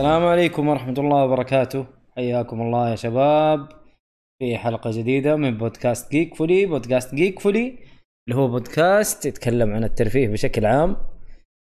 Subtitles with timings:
[0.00, 1.86] السلام عليكم ورحمة الله وبركاته.
[2.16, 3.68] حياكم الله يا شباب.
[4.38, 7.78] في حلقة جديدة من بودكاست Geekfully بودكاست Geekfully
[8.28, 10.96] اللي هو بودكاست يتكلم عن الترفيه بشكل عام.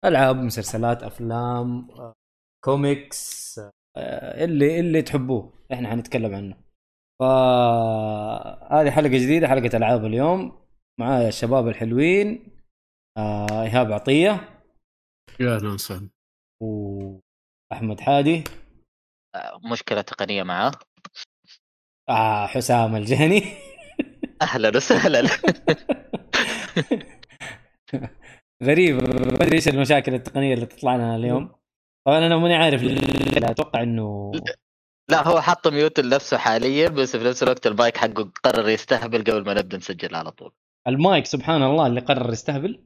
[0.04, 1.88] ألعاب مسلسلات أفلام
[2.64, 3.58] كوميكس
[3.96, 6.56] آه، اللي اللي تحبوه إحنا حنتكلم عنه.
[7.20, 10.52] فهذه حلقة جديدة حلقة ألعاب اليوم.
[11.00, 12.48] معايا الشباب الحلوين
[13.18, 14.48] آه، إيهاب عطية.
[15.40, 16.10] يا أهلا وسهلا.
[17.70, 18.44] وأحمد حادي.
[19.72, 20.72] مشكلة تقنية معاه
[22.08, 23.42] آه حسام الجهني.
[24.42, 25.22] أهلا وسهلا.
[28.62, 31.54] غريب ما أدري إيش المشاكل التقنية اللي تطلع لنا اليوم.
[32.06, 34.32] طبعا أنا ماني عارف لا أتوقع إنه
[35.10, 39.44] لا هو حط ميوت لنفسه حاليا بس في نفس الوقت المايك حقه قرر يستهبل قبل
[39.44, 40.52] ما نبدأ نسجل على طول.
[40.88, 42.84] المايك سبحان الله اللي قرر يستهبل.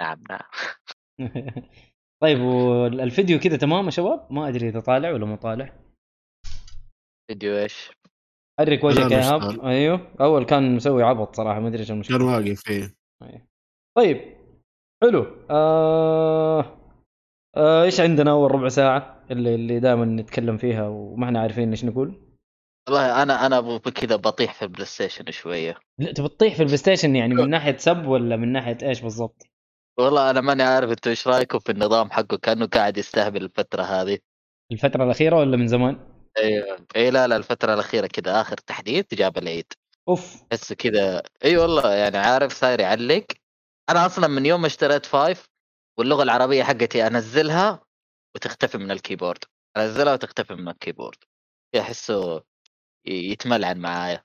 [0.00, 0.50] نعم نعم.
[2.24, 5.72] طيب والفيديو كذا تمام يا شباب؟ ما أدري إذا طالع ولا مو طالع.
[7.30, 7.90] فيديو إيش؟
[8.60, 9.70] حرك وجهك يا ايهاب طالع.
[9.70, 10.14] أيوه.
[10.20, 12.94] أول كان مسوي عبط صراحة ما أدري إيش كان المشكلة واقف فيه
[13.96, 14.36] طيب.
[15.02, 15.26] حلو.
[15.50, 16.78] آه...
[17.56, 21.84] آه إيش عندنا أول ربع ساعة اللي اللي دائما نتكلم فيها وما إحنا عارفين إيش
[21.84, 22.20] نقول؟
[22.88, 25.78] والله أنا أنا كذا بطيح في البلاي ستيشن شوية.
[25.98, 29.53] لا تبي تطيح في البلاي ستيشن يعني من ناحية سب ولا من ناحية إيش بالضبط؟
[29.98, 34.18] والله أنا ماني عارف أنتوا إيش رأيكم في النظام حقه كأنه قاعد يستهبل الفترة هذه.
[34.72, 35.98] الفترة الأخيرة ولا من زمان؟
[36.38, 36.86] أيوه.
[36.96, 39.72] اي لا لا الفترة الأخيرة كذا آخر تحديث جاب العيد.
[40.08, 40.42] أوف.
[40.50, 43.24] تحس كذا إي والله يعني عارف صاير يعلق.
[43.90, 45.48] أنا أصلا من يوم ما اشتريت فايف
[45.98, 47.84] واللغة العربية حقتي أنزلها
[48.34, 49.44] وتختفي من الكيبورد.
[49.76, 51.18] أنزلها وتختفي من الكيبورد.
[51.78, 52.42] احسه
[53.06, 54.24] يتملعن معايا.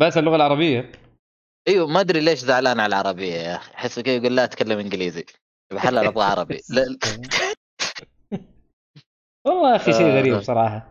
[0.00, 0.92] بس اللغة العربية.
[1.68, 3.74] إيوه ما أدري ليش زعلان على العربية يا أخي.
[3.74, 5.24] احسه كذا يقول لا أتكلم إنجليزي.
[5.72, 6.60] بحلل أبغى عربي.
[6.70, 6.98] لا
[9.46, 10.40] والله يا أخي شيء آه، غريب.
[10.40, 10.90] صراحة.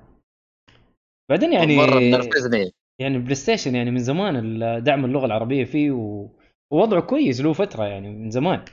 [1.29, 2.71] بعدين يعني مرة منرفزني.
[3.01, 6.29] يعني بلاي ستيشن يعني من زمان دعم اللغة العربية فيه و...
[6.71, 8.65] ووضعه كويس له فترة يعني من زمان.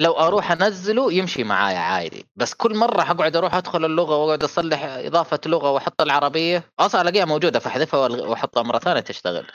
[0.00, 2.26] لو أروح أنزله يمشي معايا عادي.
[2.36, 7.24] بس كل مرة حقعد أروح أدخل اللغة وأقعد أصلح إضافة لغة وأحط العربية أصلا ألاقيها
[7.24, 9.46] موجودة فأحذفها وأحطها مرة ثانية تشتغل.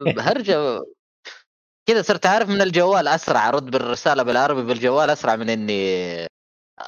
[0.18, 0.82] هرجه
[1.88, 6.26] كذا صرت عارف من الجوال أسرع أرد بالرسالة بالعربي بالجوال أسرع من إني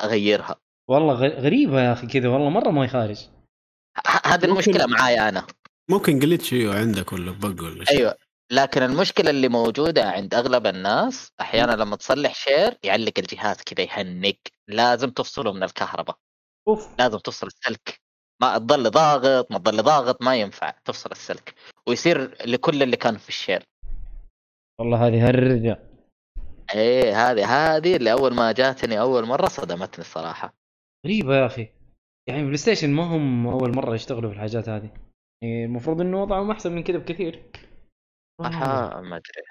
[0.05, 0.57] أغيرها.
[0.89, 3.19] والله غ- غريبة يا أخي كذا والله مرة ما يخارج
[4.07, 5.47] ه- هذه المشكلة معايا أنا.
[5.91, 7.99] ممكن جلتش أيوه عندك ولا بق ولا شيء.
[7.99, 8.15] أيوه
[8.53, 14.37] لكن المشكلة اللي موجودة عند أغلب الناس أحيانا لما تصلح share يعلق الجهاز كذا يهنق
[14.69, 16.17] لازم تفصله من الكهرباء.
[16.69, 16.89] أوف.
[16.99, 18.01] لازم تفصل السلك.
[18.43, 21.55] ما تضل ضاغط ما تضل ضاغط ما ينفع تفصل السلك.
[21.87, 23.63] ويصير لكل اللي كان في ال share
[24.81, 25.79] والله هذه هرجة.
[26.75, 30.55] إيه هذه هذه اللي أول ما جاتني أول مرة صدمتني الصراحة.
[31.07, 31.69] غريبه يا أخي.
[32.29, 34.91] يعني بلاي ستيشن ما هم أول مرة يشتغلوا في الحاجات هذه.
[35.43, 37.43] يعني المفروض إنه وضعهم أحسن من كذا بكثير.
[38.41, 39.43] صراحة ما أدري.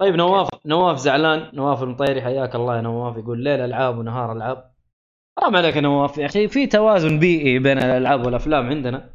[0.00, 1.50] طيب نواف نواف زعلان.
[1.54, 3.16] نواف المطيري حياك الله يا نواف.
[3.16, 4.74] يقول ليل ألعاب ونهار ألعاب.
[5.38, 6.18] حرام عليك يا نواف.
[6.18, 9.14] يا أخي في توازن بيئي بين الألعاب والأفلام عندنا.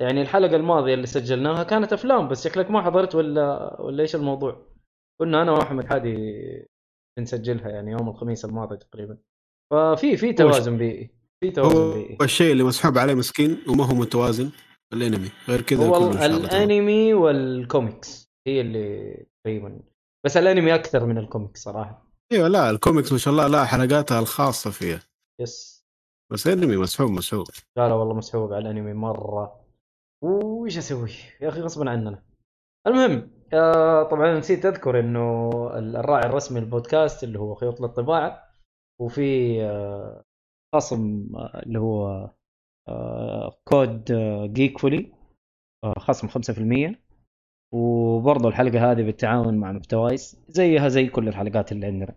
[0.00, 4.75] يعني الحلقة الماضية اللي سجلناها كانت أفلام بس شكلك ما حضرت ولا ولا إيش الموضوع؟
[5.20, 6.16] كنا أنا وأحمد حادي
[7.18, 9.18] بنسجلها يعني يوم الخميس الماضي تقريبا.
[9.72, 11.10] ففي في توازن بيئي
[11.40, 12.16] في توازن بيئي.
[12.20, 14.50] هو الشيء اللي مسحوب عليه مسكين وما هو متوازن
[14.92, 15.30] الأنمي.
[15.48, 16.10] غير كذا هو.
[16.12, 19.80] الأنمي والكوميكس هي اللي تقريبا.
[20.26, 22.12] بس الأنمي أكثر من الكوميكس صراحة.
[22.32, 25.00] إيوه لا الكوميكس ما شاء الله لا حلقاتها الخاصة فيها.
[25.40, 25.86] Yes.
[26.32, 27.46] بس أنمي مسحوب مسحوب.
[27.76, 29.66] لا لا والله مسحوب على الأنمي مرة.
[30.24, 31.10] وش أسوي؟
[31.40, 32.22] يا أخي غصبا عننا.
[32.86, 38.42] المهم آه طبعا نسيت أذكر إنه ال- الراعي الرسمي للبودكاست اللي هو خيوط للطباعة
[39.00, 40.24] وفي آه
[40.74, 42.30] خصم آه اللي هو
[43.64, 45.12] كود آه Geek Fully
[45.84, 46.96] آه خصم 5%
[47.74, 52.14] وبرضه الحلقة هذه بالتعاون مع محتوايز زيها زي كل الحلقات اللي عندنا.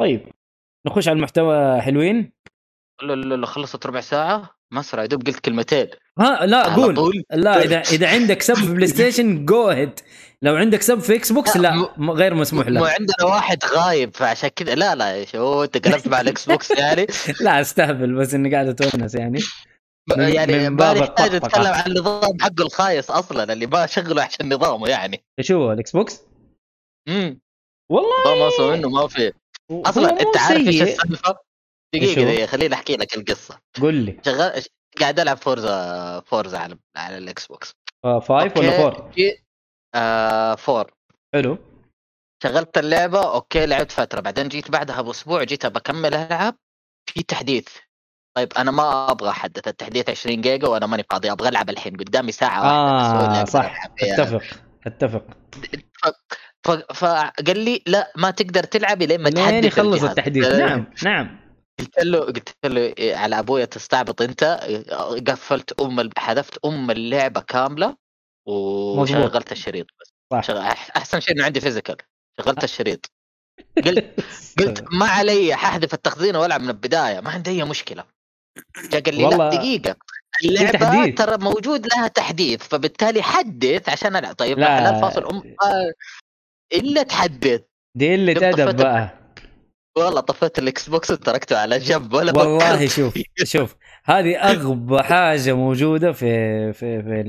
[0.00, 0.20] طيب
[0.86, 2.32] نخش على المحتوى حلوين.
[3.02, 4.50] ل- خلصت ربع ساعة.
[4.72, 5.86] مسرع يا دوب قلت كلمتين.
[6.18, 7.24] ها لا قول.
[7.32, 10.00] لا إذا إذا عندك سب في بلاي ستيشن go ahead
[10.42, 14.48] لو عندك سب في إكس بوكس لا غير مسموح مو لك عندنا واحد غايب فعشان
[14.48, 17.06] كذا لا لا شو أنت قلبت مع الاكس بوكس يعني.
[17.40, 19.40] لا أستهبل بس إني قاعد أتونس يعني.
[20.16, 21.34] يعني ما نحتاج.
[21.34, 25.24] نتكلم عن النظام حقه الخايس أصلا اللي ما شغله عشان نظامه يعني.
[25.38, 26.20] إيش هو الإكس بوكس؟
[27.08, 27.40] امم
[27.90, 28.10] والله.
[28.26, 29.32] نظام أصلا منه ما في.
[29.70, 30.82] أصلا أنت عارف إيش.
[30.82, 31.36] السالفة؟
[31.94, 33.58] دقيقة؟ دقيقة خليني أحكي لك القصة.
[33.80, 34.20] قول لي.
[34.26, 34.62] شغال
[35.00, 37.74] قاعد ألعب فورزا فورزا على على الإكس بوكس.
[38.04, 39.10] آه، فايف ولا فور؟
[39.94, 40.90] آه فور
[41.34, 41.58] حلو.
[42.42, 44.20] شغلت اللعبة أوكي لعبت فترة.
[44.20, 46.54] بعدين جيت بعدها بأسبوع جيت بكمل ألعب.
[47.10, 47.68] في تحديث.
[48.36, 49.68] طيب أنا ما أبغى أحدث.
[49.68, 51.32] التحديث 20 جيجا وأنا ماني فاضي.
[51.32, 51.96] أبغى ألعب الحين.
[51.96, 53.82] قدامي ساعة واحدة آه صح.
[54.02, 54.42] اتفق
[54.86, 55.24] اتفق.
[56.94, 60.02] فقال لي لا ما تقدر تلعب لين ما تحدث يخلص.
[60.02, 60.46] التحديث.
[60.46, 61.45] نعم نعم.
[61.78, 64.44] قلت له قلت له إيه، على أبويا تستعبط أنت
[65.28, 67.96] قفلت أم ال- حذفت أم اللعبة كاملة
[68.46, 70.12] وشغلت الشريط بس.
[70.46, 70.50] صح.
[70.96, 71.96] أحسن شيء إنه عندي physical
[72.40, 73.10] شغلت الشريط.
[73.84, 74.20] قلت
[74.58, 77.20] قلت ما علي ححذف التخزين وألعب من البداية.
[77.20, 78.04] ما عندي أي مشكلة.
[78.90, 79.96] جا قال لي والله دقيقة.
[80.32, 80.60] تحديث.
[80.72, 84.34] اللعبة ترى موجود لها تحديث فبالتالي حدث عشان ألعب.
[84.34, 84.76] طيب لا.
[84.76, 85.24] حلال فاصل.
[85.24, 85.92] أم آه،
[86.72, 87.60] إلا تحدث.
[87.96, 89.25] دي اللي قلت ادب طفيت- بقى.
[89.96, 92.86] والله طفيت الإكس بوكس وتركته على جنب ولا والله.
[92.86, 93.14] شوف
[93.44, 97.20] شوف هذه أغبى حاجة موجودة في في في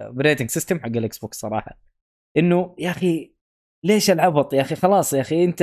[0.00, 1.78] ال operating system حق الإكس بوكس صراحة.
[2.36, 3.32] إنه يا أخي
[3.84, 5.60] ليش العبط يا أخي؟ خلاص يا أخي أنت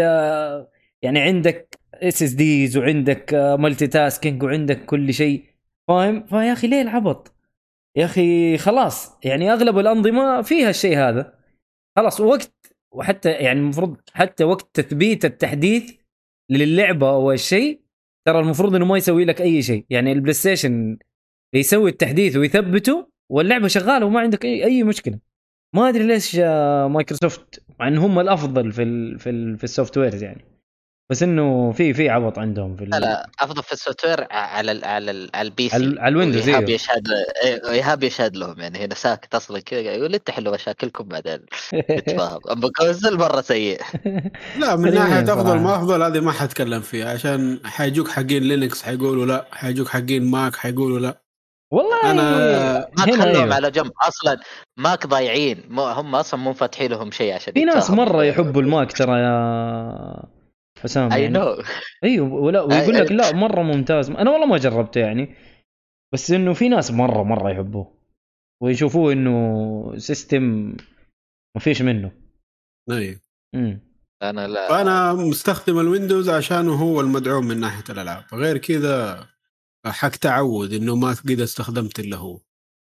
[1.01, 5.45] يعني عندك SSDs وعندك multitasking وعندك كل شيء
[5.87, 7.35] فاهم؟ فيا أخي ليه العبط؟
[7.95, 11.33] يا أخي خلاص يعني أغلب الأنظمة فيها الشيء هذا.
[11.95, 12.54] خلاص وقت
[12.95, 15.91] وحتى يعني المفروض حتى وقت تثبيت التحديث
[16.51, 17.81] للعبة أو الشيء
[18.27, 19.85] ترى المفروض إنه ما يسوي لك أي شيء.
[19.89, 20.97] يعني البلاي ستيشن
[21.55, 25.19] يسوي التحديث ويثبته واللعبة شغالة وما عندك اي أي مشكلة.
[25.75, 29.97] ما أدري ليش آه، مايكروسوفت مع إن هم الأفضل في ال في ال في ال
[29.97, 30.54] softwares يعني.
[31.09, 34.85] بس إنه في في عبط عندهم في لا لا أفضل في ال software على ال
[34.85, 36.71] على ال على ال PC على- الويندوز، ايهاب أيوه.
[36.75, 37.07] يشهد
[37.43, 41.39] إيه، إيهاب يشهد لهم يعني هنا ساكت أصلا كذا يقول لي تحلوا مشاكلكم بعدين
[41.91, 43.81] نتفاهم أما console مرة سيء
[44.61, 45.59] لا من ناحية أفضل.
[45.59, 50.55] ما أفضل هذه ما حتكلم فيها عشان حيجوك حقين لينكس حيقولوا لا حيجوك حقين ماك
[50.55, 51.21] حيقولوا لا
[51.71, 53.55] والله أنا- ما هنا تخلوهم أيوه.
[53.55, 54.37] على جنب أصلا
[54.77, 57.89] ماك ضايعين مو هم أصلا مو فاتحين لهم شيء عشان في ناس.
[57.89, 60.34] مرة يحبوا الماك ترى يا
[60.83, 61.33] حسام اي يعني.
[61.33, 61.57] No
[62.03, 64.09] أيوه ولا ويقول لك لا مرة ممتاز.
[64.09, 65.35] أنا والله ما جربته يعني.
[66.13, 67.95] بس إنه في ناس مرة مرة يحبوه.
[68.63, 70.43] ويشوفوه إنه system
[71.55, 72.11] ما فيش منه.
[72.91, 73.19] اي
[74.23, 74.69] أنا لا.
[74.69, 78.23] فأنا مستخدم الويندوز عشان هو المدعوم من ناحية الألعاب.
[78.33, 79.25] غير كذا
[79.85, 82.39] حق تعود إنه ما قد استخدمت إلا هو.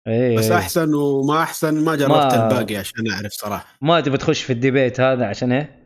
[0.07, 0.39] إيه.
[0.39, 3.77] بس أحسن وما أحسن ما جربت ما- الباقي عشان أعرف صراحة.
[3.83, 5.85] ما تبي تخش في ال debate هذا عشان إيه؟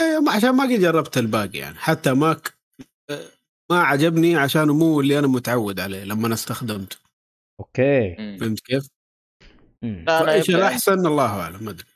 [0.00, 1.78] إيه، ما- عشان ما قد جربت الباقي يعني.
[1.78, 2.54] حتى ماك
[3.10, 3.28] آه،
[3.70, 6.96] ما عجبني عشان مو اللي أنا متعود عليه لما أنا استخدمته.
[7.60, 8.16] Okay.
[8.40, 8.88] فهمت كيف؟
[9.84, 11.86] يبقى- الأحسن؟ الله أعلم ما أدري.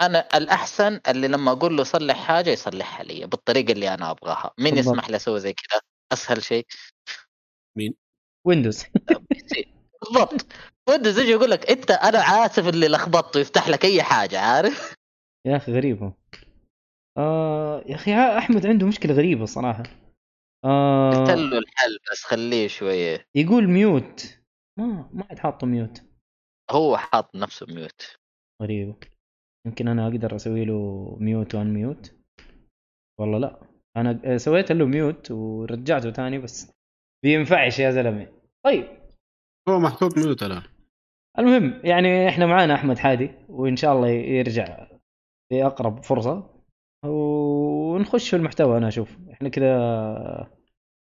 [0.00, 4.50] أنا الأحسن اللي لما أقول له صلح حاجة يصلحها لي بالطريقة اللي أنا أبغاها.
[4.58, 4.94] مين بالضبط.
[4.94, 5.80] يسمح لي أسوي زي كذا؟
[6.12, 6.66] أسهل شيء.
[8.46, 8.84] Windows
[10.02, 10.46] بالضبط.
[10.88, 14.94] Windows يجي يقول لك أنت أنا آسف اللي لخبطته يفتح لك أي حاجة عارف؟
[15.46, 16.12] يا أخي غريبه
[17.18, 19.82] آه يا أخي أحمد عنده مشكلة غريبة صراحة.
[19.82, 23.26] قلت آه له الحل بس خليه شوية.
[23.34, 24.38] يقول mute.
[24.78, 26.02] ما ما عاد حاطه mute.
[26.70, 28.18] هو حاط نفسه mute.
[28.62, 28.96] غريبة.
[29.66, 32.14] يمكن أنا أقدر أسوي له mute و unmute؟
[33.20, 33.60] والله لا.
[33.96, 36.72] أنا سويت له mute ورجعته تاني بس
[37.24, 38.32] بينفعش يا زلمة.
[38.64, 38.86] طيب.
[39.68, 40.62] هو محطوط ميوت الآن.
[41.38, 44.86] المهم يعني إحنا معانا أحمد حادي وإن شاء الله يرجع
[45.48, 46.53] في اقرب فرصة.
[47.04, 49.08] ونخش في المحتوى أنا أشوف.
[49.32, 49.76] إحنا كذا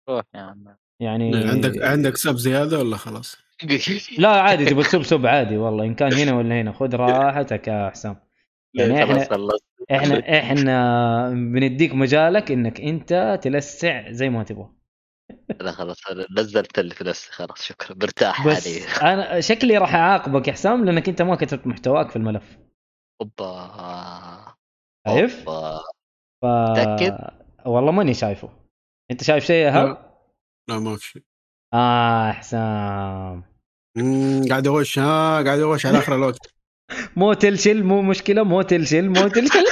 [0.09, 0.75] روح يا عم.
[0.99, 3.37] يعني عندك عندك سب زيادة ولا خلاص؟
[4.17, 5.85] لا عادي تبغى تسب سب عادي والله.
[5.85, 8.15] إن كان هنا ولا هنا خذ راحتك يا حسام
[8.73, 9.63] يعني إحنا خلصت.
[9.91, 14.69] إحنا إحنا بنديك مجالك إنك أنت تلسع زي ما تبغى.
[15.61, 15.97] لا خلاص
[16.37, 18.85] نزلت اللي في نفسي خلاص شكرا برتاح بس علي.
[19.13, 22.57] أنا شكلي راح أعاقبك يا حسام لأنك أنت ما كتبت محتواك في الملف.
[23.21, 24.55] أوبا.
[25.07, 26.45] شايف؟ ف...
[26.45, 27.17] متأكد؟
[27.65, 28.49] والله ماني شايفه.
[29.11, 29.97] أنت شايف شيء يا هب؟
[30.69, 31.05] لا ما في.
[31.05, 31.21] شيء
[31.73, 33.43] آه حسام
[34.49, 36.53] قاعد اغش ها قاعد اغش على آخر الوقت.
[37.17, 39.65] مو تلشل مو مشكلة مو تلشل مو تلشل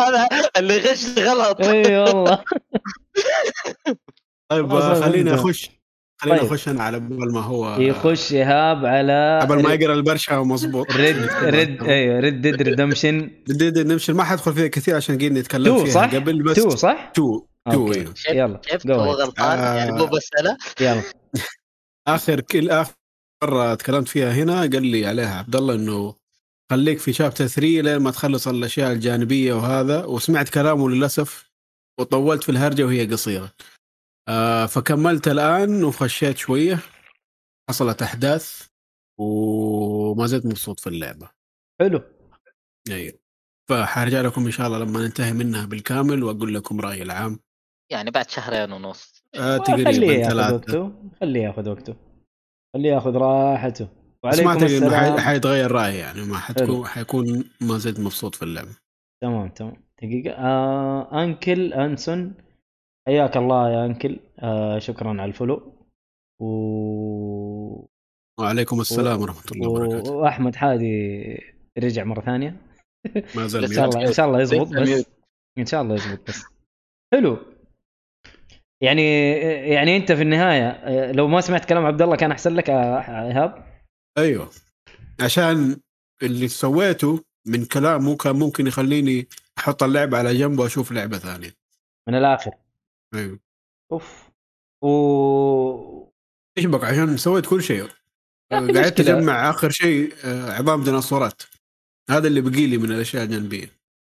[0.00, 1.60] هذا اللي غش غلط.
[1.60, 2.44] إي والله.
[4.50, 5.34] طيب خليني.
[5.34, 5.79] أخش.
[6.20, 6.46] خليني طيب.
[6.48, 11.16] أخش أنا على بال ما هو يخش إيهاب على قبل ما يقرأ البرشا مظبوط ريد
[11.56, 15.84] ريد أيوه ريد ديد ريدمشن بدي نمشي ما حدخل فيها كثير عشان قاعد نتكلم 2
[15.84, 17.92] فيها صح؟ قبل بس 2 صح؟ تو تو.
[17.92, 19.10] شفت- يلا شفت هو.
[19.12, 19.74] غلطان آه.
[19.74, 21.02] يعني مو بس أنا يلا
[22.08, 22.92] آخر كل آخر
[23.44, 26.14] مرة تكلمت فيها هنا قال لي عليها عبد الله إنه
[26.72, 31.50] خليك في شابتر 3 لين ما تخلص الأشياء الجانبية وهذا وسمعت كلامه للأسف
[32.00, 33.50] وطولت في الهرجة وهي قصيرة
[34.30, 36.78] آه فكملت الآن وخشيت شوية.
[37.70, 38.66] حصلت أحداث
[39.20, 41.30] وما زلت مبسوط في اللعبة.
[41.80, 42.02] حلو.
[42.90, 43.18] أيوه
[43.70, 47.38] فحرجع لكم إن شاء الله لما ننتهي منها بالكامل وأقول لكم رأيي العام.
[47.92, 49.22] يعني بعد شهرين ونص.
[49.34, 50.54] آه خليه تقريبا ياخذ ثلاثة.
[50.54, 50.92] وقته.
[51.20, 51.96] خليه ياخذ وقته.
[52.74, 53.84] خليه ياخذ راحته.
[53.84, 56.38] بس ما وعليكم اعتقد انه حيتغير رأيي يعني ما.
[56.38, 58.76] حتكون حيكون ما زلت مبسوط في اللعبة.
[59.22, 59.84] تمام تمام.
[60.02, 60.34] دقيقة.
[60.34, 62.34] آه أنكل أنسون.
[63.06, 64.20] حياك الله يا أنكل.
[64.38, 65.86] آه شكرا على الفولو.
[66.40, 66.46] و...
[68.40, 69.76] وعليكم السلام ورحمة الله و...
[69.76, 70.12] وبركاته.
[70.12, 71.24] وأحمد حادي
[71.78, 72.56] رجع مرة ثانية.
[73.34, 75.04] ما زال إن شاء الله إن شاء الله يزبط بس.
[75.58, 76.44] إن شاء الله يزبط بس.
[77.14, 77.38] حلو.
[78.82, 79.30] يعني
[79.68, 83.66] يعني أنت في النهاية آه، لو ما سمعت كلام عبد الله كان أحسن لك إيهاب؟
[84.18, 84.50] أيوه.
[85.20, 85.80] عشان
[86.22, 89.28] اللي سويته من كلامه كان ممكن يخليني
[89.58, 91.50] أحط اللعبة على جنب وأشوف لعبة ثانية.
[92.08, 92.50] من الآخر.
[93.14, 93.40] أيوه.
[93.92, 94.30] أوف.
[94.84, 94.88] و
[96.58, 97.88] إيش بك عشان سويت كل شيء.
[98.52, 99.00] قعدت.
[99.00, 101.42] أجمع آخر شيء آه، عظام ديناصورات.
[102.10, 103.66] هذا اللي بقي لي من الأشياء الجانبية.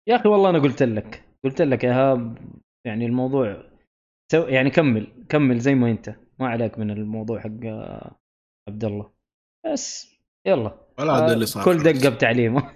[0.09, 2.39] يا أخي والله أنا قلت لك قلت لك يا ايهاب
[2.87, 3.71] يعني الموضوع
[4.33, 6.15] سو يعني كمل كمل زي ما أنت.
[6.41, 8.17] ما عليك من الموضوع حق آه،
[8.69, 9.13] عبد الله.
[9.67, 10.15] بس
[10.47, 10.87] يلا.
[10.99, 11.83] ولا هذا آه، اللي صار كل.
[11.83, 12.71] دقة بتعليمه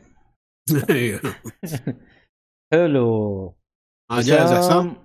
[0.90, 1.20] أيوه.
[2.72, 3.46] حلو.
[4.10, 4.96] آه، جاهز حسام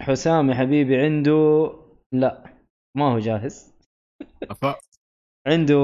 [0.00, 1.70] حسام يا حبيبي عنده
[2.12, 2.44] لا
[2.96, 3.74] ما هو جاهز.
[4.50, 4.74] أفا.
[5.46, 5.74] عنده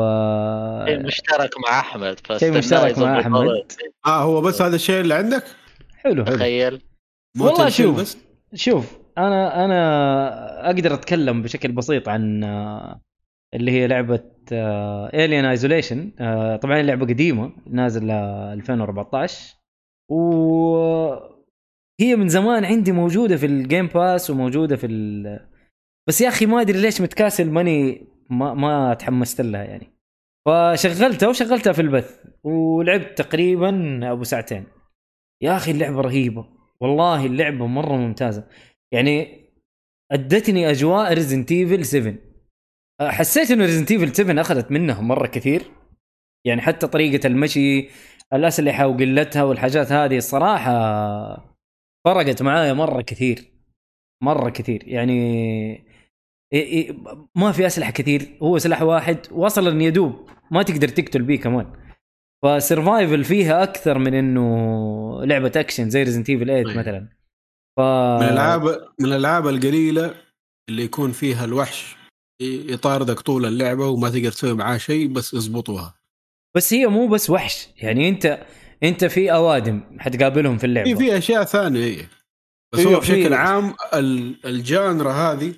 [0.00, 3.72] آه، شيء مشترك مع أحمد شيء مشترك مع أحمد.
[4.06, 5.44] آه هو بس هذا الشيء اللي عندك؟
[5.96, 6.36] حلو حلو.
[6.36, 6.82] تخيل.
[7.40, 8.00] والله شوف.
[8.00, 8.16] بس.
[8.54, 13.00] شوف أنا أنا أقدر أتكلم بشكل بسيط عن آه،
[13.54, 14.22] اللي هي لعبة
[15.14, 16.10] الين ايزوليشن
[16.62, 19.56] طبعا اللعبه قديمة نازل 2014
[22.00, 25.40] وهي من زمان عندي موجودة في ال Game Pass وموجودة في ال...
[26.08, 29.92] بس يا أخي ما أدري ليش متكاسل ماني ما ما تحمست لها يعني.
[30.46, 34.64] فشغلتها وشغلتها في البث ولعبت تقريبا أبو ساعتين.
[35.42, 36.46] يا أخي اللعبة رهيبة.
[36.80, 38.48] والله اللعبة مرة ممتازة.
[38.92, 39.44] يعني
[40.12, 42.14] أدتني أجواء Resident Evil 7
[43.00, 45.62] حسيت انه Resident Evil 7 أخذت منها مرة كثير.
[46.44, 47.88] يعني حتى طريقة المشي
[48.32, 51.55] الأسلحة وقلتها والحاجات هذه الصراحة
[52.06, 53.52] فرقت معايا مرة كثير.
[54.22, 54.82] مرة كثير.
[54.86, 55.86] يعني
[57.34, 58.38] ما في أسلحة كثير.
[58.42, 61.72] هو سلاح واحد وصل ان يدوب ما تقدر تقتل بيه كمان.
[62.44, 66.78] ف survival فيها أكثر من إنه لعبة أكشن زي Resident Evil 8 أيوة.
[66.78, 67.08] مثلا.
[67.76, 68.62] ف من الالعاب
[69.00, 70.14] من الألعاب القليلة
[70.68, 71.96] اللي يكون فيها الوحش
[72.42, 75.94] يطاردك طول اللعبة وما تقدر تسوي معاه شيء بس اضبطوها.
[76.56, 77.68] بس هي مو بس وحش.
[77.76, 78.46] يعني أنت
[78.82, 80.94] انت في اوادم حتقابلهم في اللعبة.
[80.94, 82.06] في في أشياء ثانية هي
[82.72, 85.54] بس أيوة، هو بشكل عام ال- ال genre هذه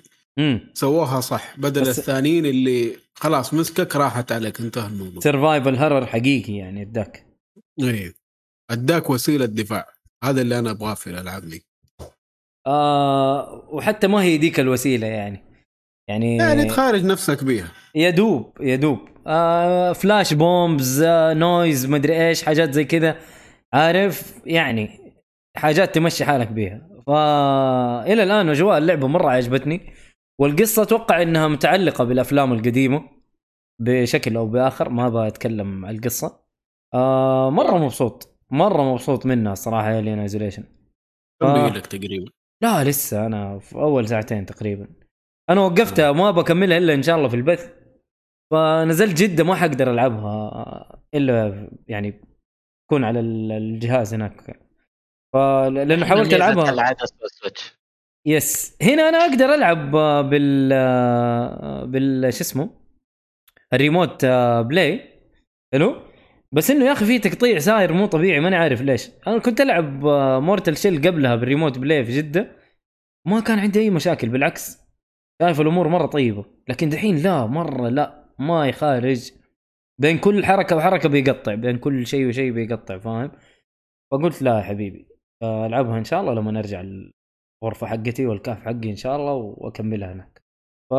[0.73, 5.21] سووها صح بدل الثانيين اللي خلاص مسكك راحت عليك انتهى الموضوع.
[5.21, 7.25] survival horror حقيقي يعني اداك
[7.79, 8.13] إيه.
[8.71, 9.87] اداك وسيلة دفاع
[10.23, 11.65] هذا اللي أنا أبغاه في الألعاب دي.
[12.67, 15.48] آه وحتى ما هي ديك الوسيلة يعني.
[16.09, 17.71] يعني يعني تخارج نفسك بيها.
[17.95, 18.99] يدوب يدوب.
[19.27, 23.19] آه flash bombs آه noise مدري إيش حاجات زي كذا.
[23.73, 25.13] عارف؟ يعني
[25.57, 26.89] حاجات تمشي حالك بيها.
[27.07, 29.93] فالى الآن أجواء اللعبة مرة عجبتني.
[30.39, 33.03] والقصة أتوقع إنها متعلقة بالأفلام القديمة
[33.81, 34.89] بشكل أو بآخر.
[34.89, 36.39] ما أبغى أتكلم عن القصة.
[36.93, 38.39] آه مرة مبسوط.
[38.51, 40.63] مرة مبسوط منها الصراحه Alien Isolation
[41.41, 41.53] كم.
[41.53, 42.31] بقي لك تقريبا.
[42.63, 44.87] لا لسه أنا في أول ساعتين تقريبا.
[45.49, 47.73] أنا وقفتها ما بكملها إلا إن شاء الله في البث.
[48.51, 52.21] فنزلت جدة ما حقدر ألعبها إلا يعني
[52.87, 54.59] تكون على ال- الجهاز هناك.
[55.33, 56.95] فلانه حاولت ألعبها.
[58.27, 62.69] بس هنا أنا أقدر ألعب آه، بال آه، بال شو اسمه؟
[63.73, 65.19] الريموت آه، play.
[65.73, 66.01] حلو؟
[66.51, 69.09] بس إنه يا أخي في تقطيع صاير مو طبيعي ماني عارف ليش.
[69.27, 70.05] أنا كنت ألعب
[70.43, 72.55] Mortal Shell قبلها بال remote play في جدة.
[73.27, 74.88] ما كان عندي أي مشاكل بالعكس.
[75.41, 79.31] شايف الأمور مرة طيبة لكن دحين لا مرة لا ما يخارج.
[80.01, 83.31] بين كل حركة وحركة بيقطع بين كل شيء وشيء بيقطع فاهم؟
[84.11, 85.07] فقلت لا يا حبيبي
[85.43, 87.11] العبها إن شاء الله لما نرجع ال-
[87.63, 90.41] الغرفة حقتي والكهف حقي إن شاء الله وأكملها هناك.
[90.91, 90.93] ف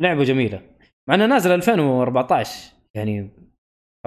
[0.00, 0.62] لعبة جميلة
[1.08, 3.30] مع إنها نازلة 2014 يعني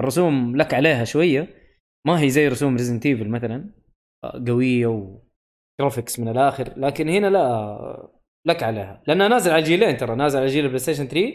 [0.00, 1.48] الرسوم لك عليها شوية
[2.06, 3.70] ما هي زي رسوم Resident Evil مثلا
[4.24, 4.86] آه، قوية
[5.80, 8.13] و graphics من الآخر لكن هنا لا
[8.46, 9.02] لك عليها.
[9.06, 11.32] لانها نازل على الجيلين ترى نازل على جيل ال PlayStation 3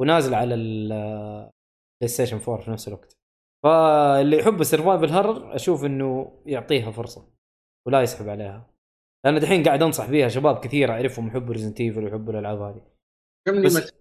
[0.00, 1.50] ونازل على ال
[2.04, 3.16] PlayStation 4 في نفس الوقت.
[3.64, 7.28] فاللي يحب ال survival horror أشوف إنه يعطيها فرصة
[7.86, 8.70] ولا يسحب عليها.
[9.24, 12.82] لأن دحين قاعد أنصح فيها شباب كثير أعرفهم يحبوا Resident Evil ويحبوا الألعاب هذه.
[13.48, 13.92] كم بس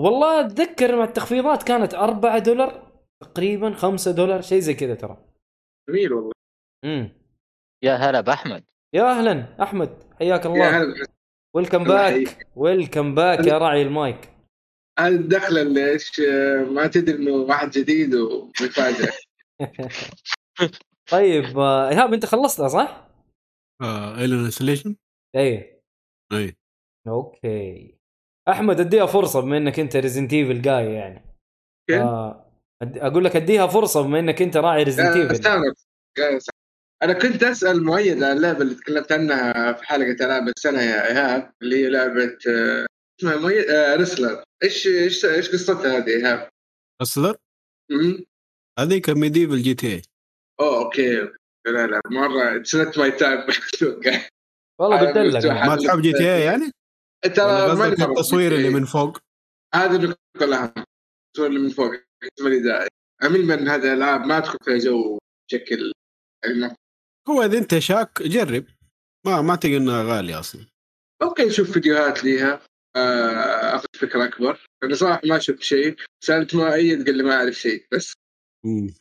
[0.00, 2.92] والله أتذكر مع التخفيضات كانت 4 دولار
[3.22, 5.24] تقريبا 5 دولار شيء زي كذا ترى.
[5.88, 6.32] جميل والله.
[6.84, 7.12] امم
[7.84, 8.64] يا هلا بأحمد.
[8.94, 11.06] يا أهلا أحمد حياك يا الله هلا
[11.54, 12.46] welcome back.
[12.56, 14.30] welcome back يا راعي المايك.
[14.98, 19.10] هذه الدخله اللي إيش آه، ما تدري إنه واحد جديد ومفاجئ
[21.12, 23.08] طيب آه، إيهاب أنت خلصتها صح؟
[23.82, 24.96] آه Alien Isolation
[25.36, 25.82] إيه.
[26.32, 26.56] إي.
[27.08, 27.94] Okay.
[28.48, 31.36] أحمد أديها فرصة بما إنك أنت Resident Evil جاي يعني.
[31.88, 32.52] كيف؟ آه
[32.82, 35.74] أقول لك أديها فرصة بما إنك أنت راعي Resident آه، Evil
[36.18, 36.50] جالس.
[37.02, 41.52] أنا كنت أسأل مؤيد عن اللعبه اللي تكلمت عنها في حلقة العاب السنة يا إيهاب
[41.62, 42.86] اللي هي لعبة آه،
[43.20, 46.48] اسمها مؤيد آه، Wrestler إيش إيش إيش قصتها هذه إيهاب؟
[47.90, 48.24] أمم.
[48.78, 50.02] هذيك medieval GTA
[50.60, 51.16] أوه okay
[51.66, 53.40] لا لا مرة it's not my type
[53.74, 54.28] أتوقع
[54.80, 55.44] والله قلت لك.
[55.44, 56.70] ما تحب GTA يعني؟
[57.34, 58.70] ترى ماني قصدك مرة التصوير اللي.
[58.70, 59.18] من فوق؟
[59.74, 60.72] هذا النقطه الاهم
[61.28, 61.92] التصوير اللي من فوق
[62.40, 62.88] مالي داعي
[63.24, 65.92] أميل من هذه الألعاب ما أدخل فيها جو بشكل
[66.44, 66.76] يعني
[67.28, 68.64] هو إذا أنت شاك جرب.
[69.26, 70.66] ما ما تلقى إنها غالية أصلا.
[71.22, 72.60] okay نشوف فيديوهات ليها.
[72.96, 74.66] آه، أخذ فكرة أكبر.
[74.84, 75.96] أنا صراحة ما شفت شيء.
[76.24, 78.12] سألت مؤيد قال لي ما أعرف شيء بس.
[78.66, 78.94] مم.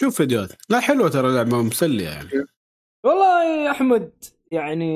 [0.00, 0.52] شوف فيديوهات.
[0.70, 2.28] لا حلوة ترى لعبة مسلية يعني.
[3.06, 4.90] والله يا أحمد يعني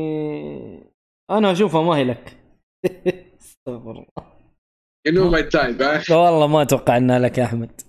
[1.30, 2.36] أنا أشوفها ما هي لك.
[3.40, 4.32] استغفر الله.
[5.06, 7.80] انه my type ها؟ والله ما أتوقع إنها لك يا أحمد.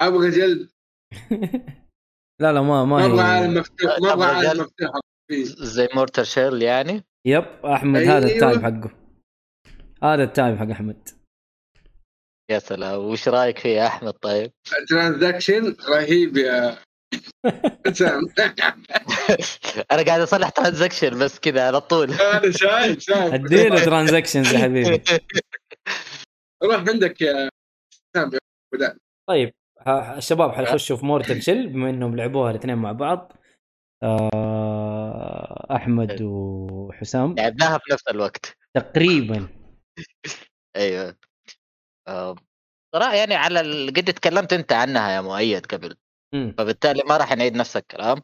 [0.00, 0.70] أبغى جلد.
[2.40, 4.46] لا لا ما ما مره عالم هي مفتوح مره رجال.
[4.46, 4.90] عالم مفتوح.
[5.58, 8.16] زي Mortal Shell يعني yep أحمد أيوة.
[8.16, 8.90] هذا ال type حقه
[10.02, 11.08] هذا ال type حق أحمد
[12.50, 14.52] يا سلام وش رأيك فيه يا أحمد طيب؟
[14.88, 16.78] transition رهيب يا
[19.92, 25.02] أنا قاعد أصلح transition بس كذا على طول أنا شايف شايف أديله transitions يا حبيبي
[26.64, 27.48] روح عندك يا.
[29.28, 29.52] طيب
[29.88, 33.32] الشباب حيخشوا في Mortal Shell بما إنهم لعبوها الاثنين مع بعض.
[34.02, 37.34] آه، أحمد وحسام.
[37.34, 38.56] لعبناها في نفس الوقت.
[38.74, 39.48] تقريبا.
[40.76, 41.16] أيوه.
[42.94, 45.96] صراحة يعني على قد تكلمت أنت عنها يا مؤيد قبل.
[46.32, 48.22] فبالتالي ما راح نعيد نفس الكلام.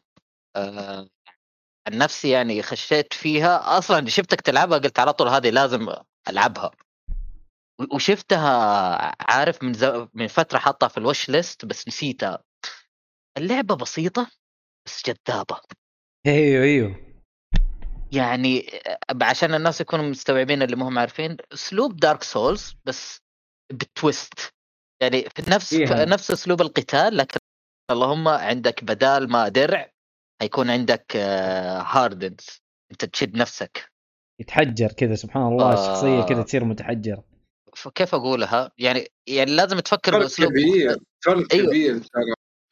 [0.55, 1.07] آه،
[1.87, 3.77] عن نفسي يعني خشيت فيها.
[3.77, 5.89] أصلا شفتك تلعبها قلت على طول هذه لازم
[6.29, 6.71] ألعبها.
[7.93, 8.49] وشفتها
[9.31, 10.07] عارف من زو...
[10.13, 12.43] من فترة حاطها في الوش ليست بس نسيتها.
[13.37, 14.31] اللعبة بسيطة
[14.87, 15.61] بس جذابة.
[16.27, 17.07] أيوه أيوه.
[18.11, 23.19] يعني آه، عشان الناس يكونوا مستوعبين اللي ما هم عارفين؟ أسلوب Dark Souls بس
[23.73, 24.53] بال twist
[25.01, 25.87] يعني في نفس فيها.
[25.87, 27.39] في نفس أسلوب القتال لكن
[27.91, 29.91] اللهم عندك بدال ما درع
[30.41, 31.17] هيكون عندك
[31.85, 32.47] hardens
[32.91, 33.91] أنت تشد نفسك.
[34.41, 35.71] يتحجر كذا سبحان الله.
[35.71, 35.73] آه.
[35.73, 37.23] الشخصيه كذا تصير متحجرة.
[37.77, 40.97] فكيف أقولها؟ يعني يعني لازم تفكر فرق بأسلوب كبير.
[41.25, 41.67] فرق أيوة.
[41.67, 42.23] كبير ترى.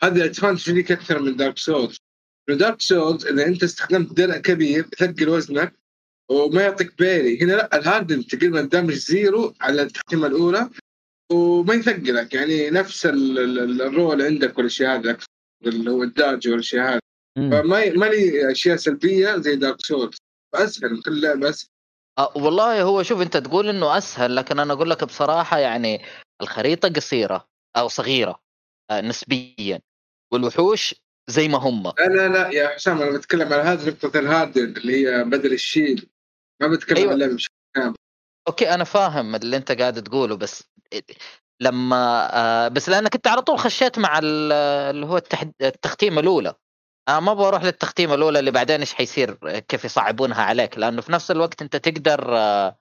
[0.03, 1.97] هذا ال advantage ليك أكثر من Dark Souls
[2.49, 5.75] Dark Souls إذا أنت استخدمت درع كبير يثقل وزنك
[6.31, 7.41] وما يعطيك parry.
[7.41, 10.69] هنا لا ال harden تقريبا damage zero على التختيمه الأولى
[11.31, 12.33] وما يثقلك.
[12.33, 15.17] يعني نفس ال- ال- ال- ال roll عندك والاشياء هذا
[15.65, 16.99] اللي هو ال dodge والاشياء هذه.
[17.37, 20.17] فما ما لي أشياء سلبية زي Dark Souls
[20.53, 21.69] فاسهل كل لعبه اسهل
[22.19, 26.01] آه والله هو شوف أنت تقول إنه أسهل لكن أنا أقول لك بصراحة يعني
[26.41, 27.47] الخريطة قصيرة
[27.77, 28.39] أو صغيرة
[28.91, 29.81] آه نسبيا
[30.33, 30.95] والوحوش
[31.29, 31.83] زي ما هم.
[31.99, 35.53] لا لا لا يا حسام أنا بتكلم على هذه نقطة ال harden اللي هي بدل
[35.53, 36.09] ال shield.
[36.61, 37.51] ما بتكلم اللعبه بشكل
[38.47, 40.63] okay أنا فاهم اللي أنت قاعد تقوله بس
[41.61, 44.51] لما آه بس لأنك أنت على طول خشيت مع ال-
[44.95, 45.51] اللي هو التحد...
[45.61, 46.53] التختيمه الأولى.
[47.09, 51.11] أنا ما بروح للتختيمه الأولى اللي بعدين إيش حيصير آه، كيف يصعبونها عليك؟ لأنه في
[51.11, 52.77] نفس الوقت أنت تقدر آه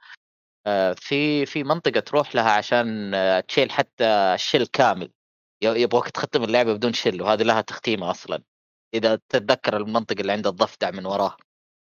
[0.66, 5.10] آه في في منطقة تروح لها عشان آه تشيل حتى ال shell كامل.
[5.62, 8.42] يبغوك تختم اللعبة بدون shell وهذه لها تختيمه أصلا.
[8.94, 11.36] إذا تتذكر المنطقة اللي عند الضفدع من وراه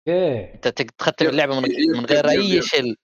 [0.09, 2.63] okay أنت تختم اللعبة من من غير أي.
[2.63, 2.97] shell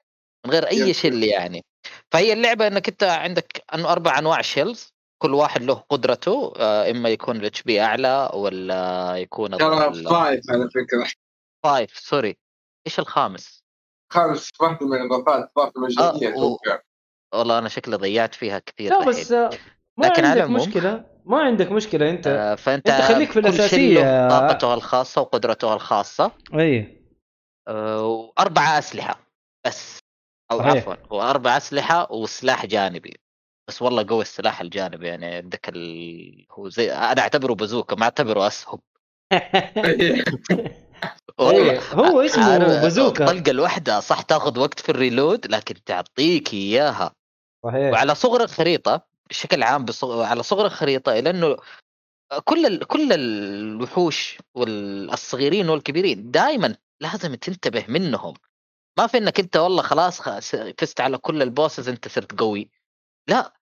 [0.47, 0.93] من غير أي.
[0.93, 1.65] shell يعني.
[2.11, 4.94] فهي اللعبة إنك أنت عندك انه أربع أنواع shells.
[5.23, 10.69] كل واحد له قدرته آه، إما يكون ال HP أعلى ولا يكون ترى five على
[10.71, 11.07] فكرة
[11.65, 12.37] five sorry
[12.87, 13.65] إيش الخامس؟
[14.13, 16.59] خامس واحدة من الإضافات اضافه مجانيه آه، و-
[17.35, 19.09] والله أنا شكلي ضيعت فيها كثير لا.
[19.09, 19.51] بس آه،
[19.99, 23.95] ما لكن عندك مشكلة ما عندك مشكلة أنت آه، فأنت أنت خليك في.
[23.95, 27.01] له طاقته الخاصة وقدرته الخاصة أي
[27.69, 29.21] آه، وأربع أسلحة
[29.67, 29.99] بس
[30.51, 30.77] أو صحيح.
[30.77, 33.15] عفوا هو أربع أسلحة وسلاح جانبي
[33.69, 36.47] بس والله قوي السلاح الجانبي يعني عندك ال...
[36.53, 38.81] هو زي أنا أعتبره بازوكا ما أعتبره أسهم.
[41.39, 43.25] والله إيه، هو اسمه بازوكا.
[43.25, 47.15] الطلقة الواحدة صح تاخذ وقت في الريلود لكن تعطيك إياها.
[47.65, 47.93] صحيح.
[47.93, 50.23] وعلى صغر الخريطة بشكل عام بصغ...
[50.23, 51.57] على صغر الخريطة لأنه
[52.45, 52.85] كل ال...
[52.85, 58.35] كل الوحوش والصغيرين والكبيرين دائما لازم تنتبه منهم.
[58.99, 60.23] ما في إنك أنت والله خلاص
[60.79, 62.71] فزت على كل البوسز أنت صرت قوي.
[63.29, 63.53] لا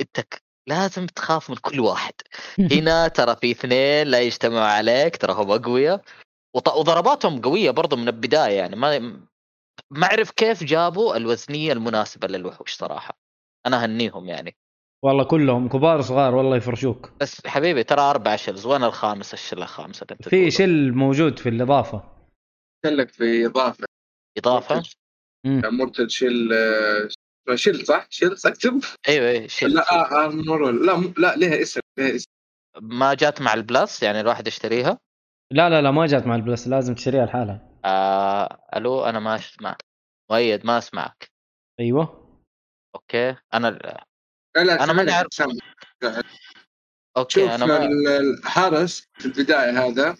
[0.00, 0.20] انت
[0.68, 2.14] لازم تخاف من كل واحد.
[2.72, 6.02] هنا ترى في اثنين لا يجتمعوا عليك ترى هم أقوياء.
[6.56, 8.76] وط- وضرباتهم قوية برضو من البداية يعني.
[8.76, 8.98] ما
[9.90, 13.18] ما أعرف كيف جابوا الوزنية المناسبة للوحوش صراحة.
[13.66, 14.56] أنا هنيهم يعني.
[15.04, 17.12] والله كلهم كبار وصغار والله يفرشوك.
[17.20, 22.02] بس حبيبي ترى أربع شلز وين الخامس الشلة الخامسة في؟ شل موجود في الإضافة.
[22.84, 23.84] لك في إضافة.
[24.38, 24.82] إضافة؟
[25.46, 27.08] مرتد شيل آه،
[27.56, 30.28] shell صح؟ shell اكتب أيوه أيوه shell لا آه آه.
[30.70, 32.26] لا م- لا لها اسم لها اسم.
[32.80, 34.98] ما جات مع ال Plus؟ يعني الواحد يشتريها؟
[35.52, 37.68] لا لا لا ما جات مع ال Plus لازم تشتريها لحالها.
[37.84, 39.76] آه ألو أنا ما أسمع.
[40.30, 41.30] مؤيد ما أسمعك.
[41.80, 42.28] أيوه.
[42.94, 43.36] okay.
[43.54, 43.66] أنا
[44.56, 45.28] لا لا أنا ماني عارف.
[47.16, 50.16] okay شوف أنا ما ال- ال Harros في البداية هذا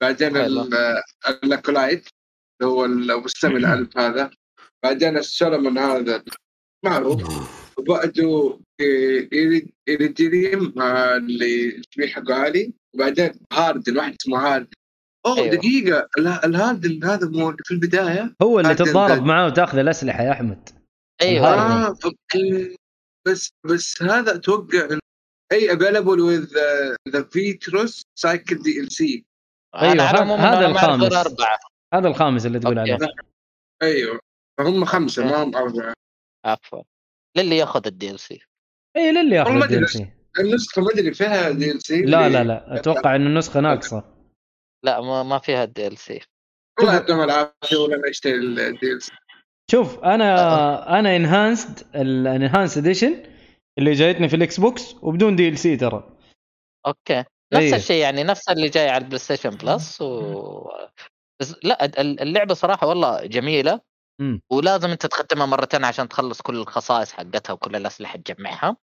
[0.00, 0.36] بعدين.
[0.36, 0.74] ال-
[1.44, 2.08] ال acolyte
[2.60, 4.30] اللي هو ال- ابو السم الالف هذا.
[4.82, 6.24] بعدين السولomon هذا.
[6.84, 7.22] معروف.
[7.78, 14.68] وبعده إيري- ايريديريم آه، اللي الشبيه حقه عالي وبعدين هاردن واحد اسمه هاردن
[15.26, 15.48] أوه أيوه.
[15.54, 16.08] دقيقة.
[16.18, 20.68] لا الهاردن هذا مو في البداية؟ هو اللي تتضارب معاه وتاخذ الأسلحة يا أحمد.
[21.22, 21.48] أيوه.
[21.54, 21.86] أيوة.
[22.04, 22.76] أوكي.
[23.28, 24.98] بس بس هذا أتوقع
[25.52, 26.54] أي افيلبل وذ
[27.08, 29.24] ذا فيتروس سايكل دي ال سي
[29.74, 31.12] على هذا- الخامس.
[31.94, 32.78] هذا الخامس اللي تقول.
[32.78, 32.98] عليه.
[33.82, 34.20] أيوه.
[34.58, 35.24] فهم خمسة.
[35.24, 35.94] ما هم أربعة.
[36.46, 36.82] عفوا.
[37.36, 38.40] للي ياخذ ال DLC
[38.96, 42.76] إي للي ياخذ ال DLC النسخة ما أدري فيها DLC لا لا لا.
[42.80, 44.04] أتوقع انه النسخة ناقصة.
[44.84, 46.20] لا ما, ما فيها ال DLC
[46.78, 49.12] والله يعطيهم العافية ولا أنا اشتري ال DLC
[49.70, 53.22] شوف أنا أنا enhanced ال enhanced edition
[53.78, 56.16] اللي جايتني في ال Xbox وبدون DLC ترى.
[56.86, 57.24] okay.
[57.54, 57.76] نفس أيوه.
[57.76, 60.70] الشيء يعني نفس اللي جاي على ال PlayStation Plus و...
[61.40, 63.80] بس لا ال- اللعبة صراحة والله جميلة.
[64.18, 64.42] مم.
[64.50, 68.76] ولازم انت تختمها مرتين عشان تخلص كل الخصائص حقتها وكل الأسلحة تجمعها.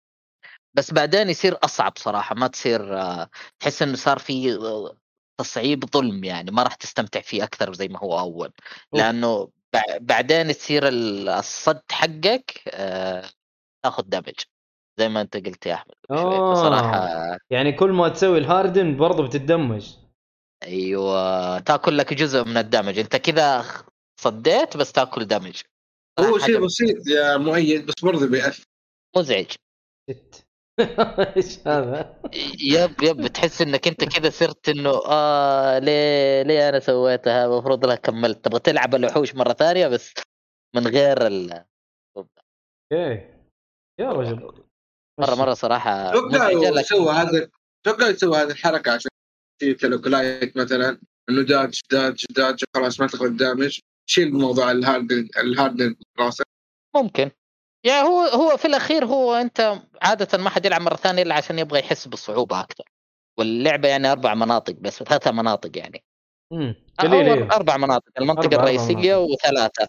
[0.73, 4.97] بس بعدين يصير أصعب صراحة ما تصير آه، تحس إنه صار في آه،
[5.37, 8.53] تصعيب ظلم يعني ما راح تستمتع فيه أكثر زي ما هو أول.
[8.93, 9.45] لأنه
[9.77, 13.29] بع- بعدين تصير ال- الصد حقك آه،
[13.85, 14.39] تاخذ damage
[14.99, 15.95] زي ما أنت قلت يا أحمد.
[16.53, 17.07] فصراحة
[17.49, 19.93] يعني كل ما تسوي ال harden برضه بتتدمج.
[20.63, 23.65] أيوه تاكل لك جزء من ال damage أنت كذا
[24.21, 25.61] صديت بس تاكل damage.
[26.19, 28.63] هو شيء بسيط يا مؤيد بس برضه بيأثر.
[29.17, 29.51] مزعج.
[31.37, 32.21] إيش هذا؟
[32.59, 37.95] يب يب بتحس إنك أنت كذا صرت إنه آه ليه ليه أنا سويتها؟ المفروض إنها
[37.95, 38.45] كملت.
[38.45, 40.13] تبغى تلعب الوحوش مرة ثانية بس
[40.75, 41.65] من غير ال...
[42.17, 43.29] okay.
[43.99, 44.63] يا رجل.
[45.19, 47.49] مرة مرة صراحة لك سوى هذا
[47.85, 49.11] أتوقع يسوي هذه الحركة عشان
[49.61, 50.99] في roguelite مثلا.
[51.29, 56.45] إنه dodge dodge dodge خلاص ما تاخذ damage شيل موضوع ال harden ال harden راسك
[56.95, 57.31] ممكن.
[57.85, 61.59] يعني هو هو في الأخير هو أنت عادة ما حد يلعب مرة ثانية إلا عشان
[61.59, 62.83] يبغى يحس بالصعوبه أكثر.
[63.39, 66.03] واللعبة يعني أربع مناطق بس ثلاثة مناطق يعني.
[66.53, 66.75] امم
[67.51, 69.33] أربع مناطق المنطقة أربع- أربع الرئيسية مناطق.
[69.33, 69.87] وثلاثة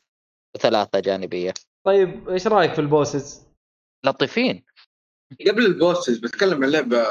[0.57, 1.55] وثلاثة جانبية.
[1.87, 3.47] طيب إيش رأيك في البوسز؟
[4.07, 4.65] لطيفين.
[5.49, 7.05] قبل البوسز بتكلم عن لعبة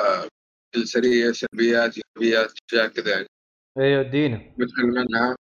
[0.84, 3.28] سريه سلبيات إيجابيات أشياء كذا يعني.
[3.78, 5.36] أيوه ادينا بتكلم عنها.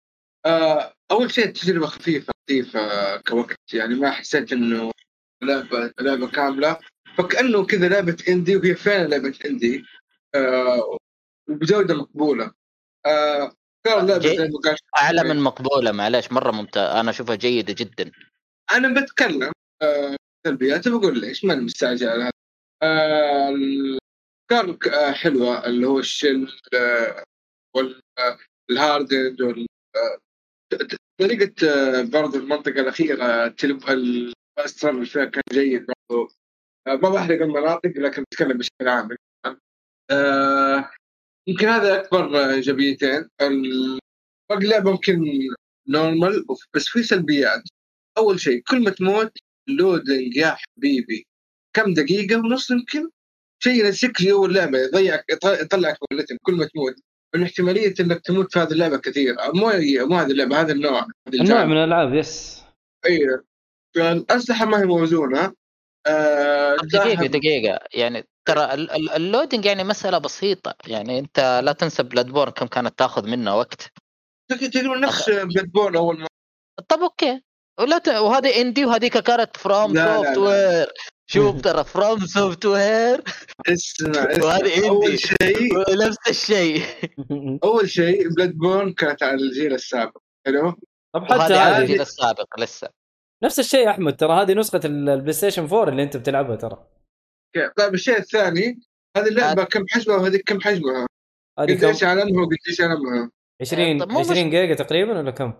[0.45, 3.73] آه أول شيء التجربه خفيفة لطيفه كوقت.
[3.73, 4.91] يعني ما حسيت إنه
[5.43, 6.77] لعبة لعبة كاملة.
[7.17, 9.85] فكأنه كذا لعبة اندي وهي فعلا لعبة اندي
[10.35, 10.97] آه
[11.49, 12.51] وبجودة مقبولة.
[13.05, 13.51] آه
[13.83, 18.11] كان لعبة أعلى من مقبولة معلش مرة ممتاز أنا أشوفها جيدة جدا.
[18.71, 20.15] أنا بتكلم آه
[20.47, 20.87] سلبيات.
[20.87, 22.31] بقول ليش؟ ماني مستعجل على هذا.
[22.83, 25.65] آه الافكار ك- آه، حلوة.
[25.65, 27.23] اللي هو الشل آه
[28.69, 30.17] والهاردد وال آه،
[31.19, 33.85] طريقة آه، برضه المنطقة الأخيرة تلف
[34.81, 36.29] ترافل فيها كان جيد برضه
[36.87, 39.09] آه، ما بحرق المناطق لكن بتكلم بشكل عام.
[40.11, 40.91] آه،
[41.47, 43.99] يمكن هذا أكبر إيجابيتين ال-
[44.49, 45.23] باقي اللعبة ممكن
[45.87, 47.63] normal بس في سلبيات.
[48.17, 49.31] أول شيء كل ما تموت
[49.67, 51.25] loading يا حبيبي.
[51.73, 53.09] كم دقيقة؟ ونص يمكن.
[53.63, 56.95] شيء ينسيك جو اللعبة يضيعك يط- يطلعك من كل ما تموت.
[57.35, 59.35] من احتمالية إنك تموت في هذه اللعبة كثير.
[59.53, 59.71] مو
[60.07, 61.65] مو هذه اللعبة هذا النوع هذا النوع.
[61.65, 62.63] من الألعاب يس
[63.05, 63.43] أيوه
[63.95, 65.53] فالاسلحه ما هي موزونة.
[66.07, 67.79] آه ساحب- دقيقة.
[67.93, 70.75] يعني ترى ال- ال- ال loading يعني مسألة بسيطة.
[70.87, 73.91] يعني أنت لا تنسى Bloodborne كم كانت تاخذ منا وقت.
[74.49, 76.27] تقريبا نفس Bloodborne أول ما
[76.89, 77.41] طب okay.
[77.79, 78.07] ولا ت...
[78.07, 80.37] وهذه indie وهذيك كانت From Soft.
[80.37, 80.87] ware
[81.31, 83.23] شوف ترى FromSoftware
[83.67, 85.19] اسمع اسمع وهذه أول.
[85.19, 85.69] شيء
[86.07, 86.81] نفس الشيء
[87.63, 90.73] أول شيء Bloodborne كانت على الجيل السابق حلو
[91.15, 92.89] طب حتى هذه الجيل السابق لسه
[93.43, 96.87] نفس الشيء يا أحمد ترى هذه نسخة ال- البلاي ستيشن 4 اللي أنت بتلعبها ترى.
[97.77, 98.79] طيب الشيء الثاني
[99.17, 101.07] هذه اللعبة كم حجمها وهذيك كم حجمها؟
[101.59, 103.29] هذه قديش كم عالمها وقديش عالمها؟
[103.61, 105.53] 20 طب مو مش- 20 جيجا تقريبا ولا كم؟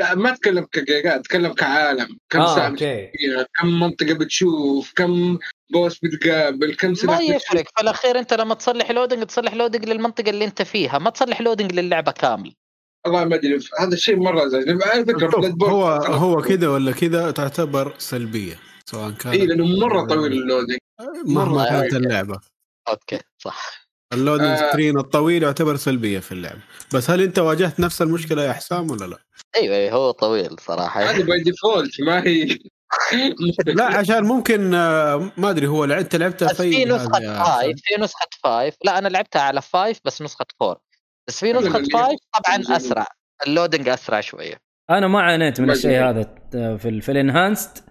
[0.00, 2.18] لا ما أتكلم كجيجات أتكلم كعالم.
[2.30, 5.38] كم آه ساعة فيها؟ كم منطقة بتشوف؟ كم
[5.72, 7.64] boss بتقابل؟ كم ما سلاح بتشوف؟ يفرق.
[7.76, 11.72] في الأخير أنت لما تصلح loading تصلح loading للمنطقة اللي أنت فيها ما تصلح loading
[11.72, 12.54] للعبة كامل.
[13.06, 13.58] والله ما أدري.
[13.80, 19.32] هذا الشيء مرة زعجني على فكره هو هو كذا ولا كذا تعتبر سلبية؟ سواء كان
[19.32, 20.78] اي لأنه مرة طويل ال loading
[21.26, 21.94] مهما مرة كانت.
[21.94, 22.40] اللعبة.
[22.88, 23.79] okay صح.
[24.12, 24.70] ال loading آه.
[24.70, 26.60] screen الطويل يعتبر سلبية في اللعبه
[26.94, 29.18] بس هل انت واجهت نفس المشكلة يا حسام ولا لا؟
[29.56, 31.02] أيوه أيوة، هو طويل صراحة.
[31.02, 32.58] هذه by default ما هي
[33.66, 38.26] لا عشان ممكن آه، ما أدري هو لعبت لعبتها في نسخة يا five في نسخة
[38.44, 40.76] five لا أنا لعبتها على five بس نسخة four
[41.28, 42.76] بس في نسخة اللي- five طبعا.
[42.76, 43.06] أسرع.
[43.46, 44.54] ال loading أسرع شوية.
[44.90, 46.04] أنا ما عانيت من الشيء.
[46.08, 47.84] هذا في ال في ال enhanced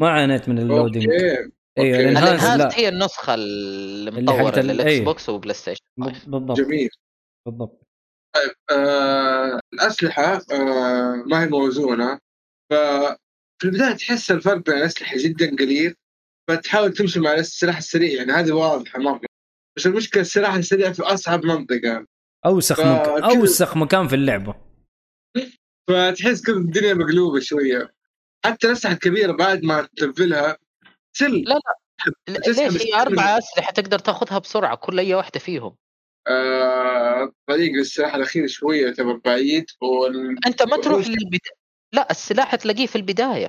[0.00, 1.04] ما عانيت من ال loading.
[1.10, 5.00] okay أيوه ال enhanced هي النسخة اللي المطورة حقت ال- للاكس أي.
[5.00, 6.56] بوكس وبلاي ستيشن بالضبط.
[6.56, 6.90] جميل.
[7.46, 7.80] بالضبط.
[8.70, 12.18] آه الأسلحة آه ما هي موزونة.
[12.70, 15.94] ففي البداية تحس الفرق بين الأسلحة جدا قليل
[16.50, 18.12] فتحاول تمشي مع السلاح السريع.
[18.18, 19.20] يعني هذه واضحة مرة.
[19.76, 22.06] بس المشكلة السلاح السريع في أصعب منطقة.
[22.46, 24.54] أوسخ مكان أوسخ مكان في اللعبة.
[25.90, 27.94] فتحس كذا الدنيا مقلوبة شوية.
[28.44, 30.58] حتى الأسلحة الكبيرة بعد ما تلفلها
[31.16, 31.60] سل لا
[32.28, 32.82] ل- تسحب ليش.
[32.82, 35.76] هي أربع أسلحة تقدر تاخذها بسرعة كل أي واحدة فيهم.
[36.28, 40.36] آه طريق السلاح الأخير شوية يعتبر بعيد وال...
[40.46, 41.54] أنت ما تروح للبداية
[41.94, 43.48] لا السلاح تلاقيه في البداية.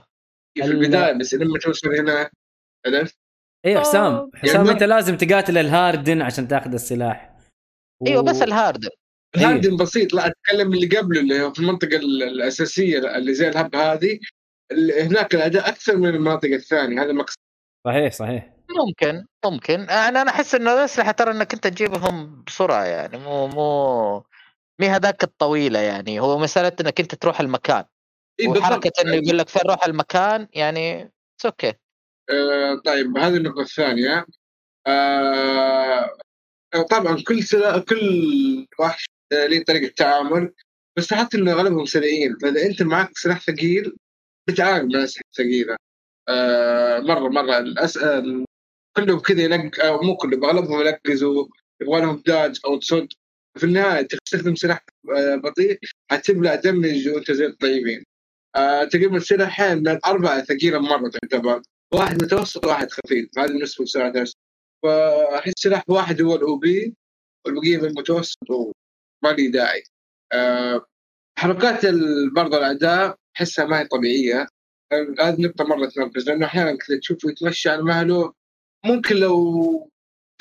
[0.57, 2.29] في ال- البداية بس لما توصل هنا
[2.87, 3.17] عرفت؟
[3.65, 4.31] إيه حسام.
[4.35, 7.35] حسام يعني- أنت لازم تقاتل ال harden عشان تاخذ السلاح.
[8.01, 8.85] و- أيوه بس ال harden
[9.37, 9.47] إيه.
[9.47, 10.13] هذا بسيط.
[10.13, 14.19] لا أتكلم اللي قبله اللي هو في المنطقة ال- الأساسية اللي زي ال hub هذه.
[15.01, 17.03] هناك الاداء أكثر من المناطق الثانية.
[17.03, 17.37] هذا مقصد
[17.85, 18.51] صحيح صحيح.
[18.69, 19.79] ممكن ممكن.
[19.79, 24.23] يعني أنا أحس إنه الأسلحة ترى إنك أنت تجيبهم بسرعة يعني مو مو
[24.81, 26.19] مي هذاك الطويلة يعني.
[26.19, 27.83] هو مسألة إنك أنت تروح المكان.
[28.39, 28.99] إيه وحركة بالضبط.
[28.99, 31.13] انه يقول لك فين روح المكان يعني
[31.45, 31.73] أوكي
[32.29, 34.25] آه طيب هذه النقطة الثانية.
[34.87, 36.09] آه
[36.91, 37.79] طبعا كل سلا...
[37.79, 40.53] كل وحش له طريقة تعامل
[40.97, 42.37] بس لاحظت انه أغلبهم سريعين.
[42.41, 43.95] فإذا أنت معك سلاح ثقيل
[44.49, 45.94] بتعامل مع الاسلحه الثقيله آه
[46.99, 48.45] مره مرة الاسئله
[48.97, 51.47] كلهم كذا ينق أو مو كلهم أغلبهم ينقزوا
[51.81, 53.07] يبغى لهم داج أو تصد
[53.57, 54.85] في النهاية تستخدم سلاح
[55.17, 55.79] آه، بطيء
[56.11, 58.03] حتبلع دمج وأنت زي الطيبين.
[58.55, 61.61] آه تقريبا السلاحين من الأربعة ثقيلة مرة تعتبر.
[61.93, 63.29] واحد متوسط وواحد خفيف.
[63.37, 64.25] هذه بالنسبة لسرعه.
[64.83, 66.95] فأحس سلاح واحد هو الاو بي
[67.45, 69.83] والبقيه من المتوسط وما لي داعي.
[70.33, 70.85] آه
[71.39, 71.85] حركات
[72.35, 74.47] برضه الاعداء أحسها ما هي طبيعية.
[75.19, 78.33] هذه نقطة مرة تنرفز لأنه أحيانا كذا تشوفه يتمشى على مهله
[78.85, 79.89] ممكن لو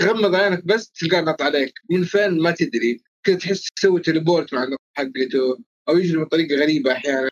[0.01, 4.65] تغمض عينك بس تلقاه نط عليك من فين ما تدري كذا تحس تسوي تليبورت مع
[4.65, 7.29] النقطة حقته أو يجري بطريقه غريبة أحيانا.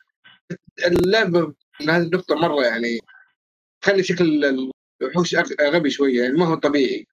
[0.86, 2.98] اللعبة من هذه النقطة مرة يعني
[3.82, 4.44] تخلي شكل
[5.02, 7.06] الوحوش غبي شوية يعني ما هو طبيعي.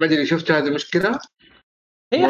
[0.00, 1.18] ما أدري شفت هذه المشكلة؟
[2.12, 2.26] هي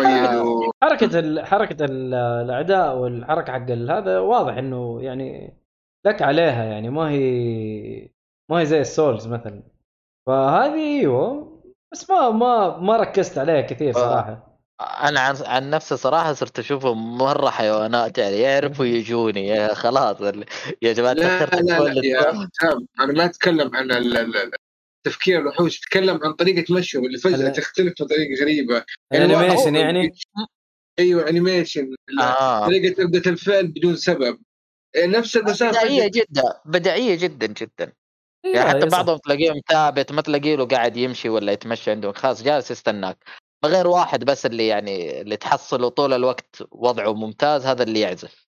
[1.19, 1.47] ال...
[1.47, 5.60] حركة ال- الأعداء والحركة حق هذا واضح إنه يعني
[6.07, 8.09] لك عليها يعني ما هي
[8.51, 9.63] ما هي زي ال Souls مثلا.
[10.27, 11.61] فهذه إيوه
[11.93, 14.51] بس ما ما ما ركزت عليها كثير صراحة.
[14.81, 20.45] أنا عن, عن نفسي صراحة صرت أشوفهم مرة حيوانات يعني يعرفوا يجوني يا خلاص ال-
[20.83, 22.49] يا جماعة لا لا كل لا يا
[23.01, 24.51] أنا ما أتكلم عن ال- ال- ال-
[25.07, 28.85] تفكير الوحوش أتكلم عن طريقة مشيهم اللي فجأة تختلف بطريقه غريبة.
[29.13, 30.13] ال animation واحد- يعني؟
[30.99, 32.67] أيوه animation آه.
[32.67, 34.39] طريقة ردة الفعل بدون سبب.
[34.97, 37.93] نفس المسافة بدائية جدا بدائية جدا جدا.
[38.45, 38.87] إيه، يعني حتى.
[38.89, 42.13] بعضهم تلاقيهم ثابت ما تلاقي له قاعد يمشي ولا يتمشى عندهم.
[42.13, 43.25] خلاص جالس يستناك.
[43.65, 48.47] غير واحد بس اللي يعني اللي تحصله طول الوقت وضعه ممتاز هذا اللي يعزف.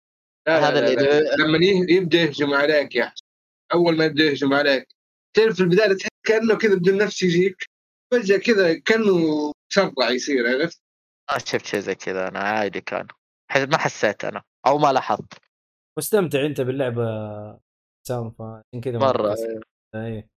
[0.49, 1.37] لا لا هذا لا اللي لا.
[1.37, 3.25] لما ي- يبدأ يهجم عليك يا حسن.
[3.75, 4.89] أول ما يبدأ يهجم عليك.
[5.37, 7.65] تعرف في البداية تحس كأنه كذا بدون نفس يجيك.
[8.13, 10.81] فجأة كذا كأنه مسرع يصير عرفت؟
[11.33, 13.07] ما شفت شيء زي كذا أنا عادي كان.
[13.57, 15.33] ما حسيت أنا أو ما لاحظت.
[15.99, 17.05] مستمتع أنت باللعبة
[18.09, 19.63] سام فعشان كذا مرة ركزت.
[19.95, 20.29] إيه.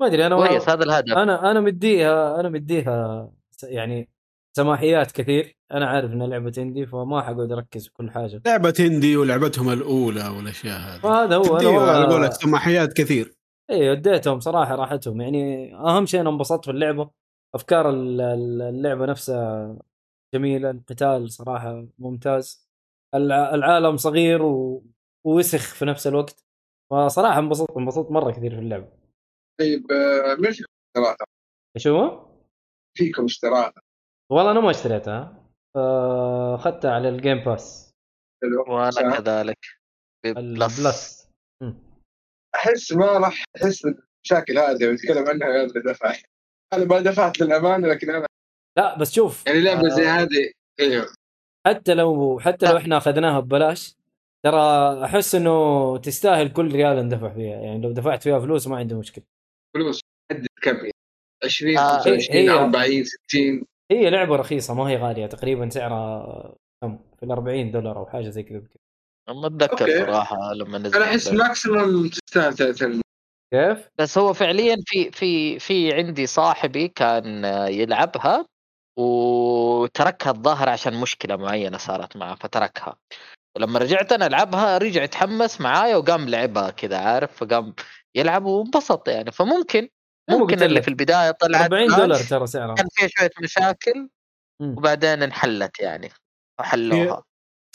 [0.00, 1.12] ما أدري أنا كويس هذا الهدف.
[1.12, 3.30] أنا أنا مديها أنا مديها
[3.62, 4.08] يعني
[4.56, 5.56] سماحيات كثير.
[5.72, 8.42] أنا عارف إنها لعبة اندي فما حقعد أركز في كل حاجة.
[8.46, 11.00] لعبة هندي ولعبتهم الأولى والأشياء هذه.
[11.00, 13.34] فهذا هو أنا قولك والله سماحيات كثير.
[13.70, 15.20] اي اديتهم صراحة راحتهم.
[15.20, 17.10] يعني أهم شيء أنا انبسطت في اللعبه
[17.54, 19.76] أفكار ال- ال- اللعبة نفسها
[20.34, 22.68] جميلة القتال صراحة ممتاز.
[23.14, 24.84] الع- العالم صغير و...
[25.26, 26.44] ووسخ في نفس الوقت
[26.92, 28.88] فصراحة انبسطت انبسطت مرة كثير في اللعبه
[29.60, 30.54] طيب آه، من؟
[31.76, 32.26] إيش هو؟
[32.96, 33.72] فيكم اشتراها
[34.32, 35.44] والله أنا ما اشتريتها
[36.54, 37.90] اخذتها على ال Game Pass
[38.42, 38.74] حلو.
[38.74, 39.58] وأنا؟ كذلك
[40.24, 41.28] Plus ال Plus.
[42.54, 46.14] أحس ما راح أحس بالمشاكل هذه ويتكلم عنها غير اللي دفع
[46.72, 48.26] أنا ما دفعت للأمانة لكن أنا
[48.78, 50.20] لا بس شوف يعني لعبة زي آه.
[50.20, 51.06] هذه أيوه
[51.66, 53.96] حتى لو حتى لو إحنا أخذناها ببلاش
[54.44, 57.56] ترى احس انه تستاهل كل ريال ندفع فيها.
[57.60, 59.24] يعني لو دفعت فيها فلوس ما عندي مشكلة.
[59.74, 60.00] فلوس.
[60.32, 60.90] حد كم؟ يعني
[61.44, 65.26] 20 آه، 25 هي- 40 60 هي لعبة رخيصة ما هي غالية.
[65.26, 68.56] تقريبا سعرها كم؟ في ال 40 دولار أو حاجة زي كذا.
[68.56, 68.78] يمكن.
[69.40, 70.06] ما أتذكر.
[70.06, 73.00] صراحة لما نزل أنا أحس ماكسيموم تستاهل 30
[73.54, 78.46] كيف؟ بس هو فعليا في في في عندي صاحبي كان يلعبها
[78.98, 82.96] وتركها الظاهر عشان مشكلة معينة صارت معه فتركها.
[83.56, 87.74] ولما رجعت أنا ألعبها رجع يتحمس معايا وقام لعبها كذا عارف فقام
[88.14, 89.88] يلعب وانبسط يعني فممكن
[90.30, 90.82] ممكن اللي.
[90.82, 94.08] في البداية طلعت 40 بلاش، دولار ترى سعرها كان فيها شوية مشاكل.
[94.62, 96.10] وبعدين انحلت يعني
[96.60, 97.22] وحلوها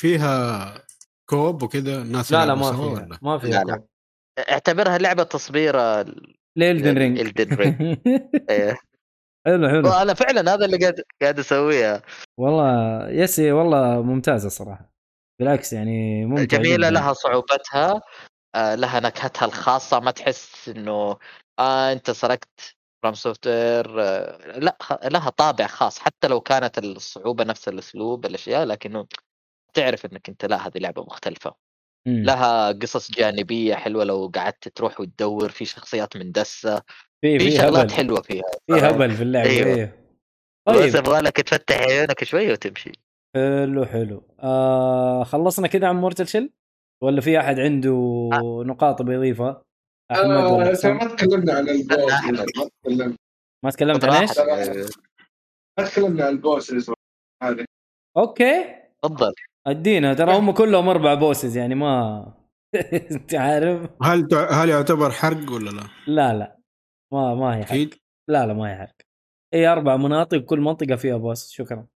[0.02, 0.74] فيها
[1.30, 3.76] كوب وكذا الناس لا لا ما فيها ولا؟ ما لا، فيها لا.
[3.76, 3.88] كوب.
[4.50, 5.76] اعتبرها لعبة تصوير
[6.58, 7.20] ليلدن رينج
[7.54, 7.98] Ring.
[8.50, 8.78] إيه.
[9.46, 12.02] حلو حلو أنا فعلا هذا اللي قاعد قاعد اسويها
[12.38, 14.88] والله يسي والله ممتازة صراحة
[15.39, 16.89] بالعكس يعني ممتع جميلة جداً.
[16.89, 18.02] لها صعوبتها
[18.56, 21.17] آه، لها نكهتها الخاصة ما تحس إنه
[21.60, 23.91] آه أنت سرقت FromSoftware
[24.60, 25.99] لا لها طابع خاص.
[25.99, 29.08] حتى لو كانت الصعوبة نفس الأسلوب الأشياء لكنه
[29.73, 31.56] تعرف إنك أنت لا هذه لعبة مختلفة.
[32.08, 32.23] مم.
[32.25, 36.82] لها قصص جانبية حلوة لو قعدت تروح وتدور في شخصيات مندسة
[37.21, 37.93] في في شغلات هبل.
[37.93, 39.67] حلوة فيها في هبل في اللعبة أيوه.
[39.75, 39.91] أيوه
[40.67, 40.95] بس طيب.
[40.95, 42.91] يبغى لك تفتح عيونك شوية وتمشي.
[43.36, 44.24] حلو حلو.
[44.39, 46.54] آه خلصنا كده عن Mortal Shell؟
[47.04, 48.30] ولا في أحد عنده
[48.65, 49.63] نقاط بيضيفها
[50.12, 50.74] أحمد آه، ما
[51.15, 51.97] تكلمنا عن ال boss.
[52.24, 53.15] ما تكلمنا.
[53.65, 54.30] ما تكلمت عن إيش؟
[55.80, 56.84] ما تكلمنا عن ال boss اللي
[57.44, 57.65] هذه
[58.17, 58.75] okay.
[59.04, 59.34] تفضل.
[59.68, 62.24] أدينا ترى هم كلهم أربع bosses يعني ما
[63.12, 66.58] أنت عارف؟ هل تع- هل يعتبر حرق ولا لا؟ لا لا.
[67.13, 67.72] ما ما هي حرق.
[67.72, 67.96] أكيد.
[68.30, 68.96] لا لا ما هي حرق.
[69.54, 71.88] هي أربع مناطق كل منطقة فيها boss شكرا.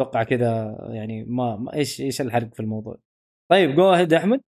[0.00, 2.96] أتوقع كذا يعني ما, ما إيش إيش الحرق في الموضوع؟
[3.50, 4.40] طيب جو اهيد أحمد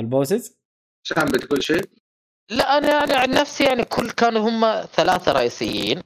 [0.00, 0.58] البوسز.
[1.06, 1.84] سام بتقول شيء؟
[2.50, 6.02] لا أنا يعني عن نفسي يعني كل كانوا هم ثلاثة رئيسيين.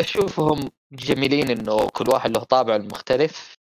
[0.00, 3.56] أشوفهم جميلين إنه كل واحد له طابعه المختلف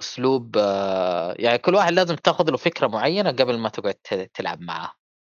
[0.00, 3.94] أسلوب آه، يعني كل واحد لازم تاخذ له فكرة معينة قبل ما تقعد
[4.34, 4.92] تلعب معاه.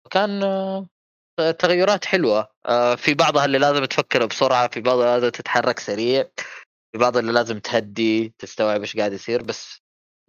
[0.06, 2.48] وكان آه، تغيرات حلوة.
[2.66, 6.30] آه، في بعضها اللي لازم تفكر بسرعة في بعضها لازم تتحرك سريع.
[6.92, 9.80] في بعضها اللي لازم تهدي تستوعب إيش قاعد يصير بس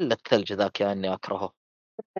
[0.02, 1.54] إلا الثلج ذاك يا إني أكرهه.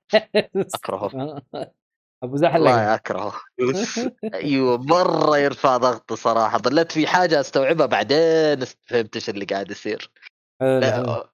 [0.76, 1.42] أكرهه.
[2.24, 3.42] أبو زحل والله أكرهه.
[3.70, 4.00] بس
[4.34, 6.58] أيوه مرة يرفع ضغطي صراحة.
[6.58, 10.12] ظليت في حاجة أستوعبها بعدين فهمت إيش اللي قاعد يصير.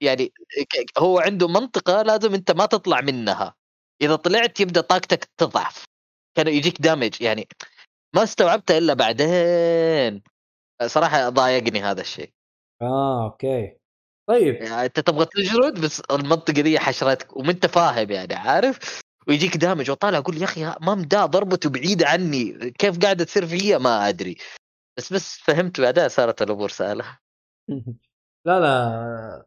[0.00, 0.32] يعني
[0.98, 3.54] هو عنده منطقة لازم أنت ما تطلع منها.
[4.02, 5.84] إذا طلعت يبدأ طاقتك تضعف.
[6.36, 7.48] كان يجيك دامج يعني
[8.16, 10.22] ما استوعبتها إلا بعدين.
[10.86, 12.32] صراحة ضايقني هذا الشيء.
[12.82, 13.76] آه أوكي.
[14.28, 14.54] طيب.
[14.54, 19.90] يعني أنت تبغى تجرد بس المنطقة دي حشرتك وما أنت فاهم يعني عارف؟ ويجيك دامج
[19.90, 24.36] وطالع أقول يا أخي ما مدى ضربته بعيده عني كيف قاعدة تصير فيا ما أدري.
[24.98, 27.18] بس بس فهمت بعدين صارت الأمور سهلة.
[28.46, 29.46] لا لا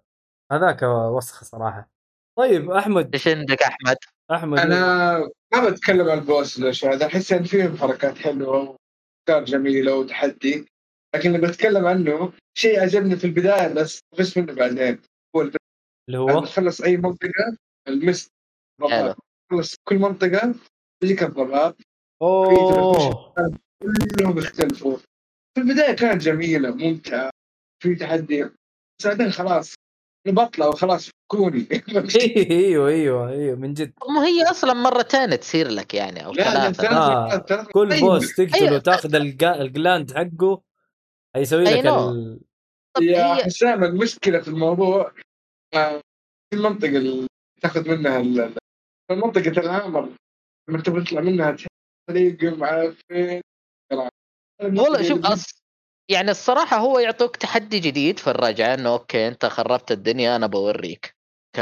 [0.52, 1.90] هذاك وسخ صراحة.
[2.38, 3.14] طيب أحمد.
[3.14, 3.98] إيش عندك أحمد؟
[4.32, 5.18] أحمد أنا
[5.54, 10.77] ما بتكلم عن البوس هذا احس ان فيهم حركات حلوة وأفكار جميلة وتحدي.
[11.16, 15.00] لكن اللي بتكلم عنه شيء عجبني في البداية بس بس منه بعدين.
[15.36, 18.32] هو اللي هو؟ تخلص أي منطقة المست
[19.50, 20.56] تخلص كل منطقة
[21.04, 21.76] تجيك الضباب
[22.22, 23.34] أوه.
[24.18, 27.30] كلهم يختلفوا في البداية كانت جميلة ممتعة.
[27.84, 28.44] في تحدي.
[29.00, 29.74] بس بعدين خلاص
[30.28, 31.68] بطلع وخلاص فكوني.
[32.52, 33.94] أيوه أيوه أيوه من جد.
[34.10, 37.46] ما هي أصلا مرتين تصير لك يعني أو لا لا ثلاثة.
[37.46, 37.72] ثلاث آه.
[37.72, 38.14] كل أيوة.
[38.14, 38.80] بوس تقتله أيوة.
[38.80, 40.62] تاخذ الجلاند حقه
[41.38, 41.86] حيسوي أي لك.
[41.88, 42.40] ال...
[43.02, 45.12] يا حسام المشكلة في الموضوع
[45.76, 46.02] آه،
[46.50, 47.28] في المنطقة اللي
[47.62, 48.40] تاخذ منها ال-
[49.12, 50.10] ال- منطقه الهامر
[50.70, 51.56] لما تبغى تطلع منها
[52.10, 53.42] طريق مع فين
[54.62, 55.64] والله شوف أص...
[56.12, 61.18] يعني الصراحة هو يعطوك تحدي جديد في الرجعة إنه okay أنت خربت الدنيا أنا بوريك.
[61.56, 61.60] ك...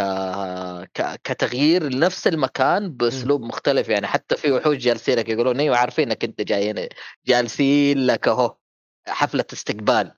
[0.93, 1.21] ك...
[1.23, 6.41] كتغيير لنفس المكان بأسلوب مختلف يعني حتى في وحوش جالسين لك يقولون أيوه عارفينك أنت
[6.41, 6.89] جاي هنا
[7.26, 8.55] جالسين لك أهو.
[9.08, 10.12] حفلة استقبال.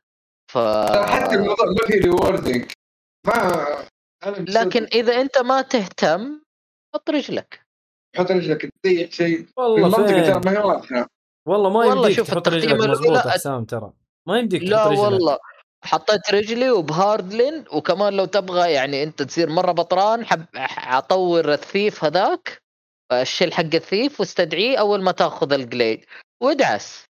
[0.52, 0.58] ف
[1.10, 2.72] حتى الموضوع ما في rewarding
[3.28, 3.34] ما
[4.24, 6.42] أنا لكن إذا أنت ما تهتم
[6.96, 7.68] حط رجلك.
[8.18, 11.08] حط رجلك تضيع شيء والله المنطقة ترى ما هي واضحة.
[11.48, 13.92] والله ما والله يمديك شوف تحط التقديم رجلك مضبوط حسام ترى.
[14.28, 15.04] ما يمديك لا تحط رجلك.
[15.04, 15.40] والله.
[15.84, 20.46] حطيت رجلي وبهاردلين وكمان لو تبغى يعني أنت تصير مرة بطران حب
[20.78, 22.62] أطور الثيف هذاك
[23.12, 26.06] الشيل حق الثيف واستدعيه أول ما تأخذ الجليد.
[26.44, 27.07] وادعس.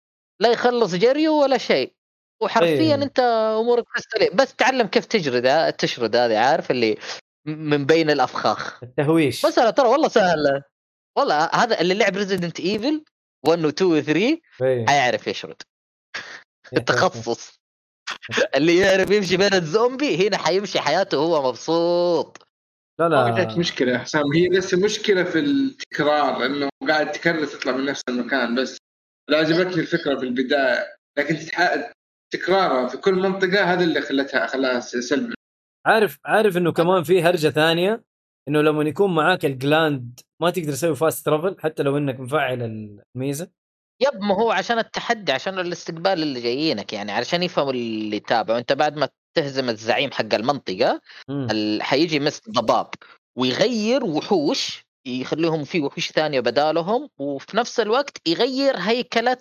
[0.42, 1.94] لا يخلص جريو ولا شيء.
[2.42, 3.04] وحرفيا إيه.
[3.04, 3.20] أنت
[3.60, 6.98] أمورك تستلم بس تعلم كيف تجرد تشرد هذه عارف اللي
[7.46, 8.84] من بين الأفخاخ.
[8.84, 9.46] التهويش.
[9.46, 10.64] مسألة ترى والله سهلة.
[11.18, 13.04] والله هذا اللي لعب Resident Evil
[13.48, 14.86] 1 و 2 و 3 إيه.
[14.88, 15.62] حيعرف يشرد.
[16.78, 17.62] التخصص.
[18.56, 22.48] اللي يعرف يمشي بين الزومبي هنا حيمشي حياته وهو مبسوط.
[23.00, 23.58] لا لا.
[23.58, 24.34] مشكلة يا حسام.
[24.34, 28.78] هي بس مشكلة في التكرار إنه قاعد تكرر تطلع من نفس المكان بس.
[29.30, 31.92] لا عجبتني الفكرة في البدايه لكن تتح-
[32.34, 35.34] تكرارها في كل منطقة هذا اللي خلتها خلاها سلبي.
[35.86, 38.04] عارف عارف إنه كمان في هرجة ثانية
[38.48, 42.62] إنه لما يكون معاك ال gland ما تقدر تسوي fast travel حتى لو إنك مفعل
[43.16, 43.52] الميزة؟
[44.02, 48.74] yep ما هو عشان التحدي عشان الاستقبال اللي جايينك يعني علشان يفهموا اللي يتابعوا أنت
[48.74, 51.02] بعد ما تهزم الزعيم حق المنطقة.
[51.30, 52.90] ال- حيجي مثل ضباب
[53.38, 59.38] ويغير وحوش يخليهم في وحوش ثانية بدالهم وفي نفس الوقت يغير هيكلة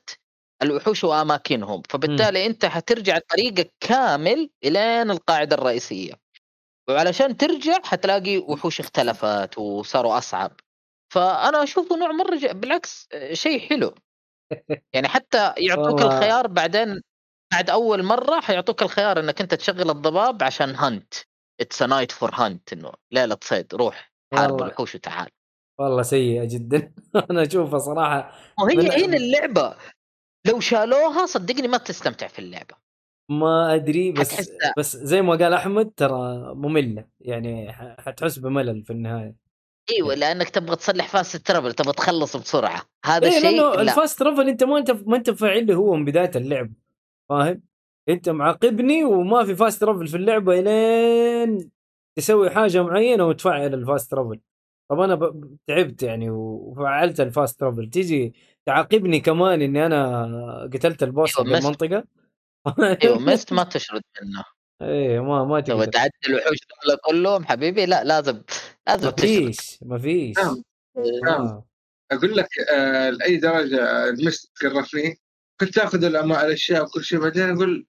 [0.62, 1.82] الوحوش وأماكنهم.
[1.88, 6.12] فبالتالي أنت حترجع طريقك كامل إلين القاعدة الرئيسية.
[6.88, 10.52] وعلشان ترجع حتلاقي وحوش اختلفت وصاروا أصعب.
[11.12, 13.94] فأنا أشوفه نوع مرة ج- بالعكس شيء حلو.
[14.92, 16.02] يعني حتى يعطوك.
[16.02, 17.02] الخيار بعدين
[17.52, 21.14] بعد أول مرة حيعطوك الخيار إنك أنت تشغل الضباب عشان hunt
[21.60, 24.62] it's night for hunt إنه ليلة صيد روح حارب.
[24.62, 25.28] الوحوش وتعال.
[25.80, 26.92] والله سيئة جدا.
[27.30, 29.76] أنا أشوفها صراحة وهي هنا اللعبه
[30.46, 32.74] لو شالوها صدقني ما تستمتع في اللعبة.
[33.30, 34.74] ما أدري بس حتحسها.
[34.78, 37.04] بس زي ما قال أحمد ترى مملة.
[37.20, 39.34] يعني حتحس بملل في النهاية.
[39.90, 42.82] إيوه لأنك تبغى تصلح fast travel تبغى تخلص بسرعة.
[43.04, 46.30] هذا إيه الشيء ال fast travel أنت ما أنت ما أنت له هو من بداية
[46.36, 46.72] اللعب.
[47.28, 47.62] فاهم؟
[48.08, 51.70] أنت معاقبني وما في fast travel في اللعبة إلين
[52.16, 54.40] تسوي حاجة معينة وتفعل ال fast travel
[54.90, 57.90] طب أنا ب- تعبت يعني وفعلت ال fast travel.
[57.90, 58.34] تيجي
[58.66, 61.58] تعاقبني كمان إني أنا قتلت البوس حق أيوة،.
[61.58, 62.04] المنطقة؟
[63.02, 64.44] أيوه مست ما تشرد منه.
[64.82, 65.84] إيه ما ما تقدر.
[65.84, 68.42] تعدي الوحوش دول كلهم حبيبي لا لازم
[68.88, 69.26] لازم ما تشرد.
[69.28, 70.36] فيش ما فيش.
[70.38, 70.62] نعم.
[71.28, 71.66] آه.
[72.12, 75.18] أقول لك آه لأي درجة المست قرفني
[75.60, 77.86] كنت آخذ الأشياء وكل شيء بعدين أقول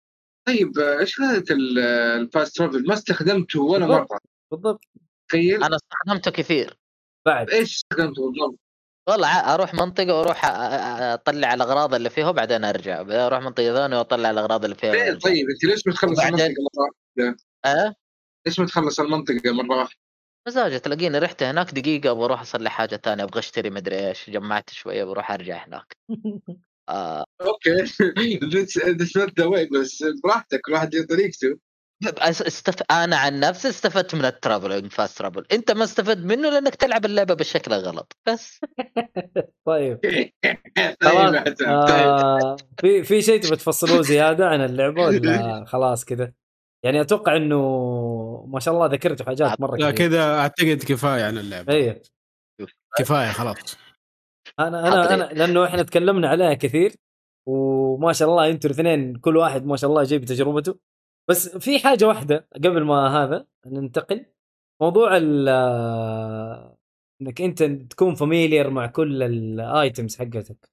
[0.48, 1.80] طيب إيش فائدة ال-
[2.22, 4.12] الفاست ترافل؟ ما استخدمته ولا بالضبط.
[4.12, 4.20] مرة.
[4.52, 4.86] بالضبط.
[5.30, 6.78] تخيل؟ أنا استخدمته كثير.
[7.26, 8.60] بعد إيش بالضبط
[9.10, 14.64] والله أروح منطقة وأروح أطلع الأغراض اللي فيها وبعدين أرجع أروح منطقة ثانية وأطلع الأغراض
[14.64, 15.20] اللي فيها ليه وأرجع.
[15.30, 16.86] طيب أنت ليش ما تخلص وبعدين- المنطقة مرة
[17.26, 17.96] واحدة؟ أه؟
[18.46, 19.96] ليش ما تخلص المنطقة مرة واحدة؟
[20.48, 25.04] مزاجي تلاقيني رحت هناك دقيقة بروح أصلح حاجة ثانية أبغى أشتري مدري إيش جمعت شوية
[25.04, 25.98] بروح أرجع هناك
[26.90, 27.84] آه okay
[29.40, 31.58] the way بس براحتك كل واحد له طريقته
[32.22, 32.76] استف...
[32.92, 37.06] أنا عن نفسي استفدت من ال travel fast travel أنت ما استفدت منه لأنك تلعب
[37.06, 38.60] اللعبة بالشكل الغلط بس.
[39.68, 40.00] طيب.
[40.04, 41.68] طيب خلاص طيب.
[41.68, 46.34] آه في في شيء تبي تفصلوه زيادة عن اللعبة ولا خلاص كذا؟
[46.84, 50.08] يعني أتوقع إنه ما شاء الله ذكرتوا حاجات مرة لا كثير.
[50.08, 51.74] كذا أعتقد كفاية عن اللعبة.
[51.74, 52.02] إيه.
[52.98, 53.78] كفاية خلاص.
[54.60, 55.14] أنا أنا.
[55.14, 56.96] أنا لأنه إحنا تكلمنا عليها كثير
[57.48, 60.91] وما شاء الله أنتوا الاثنين كل واحد ما شاء الله جايب تجربته.
[61.30, 64.26] بس في حاجة واحدة قبل ما هذا ننتقل.
[64.82, 65.50] موضوع ال
[67.22, 70.70] إنك أنت تكون familiar مع كل ال items حقتك.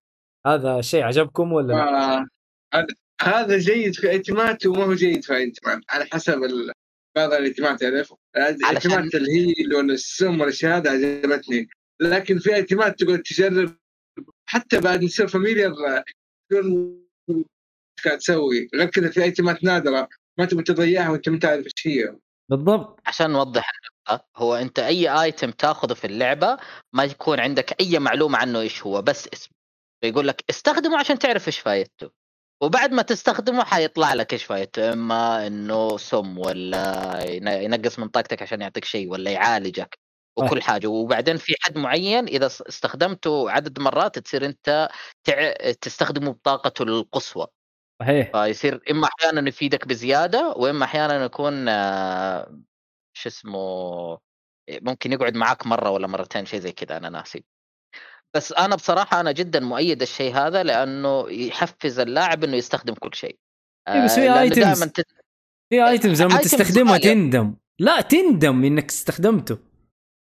[0.46, 2.26] هذا الشيء عجبكم ولا لا؟ آه،
[2.74, 2.86] هذا-
[3.22, 6.72] هذا جيد في ايتمات وما هو جيد في ايتمات على حسب ال-
[7.16, 11.68] بعض الايتمات تعرف الايتمات ال heal ولا السم والأشياء هذا عجبتني.
[12.00, 13.76] لكن في ايتمات تقعد تجرب
[14.48, 15.74] حتى بعد نصير familiar
[16.50, 16.98] تقول
[18.04, 18.68] قاعد تسوي.
[18.74, 20.08] غير كذا في ايتمات نادرة.
[20.38, 22.16] ما تبغى تضيعها وانت ما تعرف إيش هي.
[22.50, 23.00] بالضبط.
[23.06, 26.56] عشان نوضح النقطة هو أنت أي ايتم تاخذه في اللعبة
[26.92, 29.50] ما يكون عندك أي معلومة عنه إيش هو بس اسم
[30.02, 32.10] فيقول لك استخدمه عشان تعرف إيش فايدته.
[32.62, 38.42] وبعد ما تستخدمه حيطلع لك إيش فايدته إما إنه سم ولا ين- ينقص من طاقتك
[38.42, 39.98] عشان يعطيك شيء ولا يعالجك
[40.38, 40.86] وكل حاجة.
[40.86, 44.88] وبعدين في حد معين إذا استخدمته عدد مرات تصير أنت
[45.24, 45.52] تع...
[45.72, 47.46] تستخدمه بطاقته القصوى.
[48.02, 48.30] صحيح.
[48.32, 52.58] فيصير إما أحيانا يفيدك بزيادة وإما أحيانا يكون آه،
[53.16, 54.18] شو اسمه
[54.70, 57.44] ممكن يقعد معاك مرة ولا مرتين شيء زي كذا أنا ناسي.
[58.36, 63.38] بس أنا بصراحة أنا جدا مؤيد الشيء هذا لأنه يحفز اللاعب إنه يستخدم كل شيء.
[63.88, 64.54] إيه، بس آه، في.
[64.54, 65.06] دائما تت...
[65.70, 66.98] في items لما تستخدمها.
[66.98, 67.54] تندم.
[67.78, 69.58] لا تندم إنك استخدمته.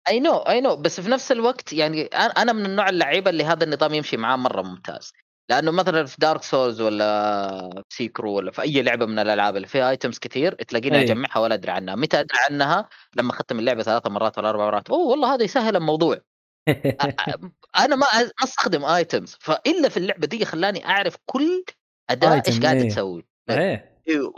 [0.08, 3.64] اي نو اي نو بس في نفس الوقت يعني أنا من النوع اللعيبة اللي هذا
[3.64, 5.12] النظام يمشي معاه مرة ممتاز.
[5.50, 9.90] لأنه مثلا في Dark Souls ولا Sekiro ولا في أي لعبة من الألعاب اللي فيها
[9.90, 11.02] items كثير تلاقيني.
[11.02, 11.94] أجمعها ولا أدري عنها.
[11.94, 14.90] متى أدري عنها؟ لما ختم اللعبة ثلاث مرات ولا أربع مرات.
[14.90, 16.20] أوه والله هذا يسهل الموضوع.
[17.84, 18.06] أنا ما
[18.44, 21.64] أستخدم items فإلا في اللعبة دي خلاني أعرف كل
[22.10, 22.88] أداة إيش قاعد إيه.
[22.88, 23.26] تسوي.
[23.50, 24.32] صحيح إيه،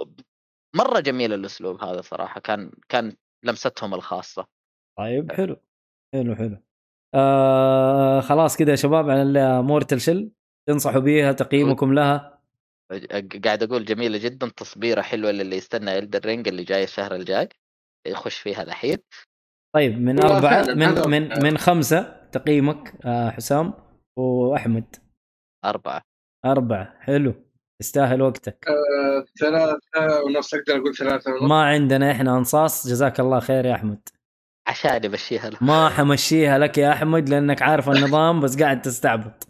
[0.77, 2.41] مرة جميل الأسلوب هذا صراحة.
[2.41, 4.47] كان كان لمستهم الخاصة.
[4.99, 5.57] طيب حلو.
[6.15, 6.57] حلو حلو.
[7.15, 10.31] آه خلاص كده يا شباب على مورتل شل
[10.73, 12.41] تنصحوا بيها تقييمكم لها؟
[13.45, 17.49] قاعد أقول جميلة جدا تصبيرة حلوة للي يستنى الدر رينج اللي جاي الشهر الجاي
[18.07, 18.99] يخش فيها الحين.
[19.75, 23.73] طيب من أربعة من من من خمسة تقييمك آه حسام
[24.19, 24.97] وأحمد.
[25.65, 26.03] أربعة.
[26.45, 26.95] أربعة.
[27.01, 27.35] حلو.
[27.83, 28.67] تستاهل وقتك.
[28.69, 31.43] آه، ثلاثة ونص أقدر أقول ثلاثة ونص.
[31.43, 32.89] ما عندنا إحنا أنصاص.
[32.89, 34.09] جزاك الله خير يا أحمد.
[34.67, 39.50] عشان يمشيها له ما حمشيها لك يا أحمد لأنك عارف النظام بس قاعد تستعبط.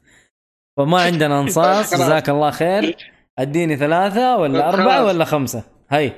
[0.80, 1.94] فما عندنا خلاص.
[1.94, 2.96] جزاك الله خير.
[3.38, 5.04] اديني ثلاثة ولا أربعة.
[5.04, 6.12] ولا خمسة؟ هاي.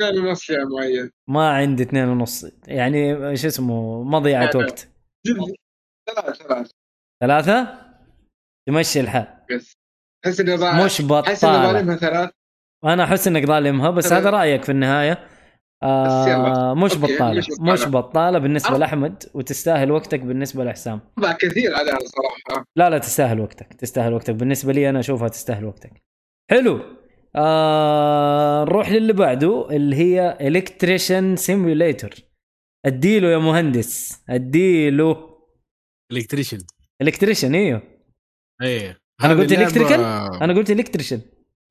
[0.00, 2.46] اثنين ونص يا معين ما عندي اثنين ونص.
[2.66, 4.50] يعني شو اسمه مضيعة.
[4.54, 4.88] وقت
[5.26, 5.54] ثلاثة.
[6.10, 6.70] ثلاثة
[7.22, 7.78] ثلاثة.
[8.68, 9.26] تمشي الحال.
[9.50, 9.76] بس.
[10.26, 11.34] أحس إني مش أحس إني بطالة.
[11.72, 12.30] ظالمها ثلاث
[12.84, 14.12] أنا أحس إنك ظالمها بس.
[14.12, 15.28] هذا رأيك في النهاية.
[15.82, 16.74] آه.
[16.74, 18.78] مش okay، بطالة مش بطالة بالنسبة أربعة.
[18.78, 21.00] لأحمد وتستاهل وقتك بالنسبة لحسام.
[21.20, 22.64] ضاع كثير عليها صراحة.
[22.76, 24.34] لا لا تستاهل وقتك تستاهل وقتك.
[24.34, 26.02] بالنسبة لي أنا أشوفها تستاهل وقتك.
[26.50, 26.80] حلو.
[27.36, 32.14] آه نروح للي بعده اللي هي Electrician Simulator
[32.86, 35.38] أديله يا مهندس أديله.
[36.12, 36.58] electrician
[37.02, 37.82] electrician إيوه.
[38.62, 38.98] إيه.
[39.24, 40.00] أنا هذه قلت electrical؟
[40.42, 41.20] أنا قلت electrician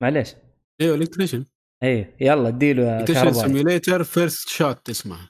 [0.01, 0.35] معليش.
[0.81, 1.45] إيوه electrician
[1.83, 5.29] إيه يلا اديله يا Simulator First Shock اسمها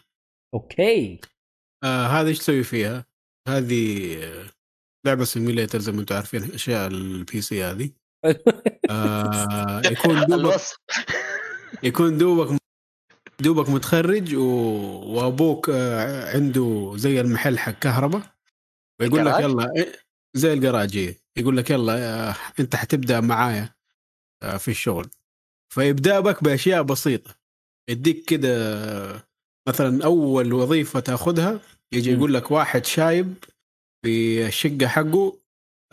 [0.54, 1.20] okay.
[1.84, 3.06] آه هذه إيش تسوي فيها؟
[3.47, 4.45] هذه آه،
[5.06, 7.91] لعبة simulator زي ما أنتم عارفين أشياء ال PC هذه.
[8.89, 10.62] آه يكون دوبك
[11.84, 12.58] يكون دوبك
[13.39, 14.43] دوبك متخرج و...
[15.06, 18.22] وأبوك آه، عنده زي المحل حق كهرباء.
[19.01, 19.93] ويقول لك؟ يلا إيه،
[20.34, 21.18] زي الجراج إيه.
[21.38, 23.70] يقول لك يلا آه، أنت حتبدأ معايا
[24.43, 25.10] آه، في الشغل.
[25.74, 27.36] فيبدا بك بأشياء بسيطة
[27.89, 29.26] يديك كده
[29.69, 31.59] مثلا أول وظيفة تأخذها
[31.93, 32.11] يجي.
[32.11, 33.34] يقول لك واحد شايب
[34.05, 35.38] في الشقة حقه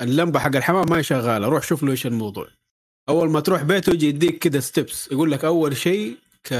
[0.00, 2.48] اللمبة حق الحمام ما هي شغالة روح شوف له إيش الموضوع
[3.08, 6.54] أول ما تروح بيته يجي يديك كده ستيبس يقول لك أول شيء ك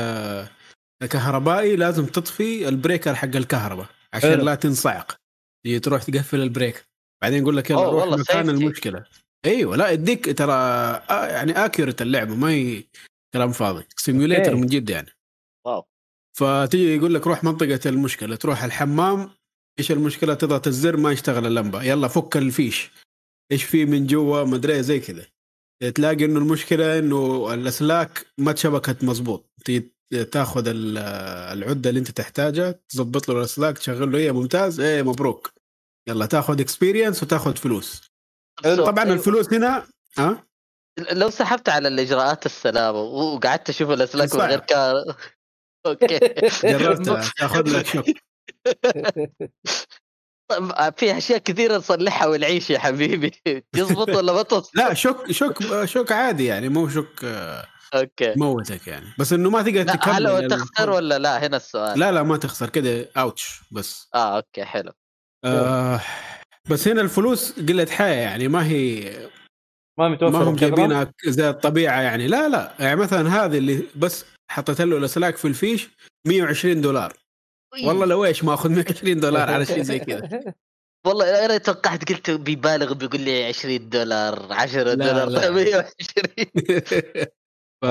[1.03, 4.45] ككهربائي لازم تطفي ال breaker حق الكهرباء عشان حلو.
[4.45, 5.17] لا تنصعق
[5.65, 6.85] تجي تروح تقفل ال break
[7.23, 8.49] بعدين يقول لك يلا روح مكان.
[8.51, 9.05] المشكلة
[9.47, 12.85] أيوه لا يديك ترى آه، يعني accurate اللعبة ما هي
[13.35, 13.85] كلام فاضي.
[13.97, 14.55] Simulator.
[14.57, 15.11] من جد يعني.
[15.67, 15.87] Wow.
[16.37, 19.31] فتيجي يقول لك روح منطقة المشكلة تروح الحمام
[19.79, 21.83] إيش المشكلة؟ تضغط الزر ما يشتغل اللمبة.
[21.83, 22.91] يلا فك الفيش.
[23.53, 25.27] إيش في من جوا؟ مدري زي كذا.
[25.95, 29.93] تلاقي إنه المشكلة إنه الأسلاك ما تشبكت مزبوط تيجي
[30.33, 30.99] تاخذ ال-
[31.59, 35.53] العدة اللي أنت تحتاجها تظبط له الأسلاك تشغل له هي ممتاز إيه مبروك.
[36.09, 38.11] يلا تاخذ experience وتاخذ فلوس.
[38.65, 39.05] طبعا.
[39.05, 39.87] الفلوس هنا
[40.19, 40.47] ها؟
[41.13, 44.41] لو سحبت على الإجراءات السلامه وقعدت أشوف الأسلاك من.
[44.41, 44.95] غير care.
[45.87, 46.19] Okay.
[46.65, 47.09] جربت.
[47.39, 48.07] تاخذ لك شوك.
[50.51, 53.33] طيب في أشياء كثيرة نصلحها ونعيش يا حبيبي.
[53.77, 58.33] يزبط ولا ما تزبط؟ لا شوك شوك شوك عادي يعني مو شوك آه، okay.
[58.37, 59.07] يموتك يعني.
[59.19, 61.99] بس إنه ما تقدر تكمل هل ال- تخسر ولا لا؟ هنا السؤال.
[61.99, 64.09] لا لا ما تخسر كده ouch بس.
[64.15, 64.93] آه okay حلو.
[65.45, 66.01] آه
[66.71, 69.13] بس هنا الفلوس قلة حياة يعني ما هي
[70.01, 72.27] ما ما متوفر هم بكثرة؟ جايبينها زي الطبيعة يعني.
[72.27, 72.73] لا لا.
[72.79, 75.89] يعني مثلا هذه اللي بس حطيت له الأسلاك في الفيش
[76.27, 77.13] 120 دولار.
[77.87, 80.29] والله لو إيش ما أخذ 120 دولار على شيء زي كذا.
[81.07, 85.51] والله أنا توقعت قلت بيبالغ بيقول لي 20 دولار 10 لا، دولار لا.
[85.51, 85.87] 120
[87.83, 87.87] ف...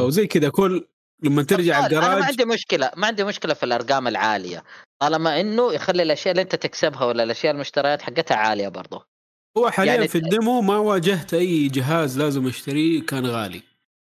[0.00, 0.86] وزي كذا كل
[1.22, 4.64] لما ترجع طب أنا ما الجراج عندي مشكلة ما عندي مشكلة في الأرقام العالية.
[5.02, 9.09] طالما إنه يخلي الأشياء اللي أنت تكسبها ولا الأشياء المشتريات حقتها عالية برضه
[9.58, 13.62] هو حاليا يعني- في ال demo ما واجهت أي جهاز لازم أشتريه كان غالي.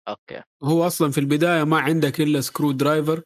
[0.09, 0.41] Okay.
[0.63, 3.21] هو أصلا في البداية ما عندك الا screwdriver و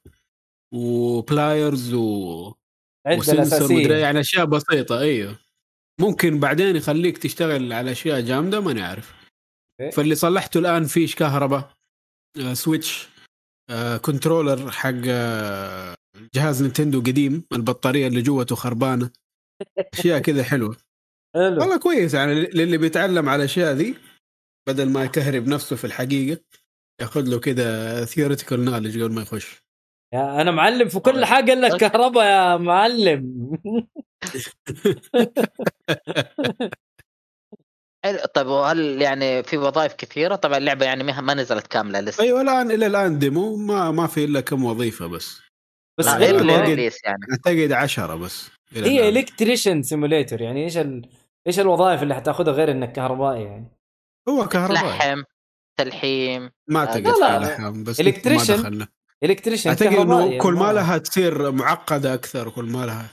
[0.74, 2.53] pliers و...
[3.08, 5.36] عدة و sensor مدري يعني أشياء بسيطة أيوه
[6.01, 9.14] ممكن بعدين يخليك تشتغل على أشياء جامدة ماني عارف
[9.82, 9.91] okay.
[9.95, 11.74] فاللي صلحته الآن فيش كهرباء
[12.39, 13.09] آه switch
[13.70, 15.95] آه controller حق آه
[16.36, 19.10] جهاز نينتندو قديم البطارية اللي جوته خربانة.
[19.93, 20.78] أشياء كذا حلوة.
[21.36, 21.61] حلو.
[21.61, 23.95] والله كويس يعني للي بيتعلم على الأشياء ذي
[24.67, 26.41] بدل ما يكهرب نفسه في الحقيقة
[27.01, 29.63] ياخذ له كذا theoretical knowledge قبل ما يخش.
[30.13, 33.57] يا أنا معلم في كل حاجة إلا الكهرباء يا معلم.
[38.33, 42.23] طيب وهل يعني في وظائف كثيرة؟ طبعا اللعبة يعني ما ما نزلت كاملة لسه.
[42.23, 45.41] أيوه الآن إلى الآن demo ما ما في إلا كم وظيفة بس.
[45.99, 47.25] بس غير ال release يعني.
[47.31, 49.09] أعتقد عشرة بس إلى هي.
[49.09, 51.09] Electrician Simulator يعني إيش ال...
[51.48, 53.72] إيش الوظائف اللي حتاخذها غير إنك كهربائي يعني؟
[54.30, 55.24] هو كهرباء لحم
[55.80, 57.39] تلحيم ما لا، تقعد لا.
[57.39, 58.50] في لحم بس Electrician.
[58.52, 58.88] ما دخلنا.
[59.24, 63.10] Electrician أعتقد كهربائي انه كل ما ما- لها تصير معقدة أكثر كل ما لها.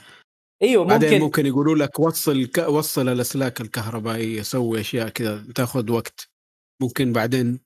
[0.63, 1.21] إيوه بعدين ممكن.
[1.23, 2.57] ممكن يقولوا لك وصل ك...
[2.57, 6.29] وصل الأسلاك الكهربائية سوي أشياء كذا تاخذ وقت.
[6.81, 7.59] ممكن بعدين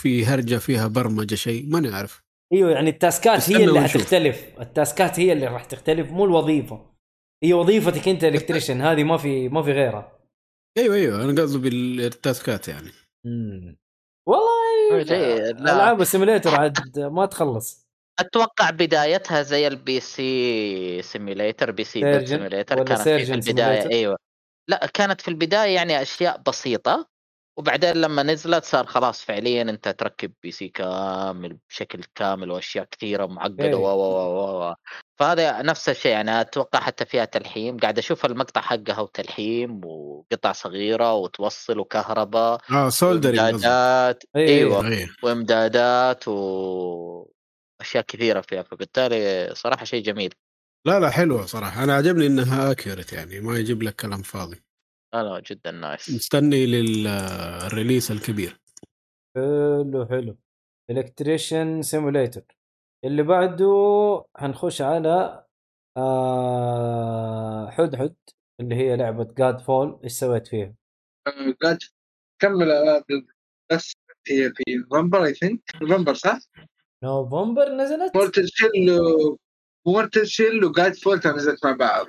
[0.00, 4.02] في هرجة فيها برمجة شيء ماني عارف إيوه يعني ال task ات هي اللي ونشوف.
[4.02, 4.44] حتختلف.
[4.60, 6.86] ال task ات هي اللي راح تختلف مو الوظيفة.
[7.42, 10.18] هي وظيفتك انت Electrician هذه ما في ما في غيرها
[10.78, 12.90] أيوه أيوه أنا قصدي بال task ات يعني.
[14.26, 15.02] والله
[15.60, 23.00] العاب ال simulator عاد ما تخلص أتوقع بدايتها زي ال PC Simulator PC Simulator كانت
[23.00, 24.16] في البداية Simulator؟ أيوه
[24.68, 27.08] لا كانت في البداية يعني أشياء بسيطة
[27.58, 33.30] وبعدين لما نزلت صار خلاص فعليا أنت تركب PC كامل بشكل كامل وأشياء كثيرة إيه.
[33.30, 34.02] معقده و و
[34.38, 34.74] و و
[35.18, 37.76] فهذا نفس الشيء يعني أتوقع حتى فيها تلحيم.
[37.76, 44.22] قاعد أشوف المقطع حقها وتلحيم وقطع صغيرة وتوصل وكهرباء آه soldering وإمدادات.
[44.24, 48.62] أي- أيوه أيوه وإمدادات واشياء كثيرة فيها.
[48.62, 50.34] فبالتالي صراحة شيء جميل.
[50.86, 51.84] لا لا حلوة صراحة.
[51.84, 54.62] أنا عجبني إنها accurate يعني ما يجيب لك كلام فاضي.
[55.14, 58.60] لا لا جدا nice مستني لل release الكبير.
[59.36, 60.38] حلو حلو.
[60.90, 62.57] Electrician Simulator
[63.04, 63.66] اللي بعده
[64.36, 65.44] حنخش على
[65.96, 68.14] آه حدحد
[68.60, 70.74] اللي هي لعبة Godfall إيش سويت فيها؟
[71.26, 71.78] آه، قاعد
[72.42, 73.04] كمل آه،
[73.72, 73.92] بس
[74.28, 76.38] هي في نوفمبر I think نوفمبر صح؟
[77.04, 79.38] نوفمبر نزلت؟ مورتل شيل و-
[79.86, 82.06] مورتل شيل و Godfall نزلت مع بعض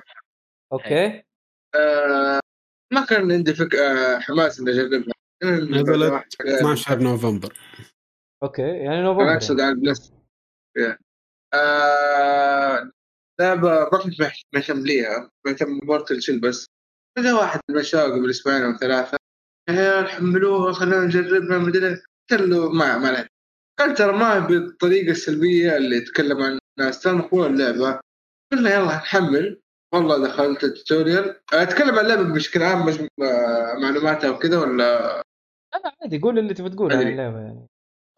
[0.72, 1.22] okay
[1.74, 2.40] آه
[2.92, 3.74] ما كان عندي فك...
[3.74, 5.14] آه حماس إني اجربها
[5.44, 7.58] نزلت 12 نوفمبر
[8.42, 9.62] okay يعني أنا نوفمبر اقصد يعني.
[9.62, 10.12] على ال Plus
[11.54, 12.90] آه
[13.40, 16.66] لعبة ما مح- مهتم ليها مهتم بمورتل شيل بس.
[17.18, 19.16] فجاء واحد من الشباب قبل أسبوعين أو ثلاثة
[19.68, 21.88] يا عيال حملوها خلينا نجربها مدري
[22.30, 23.26] قلت له ما ما لعب.
[23.78, 28.00] قال ترى ما بالطريقة السلبية اللي يتكلم عن الناس ترى مقبولة اللعبة.
[28.52, 29.60] قلنا يلا نحمل.
[29.94, 31.40] والله دخلت التوتوريال.
[31.52, 35.14] أتكلم عن اللعبة بشكل عام مش آه، معلوماتها وكذا ولا؟
[35.74, 37.08] أنا عادي قول اللي تبي تقوله عن.
[37.08, 37.66] اللعبة يعني.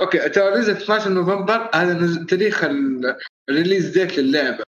[0.03, 3.17] Okay ترى نزلت 12 نوفمبر هذا تاريخ ال-
[3.51, 4.65] ال release date للعبة.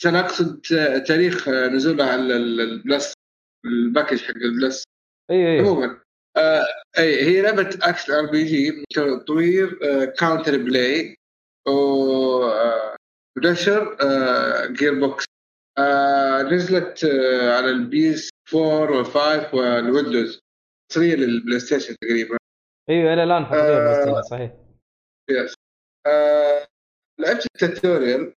[0.00, 3.12] عشان اقصد ت- تاريخ نزولها على ال- ال Plus
[3.66, 4.84] ال package حق ال Plus.
[5.30, 6.00] اي اي عموما
[6.36, 6.64] آه
[6.98, 11.14] اي هي لعبة action RPG تطوير آه Counterplay
[11.68, 11.72] و
[12.44, 12.96] آه
[13.44, 15.24] نشر آه Gearbox
[15.78, 20.40] آه نزلت آه على ال PS 4 و5 وال Windows
[20.92, 22.36] حصريه لل PlayStation تقريبا.
[22.90, 24.20] أيوه إلى الآن حصريه آه.
[24.20, 24.52] صحيح.
[25.30, 25.54] Yes
[26.06, 26.66] آه
[27.20, 28.34] لعبت التوتوريال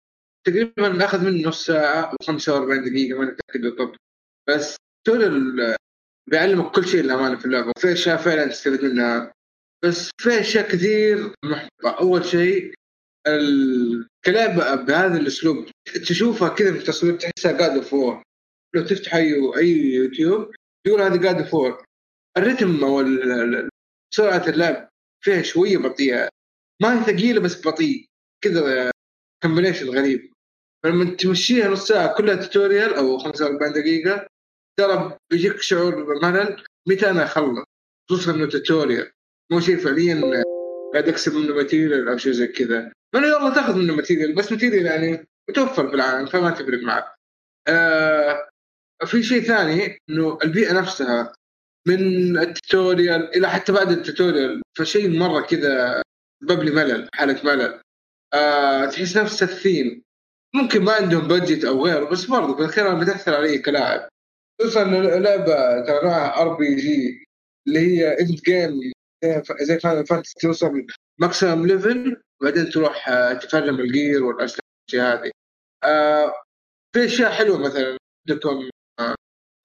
[0.48, 3.98] تقريبا آخذ مني نص ساعة و45 دقيقة ما متأكد بالضبط.
[4.50, 5.76] بس ال tutorial آه،
[6.30, 7.72] بيعلمك كل شيء للأمانة في اللعبة.
[7.78, 9.32] وفي أشياء فعلا تستفيد منها.
[9.84, 12.74] بس في أشياء كثير محبطه أول شيء
[13.28, 15.66] الكلام بهذا الأسلوب.
[15.86, 18.24] تشوفها كذا في التصوير تحسها قاعدة four
[18.76, 20.52] لو تفتح أي أي يوتيوب
[20.86, 21.84] تقول هذه قاعدة فور
[22.38, 23.02] الرتم أو
[24.16, 24.90] سرعة اللعب
[25.24, 26.30] فيها شوية بطيئة.
[26.82, 28.06] ما هي ثقيلة بس بطيء.
[28.44, 28.92] كذا
[29.44, 30.34] combination غريب.
[30.84, 34.28] فلما تمشيها نص ساعة كلها tutorial أو 45 دقيقة
[34.80, 36.64] ترى بيجيك شعور بملل.
[36.88, 37.64] متى أنا أخلص؟
[38.10, 39.12] خصوصا إنه tutorial
[39.52, 40.44] مو شيء فعليا
[40.94, 42.92] قاعد اكسب منه material أو شيء زي كذا.
[43.16, 47.06] ما يلا تاخذ منه material بس material يعني متوفر في العالم فما تفرق معك.
[47.68, 48.50] آه
[49.06, 51.34] في شيء ثاني إنه البيئة نفسها
[51.88, 56.02] من ال tutorial إلى حتى بعد ال tutorial فشيء مرة كذا
[56.42, 57.82] سبب لي ملل حاله ملل.
[58.34, 60.04] آه تحس نفس الثيم.
[60.56, 64.10] ممكن ما عندهم budget أو غيره بس برضه بالاخير أنا بتأثر علي كلاعب.
[64.62, 67.26] خصوصا لعبه ترى نوعها RPG
[67.68, 68.92] اللي هي end game
[69.62, 70.86] زي Final Fantasy توصل
[71.20, 74.60] maximum level بعدين تروح آه، تفرم ال gear والاشياء
[74.96, 75.32] هذه.
[75.84, 76.34] آه
[76.96, 77.98] في أشياء حلوة مثلا
[78.30, 78.70] عندكم
[79.00, 79.16] آه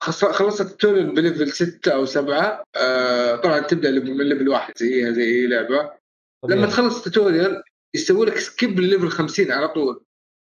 [0.05, 4.73] خلص- خلصت ال tutorial ب level 6 أو 7 آه طبعا تبدأ من level واحد
[4.79, 6.04] زيها زي أي لعبة.
[6.51, 6.67] لما.
[6.67, 7.63] تخلص ال tutorial
[7.95, 10.05] يسوي لك skip لل level 50 على طول.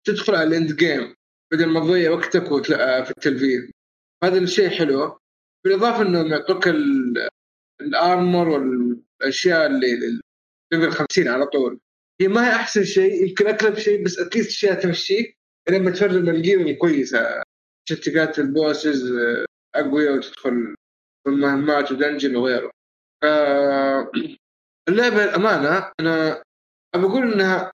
[0.07, 1.15] تدخل على ال end game
[1.53, 3.71] بدل ما تضيع وقتك في التلفيل
[4.23, 5.17] هذا الشيء حلو.
[5.65, 7.27] بالإضافة انهم يعطوك ال-
[7.81, 10.19] ال armor والأشياء اللي
[10.73, 11.79] level 50 على طول.
[12.21, 15.37] هي ما هي أحسن شيء يمكن أقرب شيء بس at least اشياء تمشيك
[15.69, 17.43] لما تفرم ال gear الكويسة.
[17.85, 19.13] عشان تقاتل bosses
[19.75, 20.75] أقوياء وتدخل
[21.23, 22.71] في المهمات و dungeon وغيره.
[24.89, 26.43] اللعبة الأمانة أنا
[26.95, 27.71] أبى أقول إنها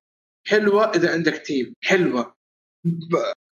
[0.47, 2.33] حلوة إذا عندك team حلوة.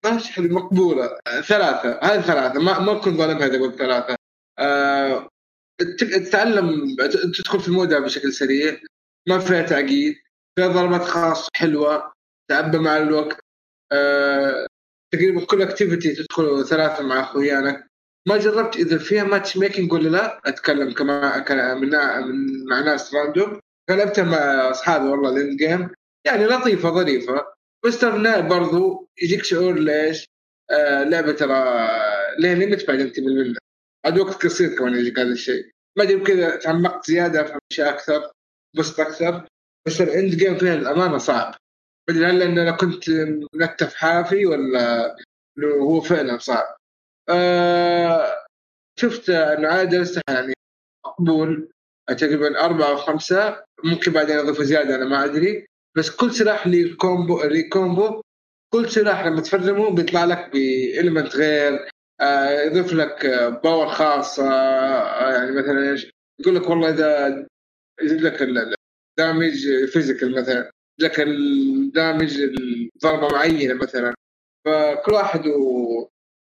[0.05, 1.19] ماشي حلوة مقبولة.
[1.27, 2.61] ثلاثة هذه ثلاثة.
[2.61, 4.17] ما ما كنت ظالمها إذا قلت ثلاثة.
[5.81, 6.97] ت- تتعلم
[7.39, 8.81] تدخل في ال mood بشكل سريع.
[9.29, 10.17] ما فيها تعقيد.
[10.57, 12.13] فيها ضربات خاصة حلوة.
[12.51, 13.41] تعبى مع الوقت.
[13.93, 14.67] آه،
[15.15, 17.88] تقريبا كل activity تدخل ثلاثة مع اخويانك
[18.29, 21.91] ما جربت إذا فيها matchmaking ولا لا؟ أتكلم كما من,
[22.71, 23.61] مع ناس random
[23.91, 25.91] لعبتها مع أصحابي والله ال end game
[26.27, 27.47] يعني لطيفة ظريفة.
[27.85, 29.09] بس ترى برضو.
[29.23, 30.27] يجيك شعور ليش؟
[30.71, 31.89] آه لعبة ترى
[32.39, 33.59] ليه limit بعدين تمل منها
[34.05, 35.71] بعد وقت قصير كمان يجيك هذا الشيء.
[35.97, 38.31] ما أدري كذا تعمقت زيادة افهم أشياء أكثر
[38.77, 39.47] بس أكثر.
[39.87, 41.55] بس ال end game فيها الأمانة صعب.
[42.09, 43.11] ما أدري هل لأن أنا كنت
[43.55, 45.17] ملفل حافي ولا
[45.81, 46.78] هو فعلا صعب؟
[47.31, 48.45] آه
[49.01, 50.53] شفت انه عادل يعني
[51.07, 51.71] مقبول
[52.09, 55.67] تقريبا أربعة أو خمسة ممكن بعدين أضيف زيادة أنا ما أدري.
[55.97, 58.23] بس كل سلاح لي combo لي combo
[58.75, 61.89] كل سلاح لما تفرمه بيطلع لك ب element غير
[62.21, 66.11] آه، يضيف لك آه، power خاص آه، يعني مثلا إيش؟
[66.41, 67.47] يقول لك والله إذا
[68.03, 69.53] يزيد لك ال damage
[69.93, 70.71] physical مثلا
[71.01, 72.41] لك ال damage
[73.03, 74.15] ضربة معينة مثلا.
[74.67, 76.09] فكل واحد و-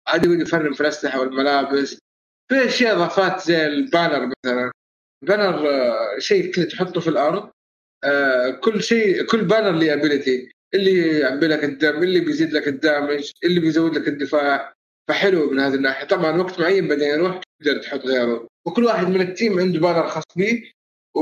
[0.07, 1.99] عاد يقعد يفرم في الأسلحة والملابس.
[2.49, 4.71] في أشياء إضافات زي ال banner مثلا.
[5.23, 7.49] ال banner آه، شيء كذا تحطه في الأرض.
[8.03, 12.76] آه، كل شيء كل banner له ability اللي يعبي لك الدم اللي بيزيد لك ال
[12.76, 14.73] damage اللي بيزود لك الدفاع.
[15.09, 16.07] فحلو من هذه الناحية.
[16.07, 18.47] طبعا وقت معين بعدين يروح تقدر تحط غيره.
[18.67, 20.71] وكل واحد من ال team عنده banner خاص به
[21.15, 21.21] و...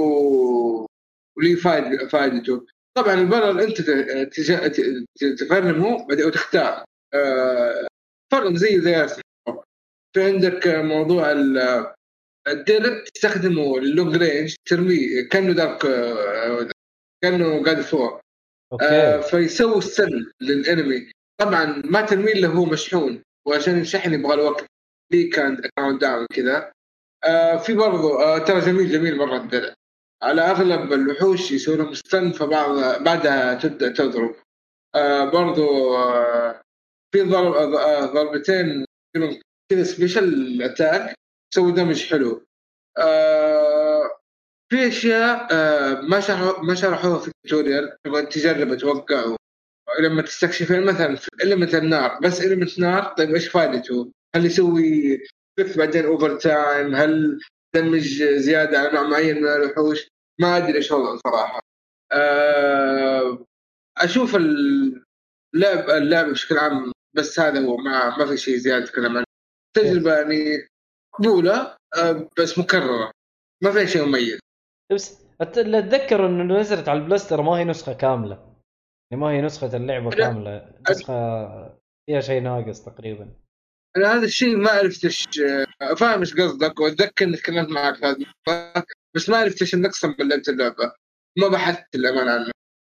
[1.37, 2.65] وليه فايد فائدته
[2.97, 3.81] طبعا ال banner أنت
[5.39, 6.83] تفرمه بعدين وتختار.
[8.33, 9.23] فرم زي أرسنال.
[10.13, 11.93] في عندك موضوع ال-
[12.47, 15.81] الديرت تستخدمه للونج رينج ترميه كأنه دارك
[17.23, 18.19] كأنه قاعد فوق.
[18.81, 21.11] آه، فيسوي السن للانمي.
[21.37, 24.65] طبعا ما ترميه إلا هو مشحون وعشان ينشحن يبغى له وقت
[25.11, 26.71] لي كان كاونت داون كذا.
[27.23, 29.73] آه في برضو آه ترى جميل جميل مرة الدرع
[30.23, 34.35] على أغلب الوحوش يسوي لهم ستن فبعض بعدها تبدأ تضرب.
[34.95, 36.61] آه برضو آه
[37.13, 39.39] في ضرب آه ضربتين فيهم
[39.71, 41.15] كذا special attack
[41.51, 42.45] تسوي damage حلو
[42.97, 44.17] آه
[44.71, 49.35] في أشياء آه ما شرحوا ما شرحوها في ال tutorial تبغى تجرب توقع
[49.99, 55.19] لما تستكشفين مثلا في element النار بس element نار طيب إيش فائدته؟ هل يسوي
[55.59, 57.39] effect بعدين over time؟ هل
[57.75, 60.07] damage زيادة على نوع معين من الوحوش؟
[60.41, 61.59] ما أدري إيش هو صراحة.
[62.11, 63.45] آه،
[63.97, 69.25] أشوف اللعب اللعبه بشكل عام بس هذا هو ما ما في شيء زيادة اتكلم عنه.
[69.77, 70.67] تجربة يعني
[71.13, 73.11] مقبولة آه، بس مكررة.
[73.63, 74.39] ما فيها شيء مميز.
[74.91, 75.25] بس
[75.57, 78.35] اللي أتذكر إنه نزلت على البلاستر ما هي نسخة كاملة.
[79.11, 80.15] يعني ما هي نسخة اللعبة لا.
[80.15, 81.13] كاملة نسخة
[82.05, 83.35] فيها شيء ناقص تقريبا.
[83.97, 85.27] أنا هذا الشيء ما عرفت إيش
[85.97, 88.85] فاهم إيش قصدك؟ وأتذكر إني تكلمت معك في هذه النقطة،
[89.15, 90.93] بس ما عرفت إيش النقص من لعبة اللعبة.
[91.39, 92.51] ما بحثت الامانه عنه.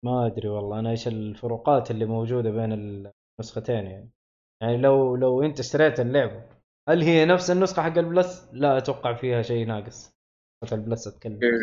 [0.05, 2.73] ما أدري والله أنا إيش الفروقات اللي موجودة بين
[3.41, 4.11] النسختين يعني
[4.63, 6.45] يعني لو لو أنت اشتريت اللعبة
[6.89, 10.13] هل هي نفس النسخة حق ال Plus؟ لا أتوقع فيها شيء ناقص.
[10.65, 11.63] نسخه ال Plus اتكلم إيه.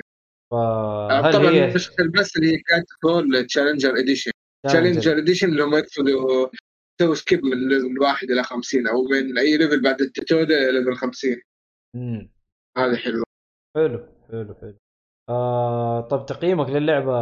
[0.52, 4.32] فهل طبعا هي؟ نسخة ال Plus اللي هي كانت تكون Challenger Edition
[4.68, 6.50] Challenger Edition اللي هم يقصدوا
[7.00, 10.80] تسوي skip من level واحد إلى 50 أو من أي level بعد ال tutorial إلى
[10.80, 11.42] level 50
[11.96, 12.32] مم.
[12.78, 13.24] هذا حلو
[13.76, 14.78] حلو حلو حلو.
[15.30, 17.18] آه طب تقييمك للعبة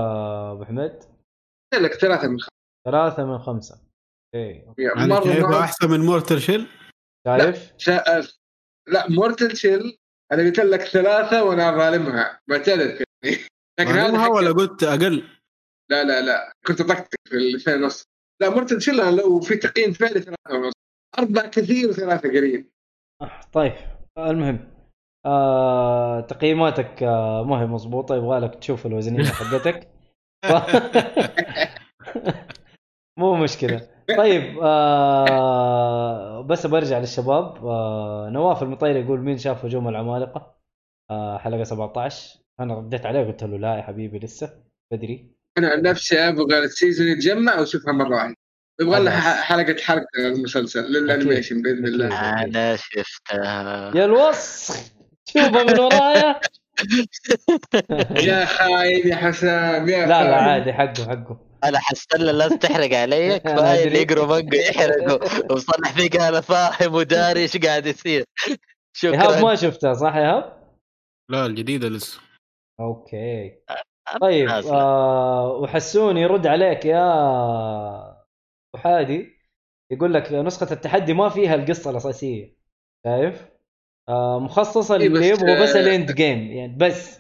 [0.52, 1.00] أبو حميد؟
[1.74, 2.50] لك ثلاثة من خمسة.
[2.88, 3.89] ثلاثة من خمسة.
[4.36, 6.68] okay يعني شايفها مرة أحسن من Mortal Shell؟
[7.28, 8.24] شايف؟ شا...
[8.88, 9.98] لا Mortal Shell
[10.32, 13.38] أنا قلت لك ثلاثة وأنا ظالمها بعترف يعني
[13.80, 15.24] لكن هذا ظالمها ولا قلت أقل؟
[15.92, 16.54] لا لا لا.
[16.68, 18.04] كنت أطقطق في الاثنين ونص.
[18.42, 20.74] لا Mortal Shell ها لو في تقييم فعلي ثلاثة ونص.
[21.20, 22.70] أربعة كثير وثلاثة قليل.
[23.22, 23.74] آه، طيب.
[24.18, 24.72] المهم.
[25.26, 28.16] آه تقييماتك آه ما هي مضبوطة.
[28.16, 29.88] يبغى لك تشوف الوزنية حقتك.
[33.20, 33.88] مو مشكلة.
[34.18, 37.66] طيب آه بس برجع للشباب.
[37.66, 40.56] آه نواف المطير يقول مين شاف هجوم العمالقة؟
[41.12, 44.54] آه حلقة 17 أنا رديت عليه قلت له لا يا حبيبي لسه.
[44.94, 45.32] بدري.
[45.58, 48.36] أنا عن نفسي أبغى السيزون يتجمع وأشوفها مرة واحدة.
[48.82, 52.08] يبغى لنا ح- حلقة حلقة المسلسل للأنيميشن بإذن الله.
[52.44, 54.76] أنا شفتها يا الوسخ.
[55.26, 56.40] شوفها من ورايا.
[58.30, 60.36] يا خاين يا حسام يا لا لا.
[60.36, 61.49] عادي حقه حقه.
[61.64, 64.02] أنا حستنى الناس تحرق علي كفايه اللي.
[64.02, 65.54] يقروا مانجا يحرقوا.
[65.54, 68.24] وصلح فيك أنا فاهم وداري إيش قاعد يصير؟
[69.04, 70.60] إيهاب شكرا ما شفتها صح يا إيهاب؟
[71.30, 72.20] لا الجديدة لسه.
[72.80, 73.56] أوكي.
[74.22, 74.50] طيب.
[74.50, 77.04] آه وحسون يرد عليك يا
[78.76, 79.40] أبو حادي.
[79.92, 82.56] يقول لك نسخة التحدي ما فيها القصة الأساسية.
[83.06, 83.46] شايف؟
[84.10, 86.52] آه مخصصة اللي بس، يبغوا بس آه، ال end game.
[86.52, 87.20] يعني بس.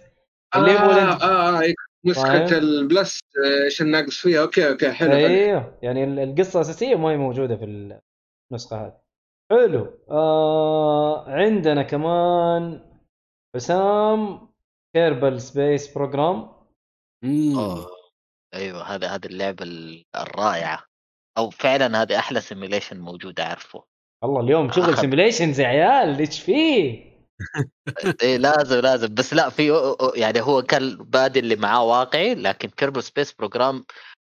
[0.56, 1.74] اللي يبغوا ال end آه آه آه
[2.06, 5.12] نسخة فاهم؟ ال plus آه، إيش الناقص فيها أوكي أوكي حلو.
[5.12, 7.66] أيوه يعني ال- القصة الأساسية ما هي موجودة في
[8.52, 8.97] النسخة هذه
[9.52, 12.86] حلو آه عندنا كمان
[13.56, 14.50] حسام
[14.96, 16.52] Kerbal Space Program.
[18.54, 20.84] أيوه هذا هذه اللعبة ال- الرائعة
[21.38, 23.84] أو فعلا هذه أحلى simulation موجودة أعرفه
[24.24, 24.97] الله اليوم شغل.
[24.98, 27.09] simulations يا عيال إيش فيه؟
[28.24, 29.14] إيه لازم لازم.
[29.14, 29.72] بس لا في
[30.16, 33.86] يعني هو كان بادي اللي معاه واقعي لكن Kerbal Space Program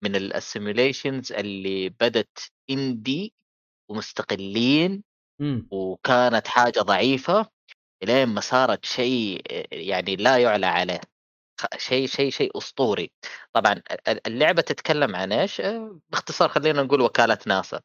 [0.05, 3.35] من ال simulations اللي بدت indie
[3.91, 5.05] ومستقلين
[5.71, 7.47] وكانت حاجة ضعيفة
[8.03, 9.43] إلين ما صارت شيء
[9.73, 11.01] يعني لا يعلى عليه.
[11.77, 13.11] شيء شيء شيء أسطوري.
[13.53, 13.73] طبعا
[14.09, 17.81] ال- اللعبة تتكلم عن إيش؟ أه، باختصار خلينا نقول وكالة ناسا.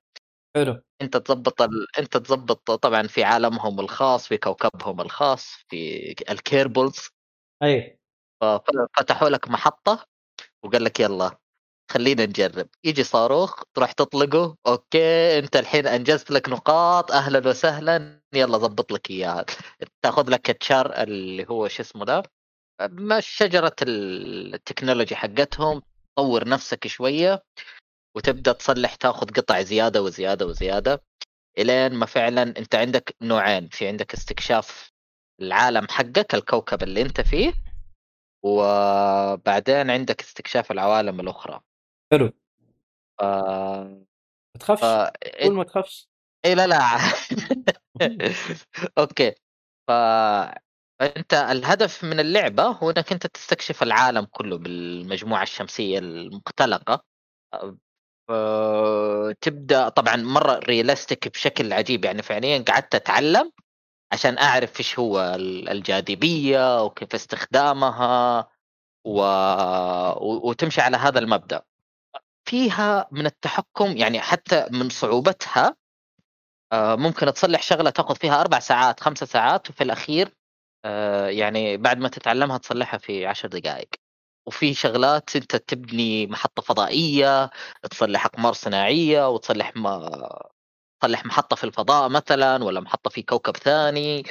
[0.55, 0.81] حلو.
[1.01, 1.87] أنت تضبط ال...
[1.99, 7.07] أنت تضبط طبعا في عالمهم الخاص في كوكبهم الخاص في ال Kerbals.
[7.63, 7.99] أي.
[8.41, 10.05] ففتحوا لك محطة
[10.63, 11.37] وقال لك يلا
[11.91, 12.67] خلينا نجرب.
[12.83, 19.09] يجي صاروخ تروح تطلقه أوكي أنت الحين أنجزت لك نقاط أهلا وسهلا يلا ضبط لك
[19.09, 19.45] إياها.
[20.01, 22.23] تأخذ لك ال char اللي هو شو اسمه ده
[22.81, 25.81] ما شجرة التكنولوجي حقتهم
[26.17, 27.43] طور نفسك شوية.
[28.17, 31.03] وتبدأ تصلح تاخذ قطع زيادة وزيادة وزيادة
[31.57, 33.69] إلين ما فعلا أنت عندك نوعين.
[33.69, 34.91] في عندك استكشاف
[35.41, 37.53] العالم حقك الكوكب اللي أنت فيه
[38.45, 41.61] وبعدين عندك استكشاف العوالم الأخرى.
[42.11, 42.33] حلو.
[43.19, 43.23] ف...
[43.23, 44.05] ما
[44.59, 44.81] تخافش.
[44.81, 44.85] ف...
[45.43, 46.09] قول ما تخافش.
[46.45, 46.79] اي لا لا.
[48.99, 49.35] أوكي.
[49.87, 49.91] ف
[50.99, 57.03] فانت الهدف من اللعبة هو إنك أنت تستكشف العالم كله بالمجموعة الشمسية المختلقة.
[59.41, 63.51] تبدأ طبعا مرة realistic بشكل عجيب يعني فعليا قعدت أتعلم
[64.11, 68.47] عشان أعرف إيش هو ال- الجاذبية وكيف استخدامها.
[69.05, 71.61] و- وتمشي على هذا المبدأ
[72.45, 75.75] فيها من التحكم يعني حتى من صعوبتها
[76.73, 80.35] آه، ممكن تصلح شغلة تاخذ فيها أربع ساعات خمسة ساعات وفي الأخير
[80.85, 83.89] آه، يعني بعد ما تتعلمها تصلحها في عشر دقائق
[84.47, 87.49] وفي شغلات أنت تبني محطة فضائية
[87.91, 90.49] تصلح أقمار صناعية وتصلح ما
[91.01, 94.23] تصلح محطة في الفضاء مثلا ولا محطة في كوكب ثاني.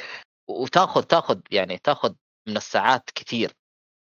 [0.49, 2.13] وتاخذ تاخذ يعني تاخذ
[2.47, 3.51] من الساعات كثير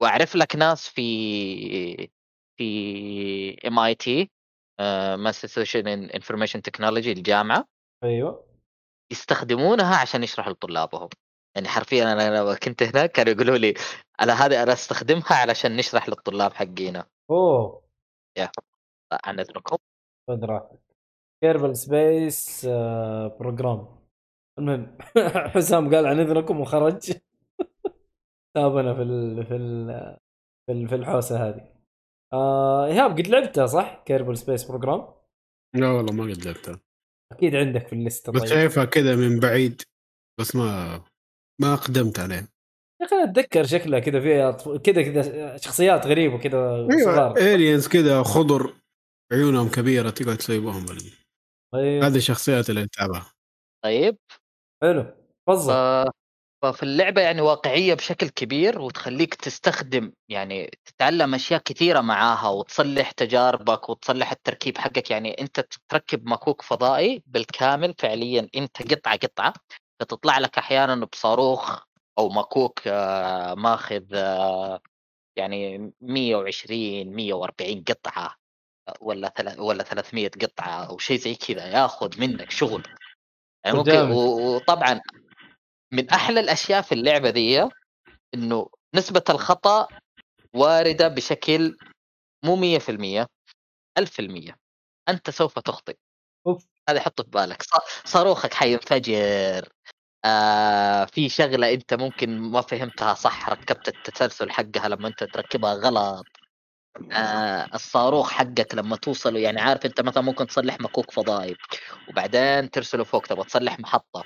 [0.02, 2.10] وأعرف لك ناس في
[2.58, 4.32] في ام اي تي
[5.18, 7.66] Massachusetts information technology الجامعة.
[8.04, 8.46] أيوه.
[9.12, 11.10] يستخدمونها عشان يشرحوا لطلابهم.
[11.56, 13.74] يعني حرفيا أنا لما كنت هناك كانوا يقولوا لي
[14.22, 17.06] أنا هذه أنا أستخدمها علشان نشرح للطلاب حقينا.
[17.30, 17.84] أوه.
[19.24, 19.78] عن اذنكم
[20.30, 20.80] خذ راحتك.
[21.44, 22.66] Kerbal Space
[23.40, 23.88] Program
[24.60, 24.98] المهم
[25.56, 27.12] حسام قال عن إذنكم وخرج.
[28.56, 29.88] تابنا في ال في ال
[30.66, 31.74] في, ال في الحوسة هذه.
[32.34, 35.14] آه إيهاب قد لعبتها صح؟ Kerbal Space Program
[35.76, 36.80] لا والله ما قد لعبتها.
[37.32, 38.50] أكيد عندك في الليستة بس طيب.
[38.50, 39.82] شايفها كذا من بعيد
[40.40, 41.02] بس ما
[41.62, 42.53] ما أقدمت عليه
[43.04, 47.38] يا أخي أتذكر شكلها كذا فيها كذا كذا شخصيات غريبة كذا أيوه صغار.
[47.38, 48.74] aliens كذا خضر
[49.32, 50.86] عيونهم كبيرة تقعد تسيبهم.
[51.76, 52.08] أيوه.
[52.08, 53.26] هذه الشخصيات اللي تلعبها
[53.84, 54.18] طيب.
[54.84, 55.04] حلو.
[55.04, 55.52] ف...
[55.52, 56.10] تفضل
[56.64, 63.90] ففي اللعبة يعني واقعية بشكل كبير وتخليك تستخدم يعني تتعلم أشياء كثيرة معاها وتصلح تجاربك
[63.90, 65.12] وتصلح التركيب حقك.
[65.12, 69.54] يعني أنت تركب مكوك فضائي بالكامل فعليا أنت قطعة قطعة.
[70.00, 71.84] فتطلع لك أحيانا بصاروخ
[72.20, 74.82] أو مكوك آه، ماخذ آه،
[75.36, 78.36] يعني 120 140 قطعة
[79.02, 82.84] ولا ثلا- ولا 300 قطعة أو شيء زي كذا ياخذ منك شغل.
[83.66, 85.02] يعني ممكن وطبعا
[85.94, 87.70] من أحلى الأشياء في اللعبة دي
[88.34, 89.88] إنه نسبة الخطأ
[90.56, 91.78] واردة بشكل
[92.46, 93.28] مو 100%
[93.98, 94.56] 1000%
[95.10, 95.96] أنت سوف تخطئ.
[96.48, 96.68] أوف.
[96.90, 97.64] هذا حطه في بالك.
[98.06, 99.73] صاروخك حينفجر.
[100.26, 106.26] آه في شغلة أنت ممكن ما فهمتها صح ركبت التسلسل حقها لما أنت تركبها غلط.
[107.12, 111.56] آه الصاروخ حقك لما توصله يعني عارف أنت مثلا ممكن تصلح مكوك فضائي
[112.10, 114.24] وبعدين ترسله فوق تبغى تصلح محطة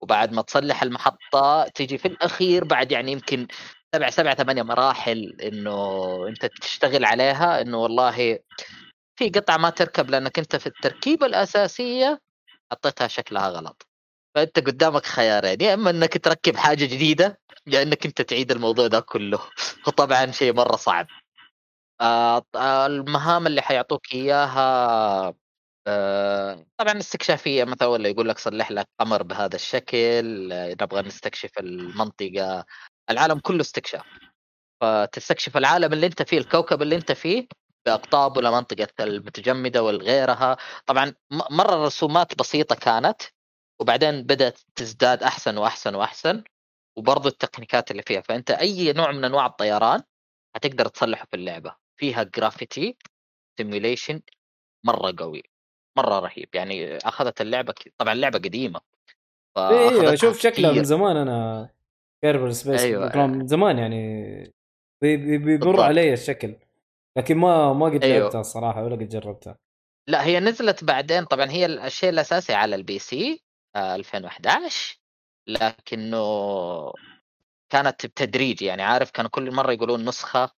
[0.00, 3.46] وبعد ما تصلح المحطة تيجي في الأخير بعد يعني يمكن
[3.94, 5.78] سبع سبع ثمانية مراحل إنه
[6.28, 8.38] أنت تشتغل عليها إنه والله
[9.18, 12.20] في قطعة ما تركب لأنك أنت في التركيبة الأساسية
[12.72, 13.85] حطيتها شكلها غلط.
[14.36, 19.00] فأنت قدامك خيارين يا إما إنك تركب حاجة جديدة يا إنك أنت تعيد الموضوع ده
[19.00, 19.38] كله.
[19.86, 21.06] وطبعا شيء مرة صعب.
[22.00, 22.42] آه،
[22.86, 25.34] المهام اللي حيعطوك إياها
[25.86, 30.48] آه، طبعا استكشافية مثلا ولا يقول لك صلح لك قمر بهذا الشكل
[30.82, 32.64] نبغى نستكشف المنطقة.
[33.10, 34.04] العالم كله استكشاف.
[34.82, 37.48] فتستكشف العالم اللي أنت فيه الكوكب اللي أنت فيه
[37.86, 40.56] باقطابه لمنطقه المتجمدة والغيرها.
[40.86, 41.14] طبعا
[41.50, 43.22] مرة رسومات بسيطة كانت.
[43.80, 46.44] وبعدين بدأت تزداد أحسن وأحسن وأحسن
[46.98, 50.02] وبرضه التكنيكات اللي فيها فأنت أي نوع من أنواع الطيران
[50.56, 52.96] حتقدر تصلحه في اللعبة فيها gravity
[53.58, 54.20] simulation
[54.86, 55.42] مرة قوي
[55.98, 58.80] مرة رهيب يعني أخذت اللعبة طبعا اللعبة قديمة
[59.56, 60.84] فأخذتها أشوف شكلها من.
[60.84, 61.68] زمان أنا
[62.24, 63.14] Kerbal Space أيوة.
[63.14, 63.26] أيوة.
[63.26, 64.26] من زمان يعني
[65.02, 65.80] بي- بي- بيمر.
[65.80, 66.54] علي الشكل
[67.18, 68.18] لكن ما ما قد أيوة.
[68.18, 69.58] لعبتها الصراحة ولا قد جربتها
[70.08, 73.45] لا هي نزلت بعدين طبعا هي الشيء الاساسي على ال PC
[73.76, 74.98] 2011
[75.48, 76.92] لكنه
[77.72, 80.50] كانت بتدريج يعني عارف كانوا كل مرة يقولون نسخة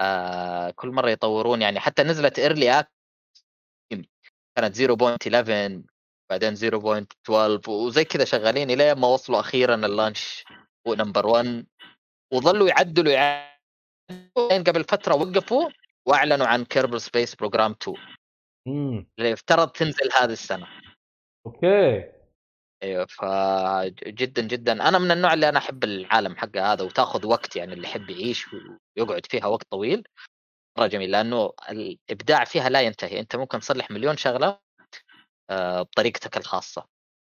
[0.00, 2.84] آه كل مرة يطورون يعني حتى نزلت early
[4.56, 5.82] كانت 0.11
[6.30, 10.44] بعدين 0.12 وزي كذا شغالين إلين ما وصلوا أخيرا ال launch
[10.88, 11.66] number 1
[12.32, 15.70] وظلوا يعدلوا يعدلوا لين قبل فترة وقفوا
[16.08, 17.96] وأعلنوا عن Kerbal Space Program 2
[18.68, 20.66] امم اللي يفترض تنزل هذه السنة.
[21.46, 22.15] أوكي.
[22.82, 27.72] أيوه فجدا جدا أنا من النوع اللي أنا أحب العالم حقه هذا وتأخذ وقت يعني
[27.72, 28.46] اللي يحب يعيش
[28.96, 30.04] ويقعد فيها وقت طويل.
[30.78, 33.20] مرة جميل لأنه الإبداع فيها لا ينتهي.
[33.20, 34.58] أنت ممكن تصلح مليون شغلة
[35.50, 36.86] آه، بطريقتك الخاصة.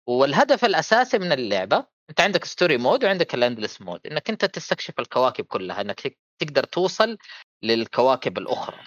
[0.10, 5.00] والهدف الأساسي من اللعبة أنت عندك story mode وعندك ال endless mode إنك أنت تستكشف
[5.00, 7.18] الكواكب كلها إنك تقدر توصل
[7.64, 8.78] للكواكب الأخرى.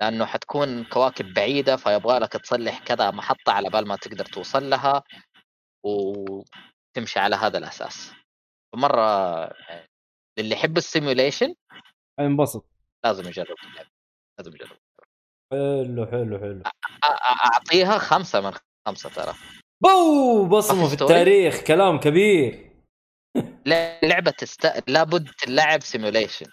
[0.00, 5.02] لأنه حتكون كواكب بعيدة فيبغى لك تصلح كذا محطة على بال ما تقدر توصل لها.
[5.84, 8.12] وتمشي على هذا الأساس.
[8.74, 9.86] فمرة آه،
[10.38, 11.54] للي يحب ال simulation
[12.20, 12.66] انبسط.
[13.04, 13.88] لازم يجرب اللعبة
[14.38, 14.76] لازم يجرب
[15.52, 16.62] حلو حلو حلو.
[17.54, 18.52] أعطيها خمسة من
[18.88, 19.34] خمسة ترى.
[19.82, 20.48] Boo!
[20.48, 22.74] بصمة في؟ التاريخ كلام كبير.
[24.02, 24.88] لعبة تست...
[24.88, 26.46] لابد تلعب simulation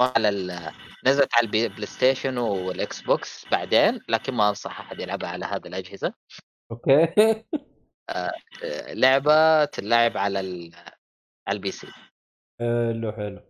[0.00, 0.72] على ال...
[1.06, 6.12] نزلت على ال PlayStation وال Xbox بعدين لكن ما أنصح أحد يلعبها على هذه الأجهزة.
[6.72, 7.06] أوكي.
[8.92, 10.74] لعبة تلعب على ال...
[11.48, 11.86] على ال PC.
[12.60, 13.40] حلو حلو.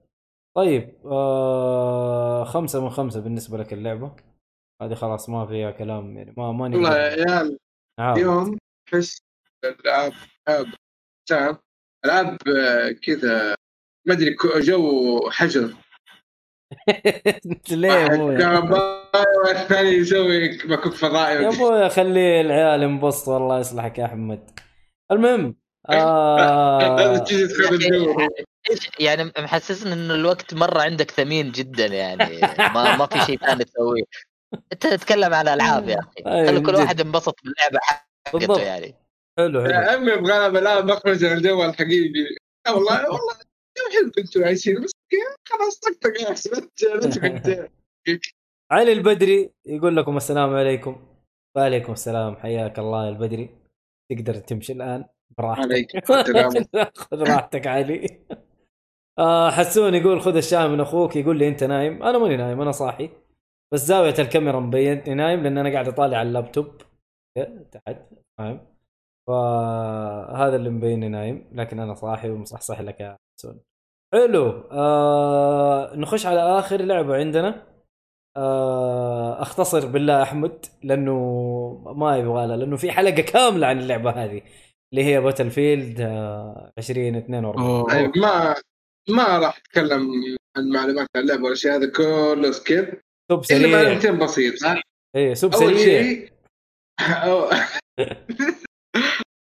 [0.57, 4.17] طيب آه خمسة من خمسة بالنسبة لك اللعبة.
[4.83, 7.59] هذه خلاص ما فيها كلام يعني ما ما والله يا عيال
[8.01, 8.19] نعاود.
[8.19, 9.19] اليوم احس
[9.65, 10.13] الألعاب
[10.49, 11.59] ألعاب
[12.05, 13.57] ألعاب آه، كذا
[14.07, 15.75] ما أدري جو حجر.
[17.71, 23.61] ليه يا واحد أبويا؟ كهربائي والثاني يسوي مكوك يا فضائي أبويا خلي العيال ينبسطوا الله
[23.61, 24.51] يصلحك يا أحمد.
[25.13, 25.57] المهم
[25.91, 27.25] آه
[28.71, 33.65] إيش يعني محسسني انه الوقت مرة عندك ثمين جدا يعني ما ما في شيء ثاني
[33.65, 34.03] تسويه.
[34.73, 36.47] أنت تتكلم على ألعاب يا أخي.
[36.47, 36.75] خلي كل.
[36.75, 38.61] واحد ينبسط باللعبة حقته.
[38.61, 38.95] يعني.
[39.39, 39.71] حلو حلو.
[39.71, 42.37] يا عمي أبغى ألعب العاب اخرج عن الجو الحقيقي
[42.69, 43.35] والله والله
[43.93, 44.96] حلو أنتم عايشين بس
[45.49, 46.33] خلاص طقطق
[46.77, 47.71] تشغل
[48.73, 51.07] علي البدري يقول لكم السلام عليكم.
[51.57, 53.51] وعليكم السلام حياك الله يا البدري.
[54.11, 55.05] تقدر تمشي الآن؟
[55.39, 56.05] براحتك.
[56.99, 58.21] خذ راحتك علي.
[59.19, 62.03] آه حسون يقول خذ الشاي من أخوك يقول لي أنت نايم.
[62.03, 63.11] أنا ماني نايم أنا صاحي.
[63.73, 66.83] بس زاوية الكاميرا مبينتني نايم لأن أنا قاعد أطالع على اللابتوب.
[67.73, 67.97] تحت
[68.39, 68.67] فاهم؟
[69.29, 73.61] فهذا اللي مبيني نايم لكن أنا صاحي ومصحصح لك يا حسون.
[74.15, 74.49] حلو.
[74.73, 77.67] آه نخش على آخر لعبة عندنا.
[78.37, 81.15] آه أختصر بالله أحمد لأنه
[81.97, 84.43] ما يبغى لها لأنه في حلقة كاملة عن اللعبة هذه
[84.93, 87.91] اللي هي باتل فيلد آه 2042 أوه.
[87.91, 88.55] طيب ما
[89.09, 90.11] ما راح أتكلم
[90.57, 93.01] عن معلومات عن اللعبة والاشياء هذا كله skip.
[93.31, 93.83] سوب إلا سريع.
[93.83, 94.83] معلومتين بسيطه
[95.17, 96.29] إيه سوب أول سريع.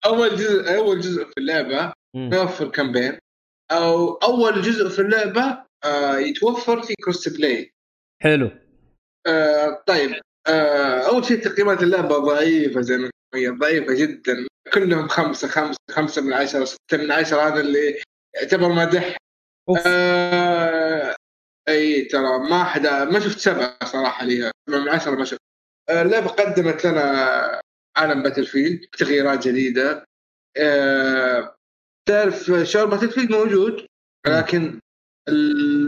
[0.07, 2.31] أول جزء أول جزء في اللعبة مم.
[2.33, 3.19] توفر campaign
[3.77, 7.73] أو أول جزء في اللعبة آه يتوفر في cross play
[8.23, 8.51] حلو.
[9.27, 10.15] آه طيب
[10.49, 14.47] آه أول شيء تقييمات اللعبة ضعيفة زي ما هي ضعيفة جدا.
[14.73, 18.03] كلهم خمسة خمسة خمسة من عشرة ستة من عشرة هذا اللي
[18.35, 19.17] يعتبر مدح.
[19.87, 21.15] آه
[21.69, 25.41] أي ترى ما حدا ما شفت سبعة صراحة ليها سبعة من عشرة ما شفت.
[25.89, 27.61] آه، اللعبة قدمت لنا
[27.97, 30.05] عالم باتل فيلد بتغييرات جديدة.
[30.57, 31.55] آه،
[32.09, 33.87] تعرف شعور باتل فيلد موجود
[34.27, 34.81] لكن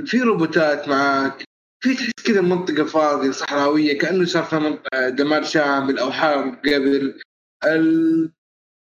[0.06, 1.44] في روبوتات معك
[1.82, 7.20] في تحس كذا منطقة فاضية صحراوية كأنه صار فيها دمار شامل أو حرب قبل.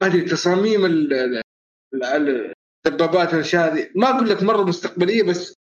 [0.01, 2.53] ما أدري تصاميم ال- ال- ال-
[2.85, 3.89] الدبابات والأشياء هذه.
[3.95, 5.53] ما أقول لك مرة مستقبلية بس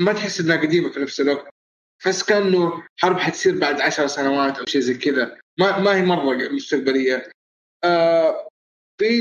[0.00, 1.48] ما تحس إنها قديمة في نفس الوقت.
[2.02, 5.38] تحس كأنه حرب حتصير بعد عشر سنوات أو شيء زي كذا.
[5.58, 7.30] ما ما هي مرة مستقبلية.
[7.84, 8.48] آه
[8.98, 9.20] في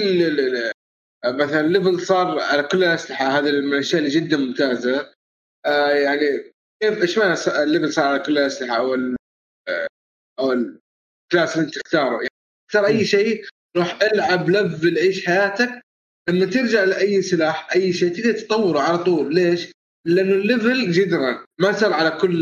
[1.31, 5.13] مثلا ال level صار على كل الأسلحة هذه من الأشياء اللي جدا ممتازة.
[5.65, 6.51] آه يعني
[6.83, 9.15] كيف إيش معنى س- ال level صار على كل الأسلحة؟ أو ال
[9.69, 9.87] آه،
[10.39, 12.13] أو ال class اللي أنت تختاره.
[12.15, 12.27] يعني
[12.69, 13.45] تختار أي شيء
[13.77, 15.81] روح ألعب level عيش حياتك.
[16.29, 19.35] لما ترجع لأي سلاح أي شيء تقدر تطوره على طول.
[19.35, 19.71] ليش؟
[20.07, 22.35] لأنه ال level جدرا ما صار على كل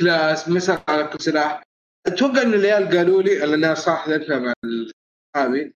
[0.00, 1.62] class ما صار على كل سلاح.
[2.06, 4.52] أتوقع إن العيال قالوا لي أنا صح لعبتها مع
[5.36, 5.72] اصحابي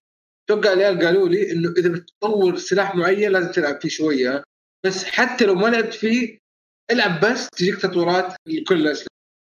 [0.49, 4.43] أتوقع العيال قالوا لي إنه إذا بتطور سلاح معين لازم تلعب فيه شوية.
[4.85, 6.37] بس حتى لو ما لعبت فيه
[6.91, 9.07] العب بس تجيك تطورات لكل الأسلحة.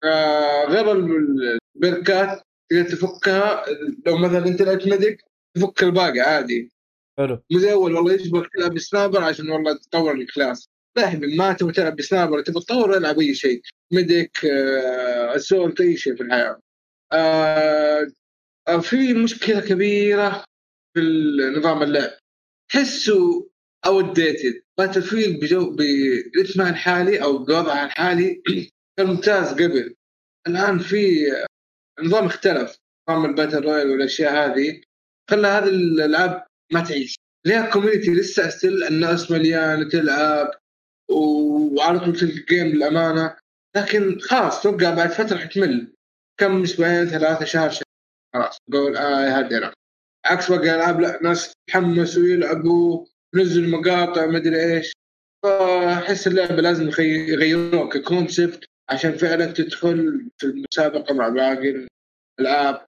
[0.03, 2.41] آه غير ال- ال perks ات
[2.71, 3.65] تقدر تفكها.
[4.05, 5.21] لو مثلا أنت لعبت medic
[5.57, 6.71] تفك الباقي عادي.
[7.19, 7.43] حلو.
[7.51, 10.65] مو زي أول والله يجبرك تلعب ب sniper عشان والله تطور ال class.
[10.97, 13.61] لا يا حبيبي ما تبغى تلعب ب sniper تبغى تطور العب أي شيء.
[13.93, 16.59] medic آه assault أي شيء في الحياة.
[17.13, 18.07] آه
[18.67, 20.43] آه، في مشكلة كبيرة.
[20.93, 21.01] في
[21.57, 22.11] نظام اللعب.
[22.71, 23.49] تحسه
[23.85, 28.41] outdated باتل فيلد بجو برتمها الحالي أو بوضعها الحالي
[28.97, 29.95] كان ممتاز قبل.
[30.47, 31.31] الآن في
[32.01, 32.77] نظام اختلف.
[33.09, 34.81] نظام ال battle royale والأشياء هذه.
[35.29, 37.15] خلى هذه الألعاب ما تعيش.
[37.45, 40.51] ليها community لسه still الناس مليانة تلعب
[41.11, 43.37] وعلى طول تلقى game للأمانة.
[43.75, 45.93] لكن خلاص توقع بعد فترة حتمل
[46.39, 47.83] كم أسبوعين ثلاثة شهر شهر.
[48.33, 48.57] خلاص.
[48.73, 49.73] قول آه عندنا
[50.25, 53.05] عكس باقي الالعاب لا ناس تحمسوا يلعبوا
[53.35, 54.93] ينزلوا مقاطع مدري إيش.
[55.43, 61.87] فأحس اللعبه لازم يغيروها ك concept عشان فعلا تدخل في المسابقة مع باقي
[62.39, 62.85] الألعاب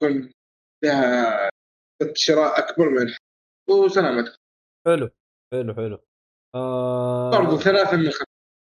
[0.00, 0.30] تكون
[0.84, 1.50] لها
[2.14, 3.14] شراء أكبر من
[3.70, 4.32] وسلامتك.
[4.86, 5.10] حلو
[5.52, 5.98] حلو حلو.
[6.54, 7.30] آه.
[7.30, 8.24] برضو ثلاثة من خمسة.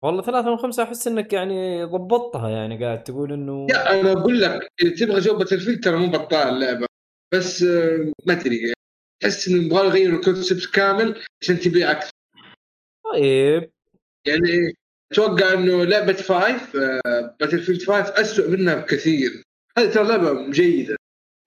[0.05, 4.41] والله ثلاثة من خمسة أحس إنك يعني ضبطتها يعني قاعد تقول إنه يا أنا أقول
[4.41, 6.87] لك إذا تبغى جو باتل فيلد ترى مو بطال اللعبة.
[7.33, 8.73] بس آه، ما أدري.
[9.23, 12.11] تحس إنه يبغى يغيروا ال concept كامل عشان تبيع أكثر.
[13.13, 13.71] طيب.
[14.27, 14.75] يعني
[15.13, 16.77] أتوقع إنه لعبة فايف
[17.41, 19.31] باتل فيلد فايف اسوء منها بكثير.
[19.79, 20.97] هذه ترى لعبة جيدة.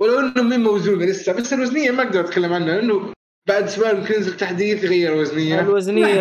[0.01, 3.13] ولو إنه مين موزونه لسه بس الوزنية ما أقدر أتكلم عنها لأنه
[3.47, 5.61] بعد أسبوع يمكن ينزل تحديث يغير الوزنية ما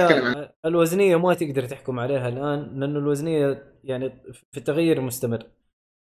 [0.02, 0.54] عنها.
[0.64, 5.46] الوزنية ما تقدر تحكم عليها الآن لأنه الوزنية يعني في تغيير مستمر.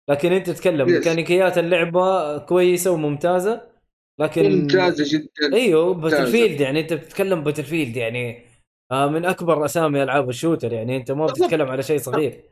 [0.09, 0.91] لكن أنت تتكلم Yes.
[0.91, 3.73] ميكانيكيات اللعبة كويسة وممتازة
[4.19, 6.27] لكن ممتازة جدا أيوه باتل.
[6.27, 8.45] فيلد يعني انت بتتكلم باتل فيلد يعني
[8.91, 11.25] آه، من أكبر أسامي ألعاب ال shooter يعني انت ما.
[11.25, 12.43] بتتكلم على شيء صغير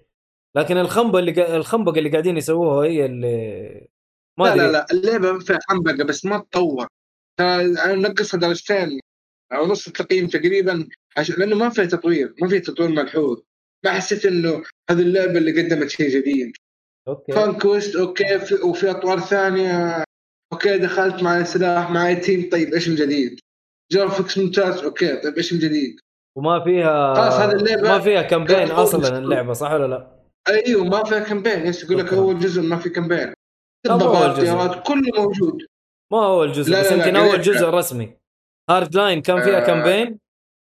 [0.56, 1.56] لكن الخنبقه اللي قا...
[1.58, 3.88] الخنبقه اللي قاعدين يسووها هي اللي
[4.40, 6.88] ما لا لا لا اللعبة فيها خنبقه بس ما تطور
[7.88, 9.00] نقصها درجتين
[9.54, 10.88] أو نص التقييم تقريبا
[11.18, 13.42] عشان لأنه ما فيها تطوير ما فيها تطوير ملحوظ
[13.86, 16.52] ما حسيت إنه هذه اللعبة اللي قدمت شيء جديد
[17.08, 20.04] okay conquest okay في وفي أطوار ثانية
[20.54, 23.40] okay دخلت مع سلاح مع team طيب إيش الجديد؟
[23.92, 26.00] graphics ممتاز okay طيب إيش الجديد؟
[26.38, 31.04] وما فيها خلاص هذه اللعبة ما فيها campaign أصلا اللعبة صح ولا لا؟ أيوه ما
[31.04, 32.14] فيها campaign إيش يقول لك.
[32.14, 33.34] أول جزء ما في campaign
[33.86, 34.80] الضباب جزء.
[34.80, 35.66] كله موجود
[36.12, 37.16] ما أول جزء لا، بس يمكن.
[37.16, 38.18] أول جزء رسمي
[38.70, 39.68] هارد لاين كان فيها آه.
[39.68, 40.20] campaign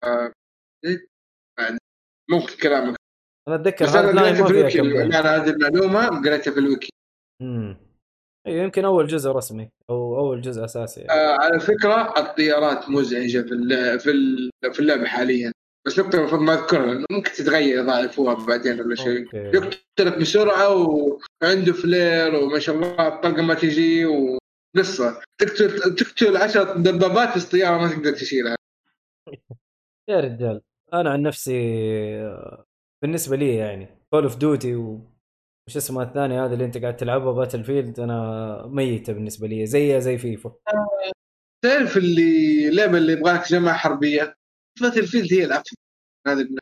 [0.05, 0.33] آه،؟
[1.59, 1.79] يعني
[2.31, 2.97] ممكن كلامك
[3.49, 6.91] أنا أتذكر بس أنا قريتها ما في الويكي أنا هذه المعلومة قريتها في الويكي.
[7.43, 7.77] امم
[8.47, 11.13] أيوه يمكن أول جزء رسمي أو أول جزء أساسي يعني.
[11.13, 13.49] آه على فكرة الطيارات مزعجة في
[13.99, 15.53] في في اللعبة حاليا.
[15.87, 19.29] بس نقطه المفروض ما أذكرها ممكن تتغير يضعفوها بعدين ولا شيء.
[19.35, 27.37] يقتلك بسرعة وعنده flare وما شاء الله الطلقه ما تجي وقصه تقتل تقتل 10 دبابات
[27.37, 28.57] بس طيارة ما تقدر تشيلها.
[30.11, 30.63] يا رجال
[30.95, 31.61] أنا عن نفسي
[32.21, 32.65] آه،
[33.05, 37.65] بالنسبة لي يعني كول اوف ديوتي وش اسمها الثانية هذه اللي انت قاعد تلعبها باتل
[37.65, 40.55] فيلد أنا ميتة بالنسبة لي زيها زي فيفا
[41.65, 44.35] تعرف اللي اللعبه اللي يبغى لك جماعة حربية؟
[44.81, 45.77] Battlefield هي الافضل
[46.27, 46.59] هذا بالنسبة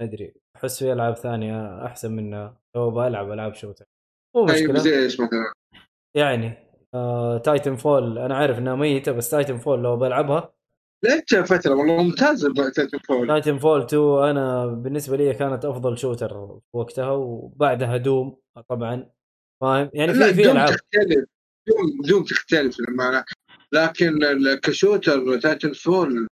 [0.00, 3.84] أدري أحس في ألعاب ثانية أحسن منها لو بلعب ألعاب shooter
[4.36, 4.46] مو.
[4.46, 4.78] طيب مشكلة.
[4.78, 5.52] زي إيش مثلا؟
[6.16, 6.54] يعني
[6.94, 10.53] آه Titanfall أنا عارف إنها ميتة بس Titanfall لو بلعبها
[11.04, 16.28] لعبتها فترة؟ والله ممتازه Titanfall Titanfall 2 أنا بالنسبة لي كانت أفضل shooter
[16.72, 18.36] في وقتها وبعدها Doom
[18.68, 19.10] طبعا.
[19.60, 20.68] فاهم؟ يعني في في Doom ألعاب.
[20.68, 21.24] تختلف.
[21.68, 23.24] Doom, Doom تختلف للامانه
[23.72, 24.18] لكن
[24.62, 26.28] ك shooter Titanfall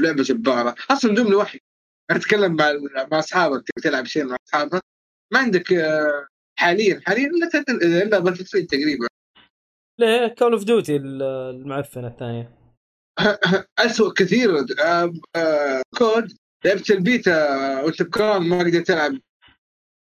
[0.00, 0.74] لعبة جبارة.
[0.90, 1.62] أصلا Doom لوحدك
[2.10, 2.72] أنا أتكلم مع
[3.12, 3.62] مع أصحابك.
[3.82, 4.80] تلعب شيء مع أصحابك؟
[5.32, 6.26] ما عندك آه،
[6.58, 8.30] حاليا حاليا إلا Titan إلا
[8.66, 9.06] تقريبا.
[10.00, 12.61] ليه؟ Call of Duty المعفنة الثانية.
[13.78, 14.50] اسوء كثير.
[15.36, 16.32] آه، COD
[16.64, 17.36] لعبت البيتا
[17.82, 19.12] وانت بكرام ما قدرت تلعب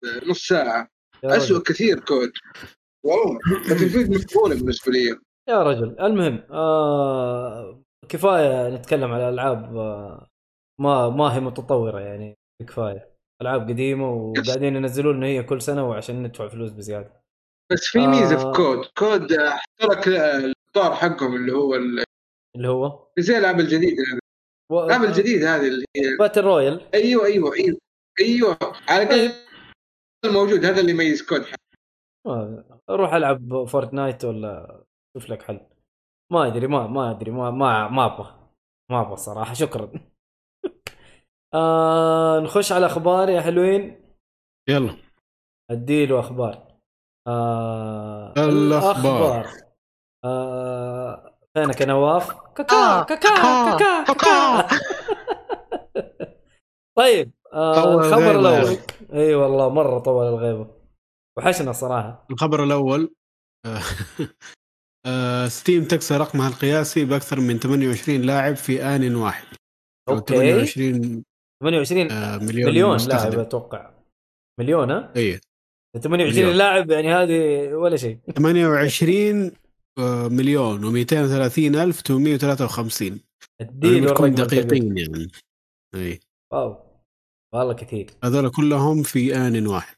[0.04, 0.88] آه، نص ساعة.
[1.24, 2.32] اسوء كثير COD.
[3.06, 3.38] والله
[3.68, 5.18] Battlefield مقبوله بالنسبة لي.
[5.48, 6.00] يا رجل.
[6.00, 10.26] المهم آه كفاية نتكلم على ألعاب آه
[10.80, 12.34] ما ما هي متطورة يعني.
[12.66, 13.08] كفاية.
[13.42, 17.20] ألعاب قديمة وقاعدين ينزلون لنا هي كل سنة وعشان ندفع فلوس بزيادة.
[17.72, 18.52] بس في ميزة آه.
[18.52, 22.04] في COD COD حط لك الاطار حقهم اللي هو ال-
[22.58, 24.18] اللي هو؟ زي الالعاب الجديده هذه
[24.72, 24.80] و...
[24.80, 27.78] الالعاب الجديده هذه اللي هي battle royale أيوه أيوه أيوه
[28.20, 28.58] أيوه.
[28.88, 29.30] على طيب.
[30.24, 31.46] الأقل موجود هذا اللي يميز COD
[32.26, 34.84] آه، أروح ألعب Fortnite ولا
[35.16, 35.60] شوف لك حل؟
[36.32, 38.50] ما أدري ما ما أدري ما ما ما أبغى
[38.90, 39.92] ما أبغى الصراحه شكرا.
[41.54, 44.02] آه نخش على أخبار يا حلوين.
[44.68, 44.96] يلا.
[45.70, 46.78] اديله أخبار.
[47.26, 49.40] آه الأخبار.
[49.40, 49.46] الأخبار.
[50.24, 54.12] آه فينك يا نواف؟ كاكا آه، كاكا كاكا كاكا.
[54.12, 54.68] كاكا.
[56.98, 58.78] طيب آه الخبر الأول.
[59.12, 60.66] أي والله مرة طول الغيبة.
[61.38, 62.26] وحشنا صراحة.
[62.30, 63.14] الخبر الأول
[65.06, 69.46] آه، Steam تكسر رقمها القياسي بأكثر من 28 لاعب في آن واحد.
[70.08, 70.34] أوكي.
[70.34, 71.24] 28
[71.62, 73.90] 28 آه، مليون, مليون لاعب أتوقع.
[74.60, 75.40] مليون ها؟ اي
[76.02, 76.56] 28 مليون.
[76.56, 78.18] لاعب يعني هذه ولا شيء.
[78.36, 79.52] 28 آه،
[80.30, 83.20] مليون و230 ألف 853
[83.60, 84.46] اديله نكون الكبير.
[84.46, 85.30] دقيقين يعني.
[85.94, 86.20] اي
[86.52, 86.76] واو.
[87.54, 88.10] والله كثير.
[88.24, 89.96] هذول كلهم في آن واحد.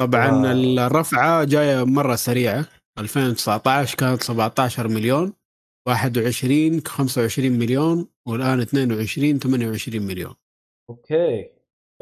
[0.00, 0.86] طبعا واو.
[0.86, 2.66] الرفعة جاية مرة سريعة.
[2.98, 5.32] 2019 كانت 17 مليون.
[5.88, 8.08] 21 25 مليون.
[8.28, 10.34] والآن 22 28 مليون.
[10.90, 11.50] أوكي.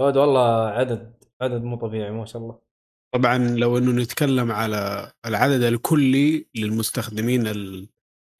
[0.01, 2.68] عود والله عدد عدد مو طبيعي ما شاء الله.
[3.15, 7.89] طبعا لو إنه نتكلم على العدد الكلي للمستخدمين ال-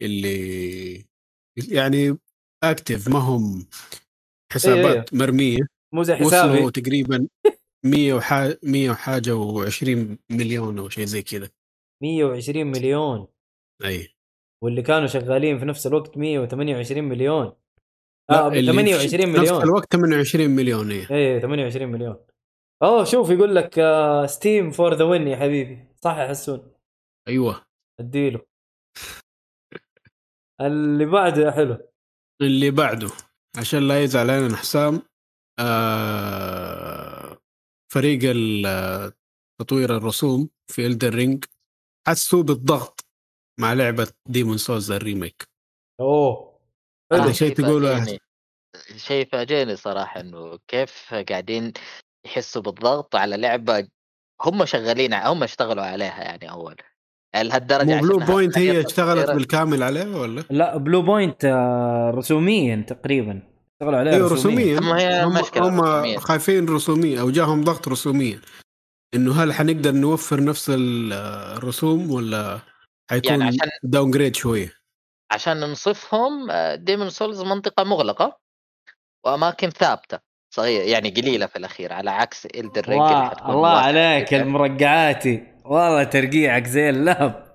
[0.03, 1.05] اللي
[1.73, 2.19] يعني
[2.65, 3.67] active ما هم
[4.53, 5.59] حسابات مرمية.
[5.95, 6.71] مو زي وصلوا حسابي.
[6.71, 7.29] تقريبا
[7.87, 11.49] 100 وحاجه 100 وحاجة و20 مليون أو شيء زي كذا.
[12.03, 13.27] 120 مليون.
[13.85, 14.09] أي.
[14.65, 17.53] واللي كانوا شغالين في نفس الوقت 128 مليون.
[18.31, 21.39] لا، آه اللي 28 في مليون نفس الوقت 28 مليون إيه.
[21.41, 22.17] 28 مليون.
[22.83, 25.89] أوه شوف يقول لك آه Steam for the win يا حبيبي.
[26.05, 26.73] صح يا حسون؟
[27.29, 27.67] أيوه.
[28.01, 28.41] أديله.
[30.61, 31.89] اللي بعده يا حلو.
[32.41, 33.09] اللي بعده
[33.59, 35.03] عشان لا يزعل علينا حسام
[35.61, 37.39] آه
[37.93, 39.13] فريق ال-
[39.61, 41.45] تطوير الرسوم في Elden Ring
[42.09, 43.01] حسوا بالضغط
[43.61, 45.43] مع لعبة Demon's Souls ال remake
[46.01, 46.61] أوه.
[47.13, 47.33] هذا.
[47.33, 48.19] شيء تقوله.
[48.97, 51.73] شيء فاجئني صراحة إنه كيف قاعدين
[52.29, 53.89] يحسوا بالضغط على لعبة
[54.43, 56.77] هم شغالين هم اشتغلوا عليها يعني أول.
[57.37, 59.31] لهالدرجه Bluepoint هي اشتغلت.
[59.31, 63.43] بالكامل عليه ولا؟ لا Bluepoint آه رسوميا تقريبا.
[63.73, 64.79] اشتغلوا عليها أيوه رسوميا.
[64.79, 64.85] هم,
[65.29, 66.19] هم رسومية.
[66.19, 68.41] خايفين رسوميا أو جاهم ضغط رسوميا.
[69.15, 71.13] إنه هل حنقدر نوفر نفس ال-
[71.57, 72.59] الرسوم ولا
[73.11, 74.73] حيكون يعني عشان downgrade شوية؟
[75.31, 78.39] عشان ننصفهم Demon's Souls منطقة مغلقة
[79.27, 80.28] وأماكن ثابتة.
[80.55, 83.03] صغيره يعني قليلة في الأخير على عكس Elden Ring
[83.49, 84.35] الله, عليك.
[84.35, 87.49] المرقعاتي والله ترقيعك زي اللهب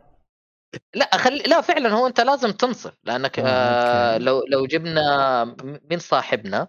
[0.95, 4.17] لا خلي لا فعلا هو أنت لازم تنصف لأنك آه،.
[4.17, 6.67] لو لو جبنا م- مين صاحبنا؟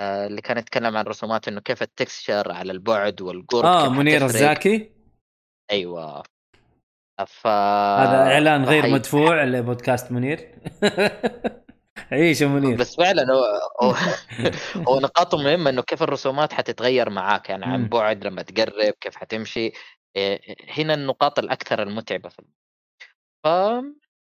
[0.00, 4.24] آه اللي كان يتكلم عن رسومات إنه كيف التكستشر على البعد والقرب آه منير.
[4.24, 4.92] الزاكي؟
[5.70, 6.22] أيوه.
[7.26, 10.48] ف هذا إعلان غير مدفوع لبودكاست منير.
[11.98, 13.44] عيش يا منير؟ بس فعلا هو
[13.82, 13.94] هو,
[14.88, 17.50] هو نقاطه مهمة إنه كيف الرسومات حتتغير معاك.
[17.50, 17.88] يعني عن.
[17.88, 19.72] بعد لما تقرب كيف حتمشي.
[20.16, 22.52] إيه، هنا النقاط الأكثر المتعبة في الم-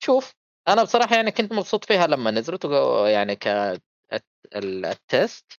[0.02, 0.32] فشوف
[0.68, 2.64] أنا بصراحة يعني كنت مبسوط فيها لما نزلت
[3.06, 4.24] يعني ك الت-
[4.56, 5.52] ال- ال test.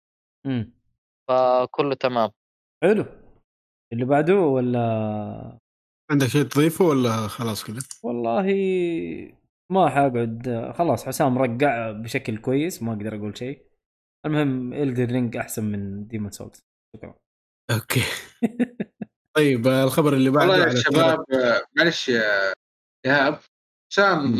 [0.47, 0.73] مم.
[1.29, 2.31] فكله تمام.
[2.83, 3.05] حلو.
[3.93, 5.59] اللي بعده ولا؟
[6.11, 8.47] عندك شيء تضيفه ولا خلاص كذا؟ والله
[9.71, 13.67] ما حقعد خلاص حسام رقع بشكل كويس ما أقدر أقول شيء.
[14.27, 16.61] المهم Elden Ring أحسن من Demon's Souls
[16.97, 17.15] شكرا.
[17.71, 18.01] أوكي.
[19.37, 21.25] طيب الخبر اللي بعده والله يا شباب
[21.77, 22.53] معلش يا
[23.07, 23.41] إيهاب.
[23.93, 24.39] سام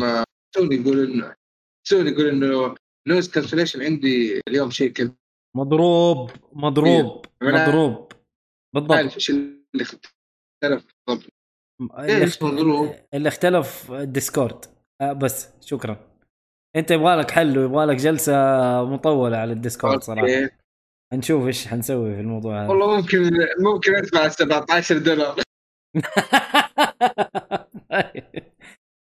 [0.55, 1.35] سوني يقول إنه
[1.87, 2.75] سوني يقول إنه
[3.07, 5.15] noise cancellation عندي اليوم شيء كذا.
[5.57, 8.11] مضروب مضروب أنا مضروب.
[8.75, 8.91] بالضبط.
[8.91, 11.29] عارف إيش اللي اختلف بالضبط؟
[13.13, 14.65] اللي اختلف ال Discord.
[15.01, 15.97] آه بس شكرا.
[16.75, 18.33] أنت يبغى لك حل ويبغى لك جلسة
[18.85, 20.21] مطولة على ال Discord صراحة.
[20.21, 20.49] أوكي.
[21.13, 22.69] نشوف إيش حنسوي في الموضوع هذا.
[22.69, 25.35] والله ممكن ممكن أدفع 17 دولار.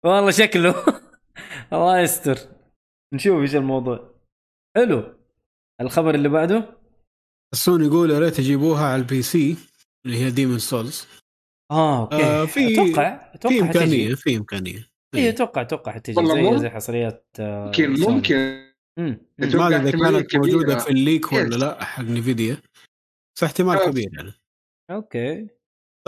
[0.05, 0.75] والله شكله.
[1.73, 2.37] الله يستر.
[3.13, 4.15] نشوف إيش الموضوع.
[4.77, 5.15] حلو.
[5.81, 6.77] الخبر اللي بعده؟
[7.55, 9.57] سوني يقول يا ريت يجيبوها على ال PC
[10.05, 11.07] اللي هي Demon's Souls
[11.71, 12.23] آه أوكي.
[12.23, 13.61] آه، في- أتوقع أتوقع في.
[13.61, 14.85] إمكانية في إمكانية.
[15.15, 16.59] اي أتوقع أتوقع حتجي والله زي.
[16.59, 18.15] زي حصريات آه، ممكن سوني.
[18.15, 18.65] ممكن
[18.99, 19.17] مم.
[19.39, 20.77] ما ادري إذا كانت موجودة.
[20.79, 21.61] في ال leak ولا yes.
[21.61, 22.57] لا حق Nvidia
[23.37, 23.85] بس احتمال آه.
[23.91, 24.31] كبير يعني
[24.91, 25.47] أوكي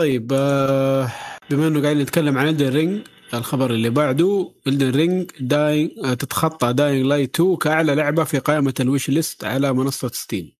[0.00, 1.08] طيب آه،
[1.50, 6.72] بما إنه قاعدين نتكلم عن Elden Ring الخبر اللي بعده Elden Ring داين آه، تتخطى
[6.72, 10.52] Dying Light 2 كأعلى لعبة في قائمة ال wishlist على منصة Steam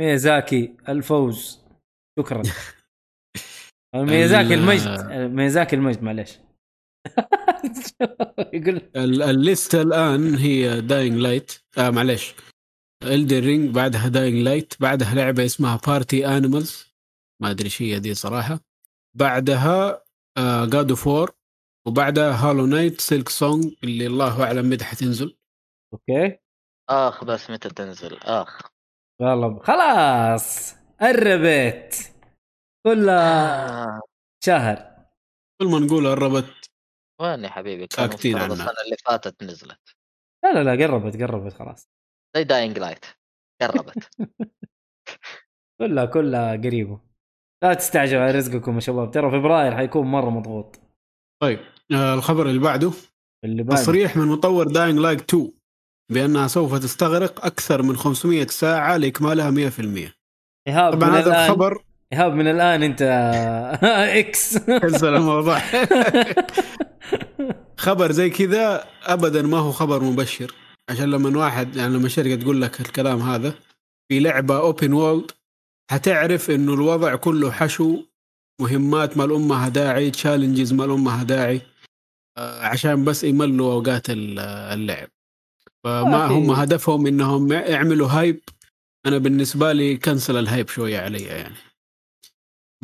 [0.00, 1.60] ميازاكي الفوز
[2.18, 2.42] شكرا
[3.94, 6.38] ميازاكي ال- المجد ميازاكي المجد معلش
[8.52, 12.34] يقول ال- ال list الآن هي Dying Light آه معلش
[13.02, 16.94] Elden Ring بعدها Dying Light بعدها لعبة اسمها Party Animals
[17.42, 18.60] ما أدري إيش هي دي صراحة.
[19.16, 20.04] بعدها
[20.64, 21.30] God of War
[21.88, 25.36] وبعدها Hollow Knight Silksong اللي الله أعلم متى حتنزل.
[25.92, 26.38] أوكي.
[26.90, 28.60] آخ بس متى تنزل؟ آخ.
[29.20, 30.74] والله خلاص.
[31.00, 31.94] قربت
[32.86, 34.00] كلها آه.
[34.44, 34.96] شهر.
[35.62, 36.55] كل ما نقول قربت
[37.20, 38.52] وين يا حبيبي؟ كان ساكتين عنها.
[38.52, 39.96] السنة اللي فاتت نزلت.
[40.44, 41.88] لا لا لا قربت قربت خلاص.
[42.36, 43.04] زي Dying Light
[43.62, 44.10] قربت.
[45.80, 47.00] كلها كلها قريبة.
[47.64, 49.10] لا تستعجلوا على رزقكم يا شباب.
[49.10, 50.80] ترى فبراير حيكون مرة مضغوط.
[51.42, 51.58] طيب
[51.92, 52.92] آه الخبر اللي بعده.
[53.44, 55.52] اللي بعد تصريح من مطور Dying Light 2
[56.12, 59.54] بأنها سوف تستغرق أكثر من 500 ساعة لإكمالها 100%
[60.68, 63.02] إيهاب طبعا من هذا الان الخبر إيهاب من الآن أنت
[64.18, 65.58] إكس كنسل الموضوع.
[67.86, 70.54] خبر زي كذا ابدا ما هو خبر مبشر.
[70.90, 73.54] عشان لما واحد يعني لما شركة تقول لك الكلام هذا
[74.08, 75.30] في لعبة open world
[75.90, 78.02] حتعرف إنه الوضع كله حشو
[78.60, 81.60] مهمات ما لها داعي challenges ما لها داعي
[82.38, 84.38] آه، عشان بس يملوا أوقات ال-
[84.74, 85.08] اللعب.
[85.84, 88.40] فما هم هدفهم إنهم يعملوا hype
[89.06, 91.54] أنا بالنسبة لي كنسل ال hype شوية علي يعني.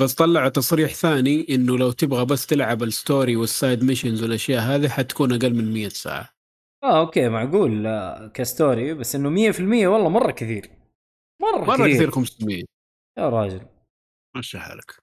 [0.00, 4.62] بس طلعوا تصريح ثاني إنه لو تبغى بس تلعب ال story وال side missions والأشياء
[4.62, 6.28] هذه حتكون أقل من 100 ساعة.
[6.84, 7.88] آه okay معقول
[8.34, 10.70] ك story بس إنه 100% والله مرة كثير.
[11.42, 12.64] مرة, مرة كثير, كثير 500
[13.18, 13.66] يا راجل.
[14.36, 15.02] مشي حالك.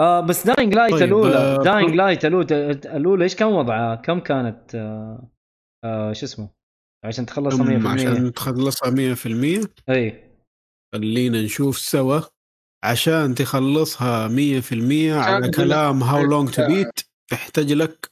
[0.00, 4.74] آه بس Dying Light طيب، الأولى آه، Dying Light الأولى إيش كان وضعها؟ كم كانت؟
[4.74, 5.30] آه
[5.84, 6.50] آه شو اسمه؟
[7.04, 10.30] عشان تخلصها 100% أم عشان تخلصها 100% إي.
[10.94, 12.20] خلينا نشوف سوا.
[12.84, 16.66] عشان تخلصها 100% على كلام HowLongTo.
[16.66, 17.00] Beat
[17.30, 18.10] تحتاج لك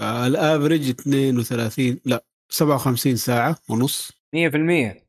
[0.00, 4.12] آه، ال average 32 لا 57 ساعة ونص.
[4.36, 5.06] 100%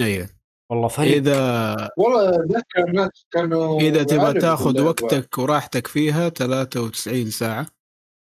[0.00, 0.28] أيوه.
[0.70, 1.06] والله فرق.
[1.06, 4.80] إذا والله اتذكر الناس كانوا إذا تبغى تاخذ.
[4.80, 7.66] وقتك وراحتك فيها 93 ساعة.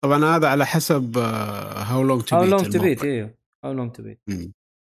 [0.04, 3.34] طبعا هذا على حسب HowLongTo how Beat Long To Beat إيوه.
[3.64, 4.20] HowLongToBeat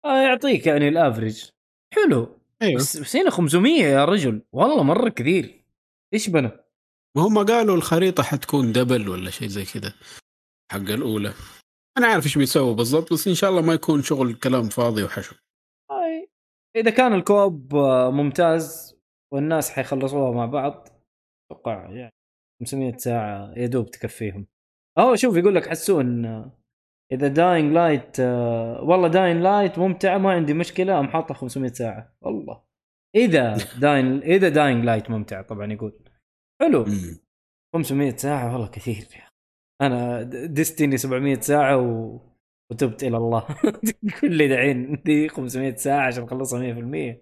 [0.06, 1.50] يعطيك يعني ال average
[1.94, 2.37] حلو.
[2.62, 2.80] أيوه.
[2.80, 4.42] بس بس هنا 500 يا رجل.
[4.52, 5.66] والله مرة كثير.
[6.14, 6.64] إيش بنا؟
[7.18, 9.94] وهم قالوا الخريطة حتكون double ولا شيء زي كذا
[10.72, 11.34] حق الأولى.
[11.98, 15.36] أنا عارف إيش بيسووا بالضبط بس إن شاء الله ما يكون شغل كلام فاضي وحشو.
[15.92, 16.30] هاي
[16.76, 18.96] إذا كان ال co-op آه، ممتاز
[19.34, 20.88] والناس حيخلصوها مع بعض
[21.52, 22.14] أتوقع يعني
[22.62, 24.48] 500 ساعة يا دوب تكفيهم.
[24.98, 26.57] أهو شوف يقول لك حسون آه،
[27.12, 28.20] إذا Dying Light
[28.80, 32.64] والله Dying Light ممتعه ما عندي مشكلة أم حاطه 500 ساعة والله
[33.16, 36.00] إذا Dying إذا Dying Light ممتع طبعا يقول
[36.62, 37.20] حلو مم.
[37.76, 39.32] 500 ساعة والله كثير يا أخي.
[39.82, 42.20] أنا Destiny 700 ساعة و...
[42.72, 43.48] وتبت إلى الله
[44.22, 46.74] كل لي دحين دي 500 ساعة عشان أخلصها
[47.14, 47.18] 100%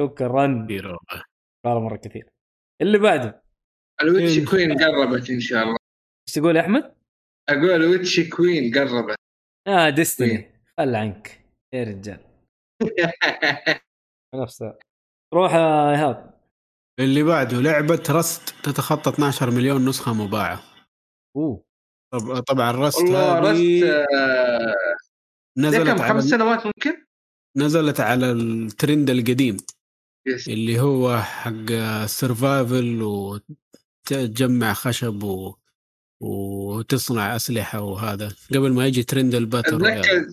[0.00, 1.24] شكرا كثير والله.
[1.66, 2.28] والله مرة كثير
[2.82, 3.42] اللي بعده
[4.02, 4.50] ال Witch.
[4.50, 5.76] Queen قربت إن شاء الله
[6.28, 6.95] إيش تقول يا أحمد؟
[7.48, 9.16] أقول ال Witch Queen قربت.
[9.66, 11.40] آه Destiny خل عنك.
[11.74, 12.20] يا رجال.
[14.34, 14.78] نفسها
[15.34, 16.40] روح يا إيهاب.
[17.00, 20.62] اللي بعده لعبة Rust تتخطى 12 مليون نسخة مباعة.
[21.36, 21.64] أوه.
[22.12, 24.74] طب طبعا Rust والله Rust هذه آه،
[25.58, 27.06] نزلت كم؟ خمس سنوات ممكن؟
[27.56, 29.56] نزلت على الترند القديم.
[30.26, 30.48] yes.
[30.48, 35.54] اللي هو حق ال survival وتجمع خشب و...
[36.22, 40.32] وتصنع أسلحة وهذا قبل ما يجي trend ال battle اتذكر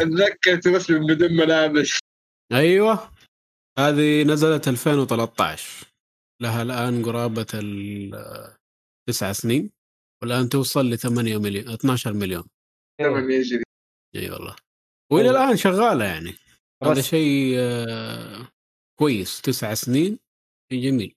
[0.00, 1.98] أتذكر ترسم بدون ملابس.
[2.52, 3.10] أيوه.
[3.78, 5.86] هذه نزلت 2013
[6.42, 8.54] لها الآن قرابة ال
[9.08, 9.70] تسع سنين
[10.22, 12.44] والآن توصل ل 8 مليون 12 مليون.
[14.16, 14.56] إي والله.
[15.12, 15.30] وإلى.
[15.30, 16.34] الآن شغالة يعني.
[16.82, 17.00] هذا.
[17.00, 18.48] شيء آه،
[18.98, 19.40] كويس.
[19.40, 20.18] تسع سنين
[20.72, 21.14] شيء جميل.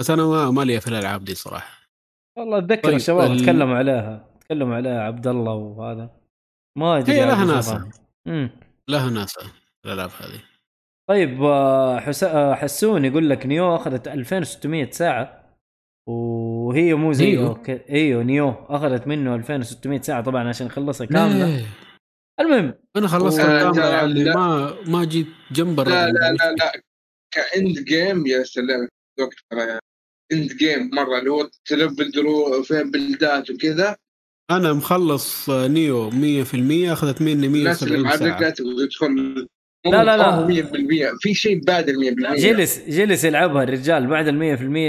[0.00, 1.77] بس أنا ما مالي في الألعاب دي صراحة.
[2.38, 6.10] والله أتذكر طيب، الشباب ال- تكلموا عليها تكلموا عليها عبد الله وهذا
[6.78, 7.88] ما أدري هي لها ناسها.
[8.88, 9.34] لها ناس
[9.86, 10.40] الألعاب هذه
[11.08, 12.24] طيب آه، حس...
[12.24, 15.44] آه، حسون يقول لك نيو أخذت 2600 ساعة
[16.08, 17.80] وهي مو زي Nioh؟ okay.
[17.90, 21.66] إيوه Nioh أخذت منه 2600 ساعة طبعا عشان يخلصها كاملة ليه؟
[22.40, 24.36] المهم أنا خلصت الكاميرا ترى اللي لا.
[24.36, 26.32] ما ما جيت جنب لا الرقم لا.
[26.32, 26.72] لا لا
[27.34, 28.88] ك end game يا سلام
[29.20, 29.80] وقت يعني
[30.32, 33.96] end game مرة اللي هو تلبل درو فيها بلدات وكذا
[34.50, 39.46] أنا مخلص آه، Nioh 100% أخذت مني الناس اللي 170 ساعة ويدخل
[39.86, 40.46] لا، لا، لا.
[40.46, 44.38] 100% في شيء بعد ال 100% جلس جلس يلعبها الرجال بعد ال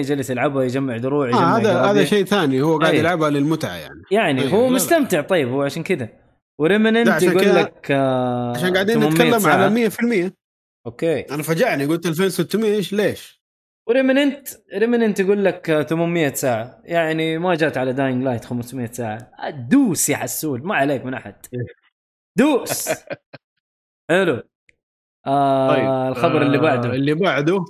[0.03, 1.91] 100% جلس يلعبها يجمع دروع آه يجمع هذا قرابيع.
[1.91, 2.99] هذا شيء ثاني هو قاعد أي.
[2.99, 4.75] يلعبها للمتعة يعني يعني أيوة، هو لا، لا.
[4.75, 6.09] مستمتع طيب هو عشان كذا
[6.61, 9.53] و Remnant لا، عشان يقول كذا- لك آه عشان قاعدين 800 نتكلم ساعة.
[9.63, 10.33] على 100%
[10.87, 13.38] okay أنا فجعني قلت 2600 إيش ليش؟
[13.89, 16.81] و Remnant Remnant يقول لك آه، 800 ساعة.
[16.83, 19.31] يعني ما جات على Dying Light 500 ساعة.
[19.49, 21.45] دوس يا حسول ما عليك من أحد.
[22.37, 22.89] دوس.
[24.09, 24.43] حلو.
[25.27, 26.89] آه طيب الخبر اللي آه، بعده.
[26.89, 27.65] اللي بعده.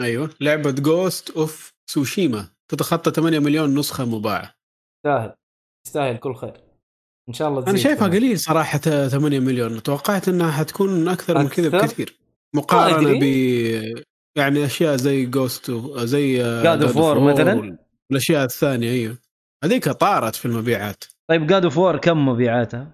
[0.00, 0.30] أيوه.
[0.40, 4.54] لعبة Ghost of Tsushima تتخطى 8 مليون نسخة مباعة.
[4.96, 5.34] يستاهل.
[5.86, 6.52] يستاهل كل خير.
[7.28, 8.18] إن شاء الله أنا شايفها كمان.
[8.20, 8.78] قليل صراحة
[9.08, 9.82] 8 مليون.
[9.82, 12.18] توقعت إنها حتكون أكثر من كذا أكثر؟ بكثير.
[12.54, 13.24] مقارنة ب
[14.38, 17.78] يعني أشياء زي Ghost زي God of War مثلاً؟
[18.10, 19.18] والأشياء الثانية أيوه.
[19.64, 21.04] هذيك طارت في المبيعات.
[21.30, 22.90] طيب God of War كم مبيعاتها؟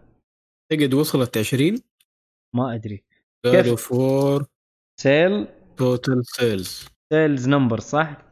[0.73, 1.81] تجد وصلت 20
[2.55, 3.05] ما أدري.
[3.47, 4.47] God of War
[5.01, 8.23] sale total sales sales number صح؟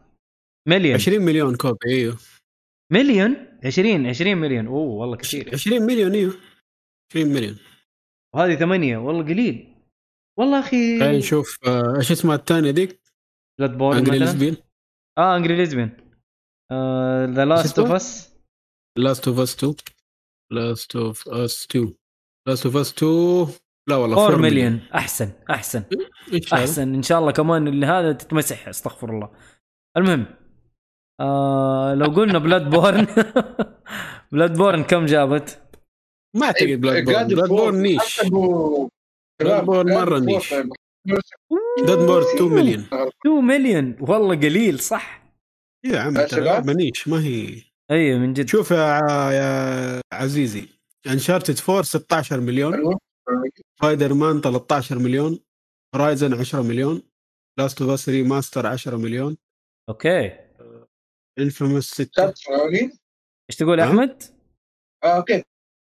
[0.68, 2.18] مليون 20 مليون copy أيوه.
[2.92, 4.66] مليون 20 20 مليون.
[4.66, 5.50] أوه والله كثير.
[5.52, 6.34] 20 مليون أيوه.
[7.12, 7.58] 20 مليون.
[8.34, 9.74] وهذه ثمانية والله قليل.
[10.38, 13.01] والله أخي خلينا نشوف آه، إيش اسمها الثانية ديك
[13.58, 14.56] Bloodborne angry مثلا؟ lesbian
[15.18, 15.96] آه angry lesbian
[17.34, 18.36] The Last of Us
[18.98, 19.74] Last of Us 2
[20.52, 21.94] Last of Us 2
[22.48, 23.48] Last of Us 2
[23.88, 25.84] لا والله 4 مليون أحسن أحسن؟
[26.52, 26.94] أحسن.
[26.94, 29.30] إن شاء الله كمان اللي هذا تتمسح أستغفر الله.
[29.96, 30.26] المهم
[31.20, 33.06] آه لو قلنا Bloodborne
[34.32, 35.62] Bloodborne كم جابت؟
[36.36, 38.20] ما أعتقد Bloodborne Bloodborne niche.
[39.40, 40.54] Bloodborne مرة قاعد niche.
[41.06, 42.80] Borne 2 مليون
[43.26, 45.22] 2 مليون والله قليل صح
[45.84, 46.44] يا عم يا ترى شباب.
[46.44, 49.00] لعبة niche ما هي أيوه من جد شوف يا,
[49.32, 50.68] يا عزيزي
[51.06, 52.98] Uncharted 4 16 مليون.
[53.80, 55.38] سبايدر مان 13 مليون
[55.96, 57.02] Horizon 10 مليون
[57.58, 59.36] Last of Us remaster 10 مليون
[59.88, 60.32] okay
[61.38, 62.80] Infamous 6 طب تسمعوني؟
[63.50, 64.22] إيش تقول؟ أحمد؟
[65.04, 65.42] آه okay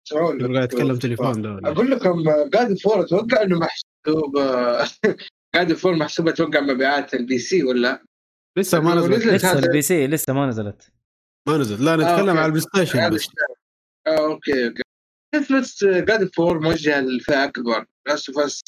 [0.08, 4.86] تسمعوني قاعد يتكلم تليفون ده؟ أقول لكم آه، God of War أتوقع إنه محسوب آه،
[5.56, 8.04] God of War محسوب أتوقع مبيعات ال PC ولا؟
[8.58, 9.26] لسه ما نزلت.
[9.26, 10.92] لسه هذا- ال PC لسه ما نزلت.
[11.48, 11.80] ما نزلت.
[11.80, 12.40] لا آه، نتكلم okay.
[12.40, 13.28] على ال PlayStation بس.
[14.08, 14.82] آه okay okay.
[15.36, 17.86] نفس God of War موجهه للفئه أكبر.
[18.08, 18.62] Last of Us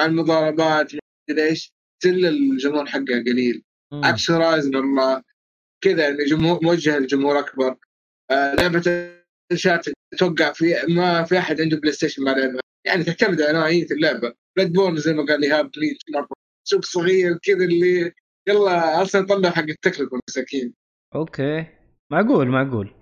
[0.00, 1.00] مع المضاربات ما
[1.30, 1.72] أدري إيش.
[2.02, 3.62] still الجمهور حقها قليل.
[3.92, 5.22] عكس Horizon والله.
[5.84, 7.76] كذا يعني جمهور موجه لجمهور أكبر.
[8.30, 9.10] آه لعبة
[9.52, 14.34] Uncharted أتوقع في ما في أحد عنده PlayStation ما لعبها يعني تعتمد على نوعية اللعبة.
[14.56, 16.28] Bloodborne زي ما قال ايهاب 100 مره
[16.68, 18.12] سوق صغير كذا اللي
[18.48, 20.74] يلا أصلا طلع حق التكلفه مساكين.
[21.14, 21.66] okay.
[22.12, 22.94] معقول معقول.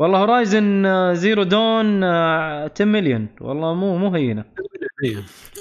[0.00, 0.84] والله Horizon
[1.14, 4.44] Zero Dawn آه، 10 مليون والله مو مو هينة.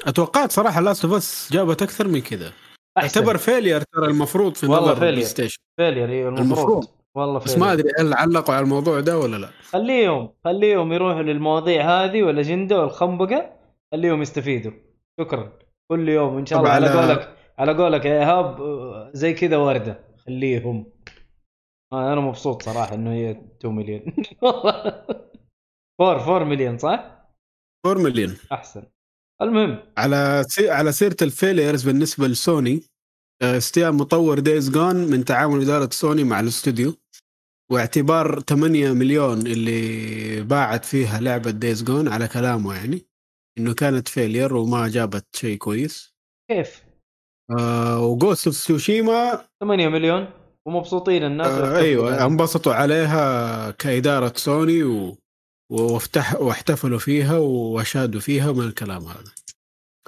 [0.06, 2.52] أتوقعت صراحة Last of Us جابت أكثر من كذا.
[2.98, 5.28] يعتبر failure ترى المفروض في والله نظر ال Play failure.
[5.28, 6.48] Station failure أيوه المفروض.
[6.48, 6.88] المفروض.
[7.16, 9.48] والله بس ما أدري هل علقوا على الموضوع ده ولا لا.
[9.48, 13.50] خليهم خليهم يروحوا للمواضيع هذه والاجنده والخنبقه
[13.92, 14.72] خليهم يستفيدوا.
[15.20, 15.60] شكرا.
[15.92, 20.00] كل يوم إن شاء الله على قولك على قولك يا إيهاب آه، زي كذا وردة.
[20.26, 20.86] خليهم.
[21.94, 24.02] آه، أنا مبسوط صراحة إنه هي 2 مليون
[24.44, 25.16] 4
[26.02, 27.28] 4 مليون صح؟
[27.86, 28.84] 4 مليون أحسن.
[29.42, 29.80] المهم.
[29.98, 30.70] على سي...
[30.70, 32.82] على سيرة ال failures بالنسبة لسوني
[33.42, 36.94] آه، استياء مطور Days Gone من تعاون إدارة سوني مع الاستوديو
[37.72, 43.06] واعتبار 8 مليون اللي باعت فيها لعبة Days Gone على كلامه يعني
[43.58, 46.16] إنه كانت failure وما جابت شيء كويس
[46.52, 46.84] كيف؟
[47.60, 50.30] آه و Ghost of Tsushima 8 مليون
[50.66, 52.26] ومبسوطين الناس آه أيوه.
[52.26, 55.18] انبسطوا عليها كإدارة سوني و...
[55.72, 59.32] وافتح واحتفلوا فيها وأشادوا فيها من الكلام هذا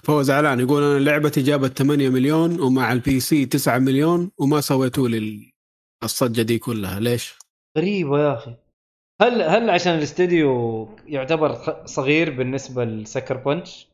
[0.03, 5.07] فهو زعلان يقول أنا لعبتي جابت 8 مليون ومع ال PC 9 مليون وما سويتوا
[5.07, 5.53] لي
[6.03, 7.43] الصجة دي كلها ليش؟
[7.77, 8.55] غريبة يا أخي.
[9.21, 11.53] هل هل عشان الاستديو يعتبر
[11.85, 13.88] صغير بالنسبة ل Sucker Punch؟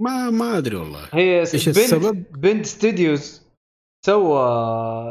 [0.00, 1.08] ما ما أدري والله.
[1.12, 3.42] هي Bend السبب؟ Bend Studios
[4.06, 4.40] سوى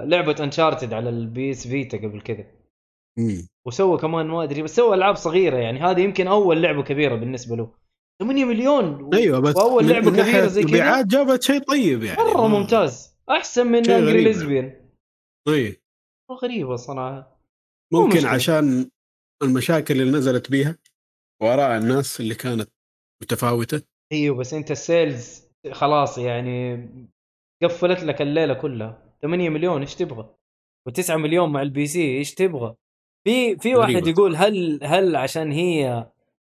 [0.06, 2.46] لعبة Uncharted على ال PS Vita قبل كذا.
[3.68, 5.80] وسوى كمان ما أدري بس سوى ألعاب صغيرة يعني.
[5.80, 7.72] هذه يمكن أول لعبة كبيرة بالنسبة له.
[8.22, 9.02] 8 مليون.
[9.02, 9.10] و...
[9.14, 10.70] أيوه بس وأول لعبة كبيرة زي كذا.
[10.72, 12.18] مبيعات جابت شيء طيب يعني.
[12.24, 13.16] مرة ممتاز.
[13.30, 14.24] أحسن من angry.
[14.24, 14.90] lesbian
[15.48, 15.76] طيب.
[16.32, 17.39] غريبة صراحة.
[17.94, 18.30] ممكن مشكلة.
[18.30, 18.90] عشان
[19.44, 20.78] المشاكل اللي نزلت بيها
[21.42, 22.70] وراء الناس اللي كانت
[23.24, 26.88] متفاوتة إيوه بس أنت ال sales خلاص يعني
[27.64, 30.36] قفلت لك الليلة كلها 8 مليون إيش تبغى؟
[30.90, 32.76] و9 مليون مع ال PC إيش تبغى؟
[33.28, 34.08] في في واحد.
[34.08, 36.08] يقول هل هل عشان هي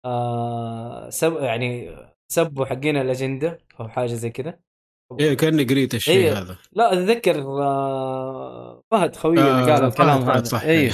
[0.05, 1.95] آه سب يعني
[2.31, 4.59] سبوا حقين الأجندة أو حاجة زي كذا؟
[5.19, 6.39] إيه كأني قريت الشيء إيه.
[6.41, 10.61] هذا لا أتذكر آه فهد خوينا آه، قال الكلام هذا صح.
[10.61, 10.91] اي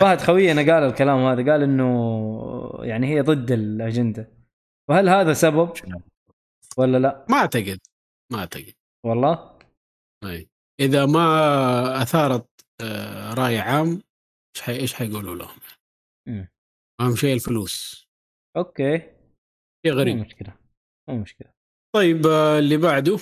[0.00, 4.32] فهد خوينا قال الكلام هذا قال إنه يعني هي ضد الأجندة.
[4.88, 5.72] فهل هذا سبب؟
[6.76, 7.80] ولا لا؟ ما أعتقد
[8.32, 8.74] ما أعتقد.
[9.06, 9.58] والله؟
[10.24, 10.48] طيب
[10.80, 12.46] إذا ما أثارت
[12.80, 14.02] آه، رأي عام
[14.56, 14.76] إيش حي...
[14.76, 15.58] إيش حيقولوا لهم؟
[17.00, 18.06] اهم شيء الفلوس.
[18.56, 18.98] okay.
[19.86, 20.16] شيء مو غريب.
[20.16, 20.56] مشكلة
[21.08, 21.52] مو مشكلة.
[21.94, 23.18] طيب آه، اللي بعده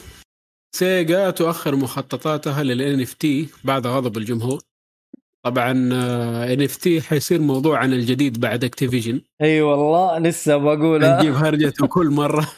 [0.76, 4.62] سيجا تؤخر مخططاتها لل NFT بعد غضب الجمهور.
[5.44, 5.70] طبعا
[6.52, 12.48] NFT حيصير موضوع عن الجديد بعد Activision أي والله لسه بقولها نجيب هرجته كل مرة.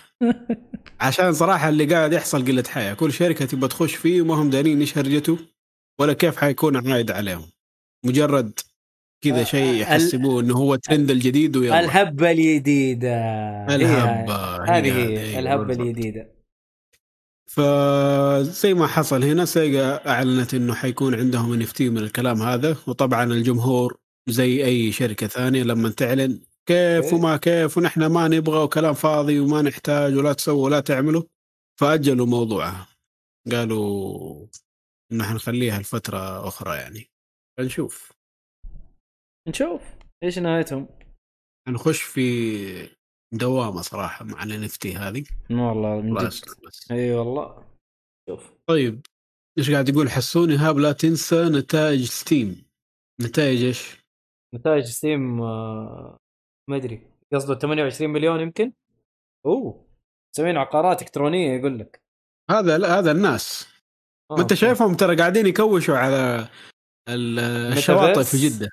[1.01, 2.95] عشان صراحة اللي قاعد يحصل قلة حياة.
[2.95, 5.39] كل شركة تبغى تخش فيه وما هم دارين إيش هرجته
[6.01, 7.47] ولا كيف حيكون عايد عليهم.
[8.05, 8.59] مجرد
[9.25, 11.81] كذا شيء ال- يحسبوه إنه هو الترند الجديد ويلا.
[11.81, 13.17] الهبة الجديده
[13.75, 14.35] الهبة
[14.65, 15.73] هذه هي هذه، الهبة.
[15.73, 16.34] الجديده
[17.57, 22.77] فزي ما حصل هنا سيجا أعلنت إنه حيكون عندهم NFT من الكلام هذا.
[22.87, 23.97] وطبعا الجمهور
[24.29, 27.15] زي أي شركة ثانية لما تعلن كيف okay.
[27.15, 31.23] وما كيف ونحن ما نبغى وكلام فاضي وما نحتاج ولا تسووا ولا تعملوا.
[31.81, 32.89] فأجلوا موضوعها
[33.51, 34.47] قالوا
[35.13, 37.11] إنه حنخليها لفترة أخرى يعني.
[37.59, 38.13] فنشوف.
[39.49, 39.83] نشوف.
[40.23, 40.89] إيش نهايتهم؟
[41.69, 45.25] حنخش في دوامة صراحة مع ال NFT هذه.
[45.51, 46.27] والله من الله جد.
[46.27, 47.65] يستر بس إي والله.
[48.29, 48.53] شوف.
[48.67, 49.07] طيب
[49.59, 52.65] إيش قاعد يقول حسون ايهاب لا تنسى نتائج Steam
[53.23, 54.05] نتائج إيش؟
[54.55, 56.17] نتائج Steam آه،
[56.71, 57.07] ما أدري.
[57.33, 58.73] قصده 28 مليون يمكن؟
[59.47, 59.87] أوه.
[60.35, 62.03] مسوين عقارات إلكترونية يقول لك.
[62.51, 63.69] هذا لا هذا الناس.
[64.31, 64.57] آه، ما انت okay.
[64.61, 66.49] شايفهم ترى قاعدين يكوشوا على
[67.09, 67.39] ال-
[67.79, 68.69] الشواطئ في جدة.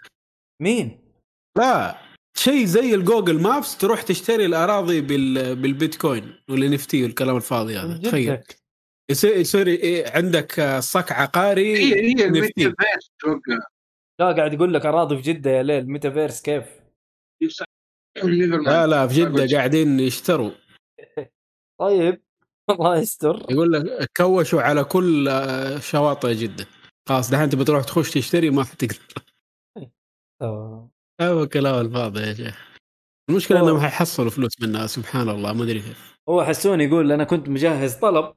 [0.61, 1.13] مين؟
[1.57, 1.97] لا.
[2.37, 7.97] شيء زي ال Google Maps تروح تشتري الأراضي بال بالبيتكوين وال NFT والكلام الفاضي هذا.
[7.97, 8.39] تخيل.
[9.11, 12.25] يصير يصير إيه، عندك صك عقاري هي.
[12.25, 13.11] الميتافيرس
[14.19, 15.91] لا قاعد يقول لك أراضي في جدة يا ليل.
[15.91, 16.65] ميتافيرس كيف؟
[18.65, 20.51] لا لا في جدة قاعدين يشتروا.
[21.79, 22.21] طيب
[22.69, 23.45] الله يستر.
[23.49, 26.65] يقول لك كوشوا على كل آه، شواطئ جدة.
[27.09, 28.97] خلاص دحين تبي تروح تخش تشتري ما حتقدر.
[31.27, 32.71] هو كلام الفاضي يا شيخ.
[33.29, 36.17] المشكلة هو- انهم حيحصلوا فلوس منها سبحان الله ما أدري كيف.
[36.29, 38.33] هو حسون يقول أنا كنت مجهز طلب.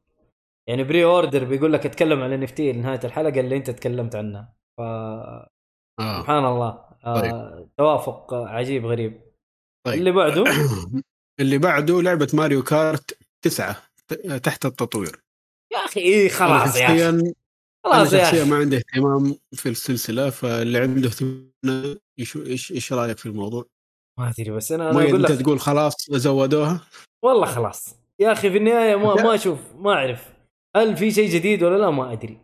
[0.69, 4.55] يعني pre-order بيقول لك أتكلم عن ان لنهاية الحلقة اللي أنت تكلمت عنها.
[4.79, 5.51] ف آه.
[6.21, 6.85] سبحان الله.
[7.05, 9.21] آه توافق عجيب غريب.
[9.87, 9.99] طيب.
[9.99, 10.45] اللي بعده؟
[11.41, 13.83] اللي بعده لعبة ماريو كارت تسعة
[14.43, 15.23] تحت التطوير.
[15.73, 17.33] يا أخي إيه خلاص يا أخي.
[17.87, 18.51] أنا خلاص يا شخصيا أخي.
[18.51, 21.51] ما عندي اهتمام في السلسلة فاللي عنده اهتمام
[22.19, 23.65] إيش إيش إيش رأيك في الموضوع؟
[24.19, 26.81] ما أدري بس أنا ما أنت تقول خلاص زودوها؟
[27.25, 27.97] والله خلاص.
[28.21, 29.15] يا أخي في النهاية ما.
[29.15, 30.35] ما أشوف ما أعرف.
[30.77, 32.39] هل في شيء جديد ولا لا؟ ما أدري.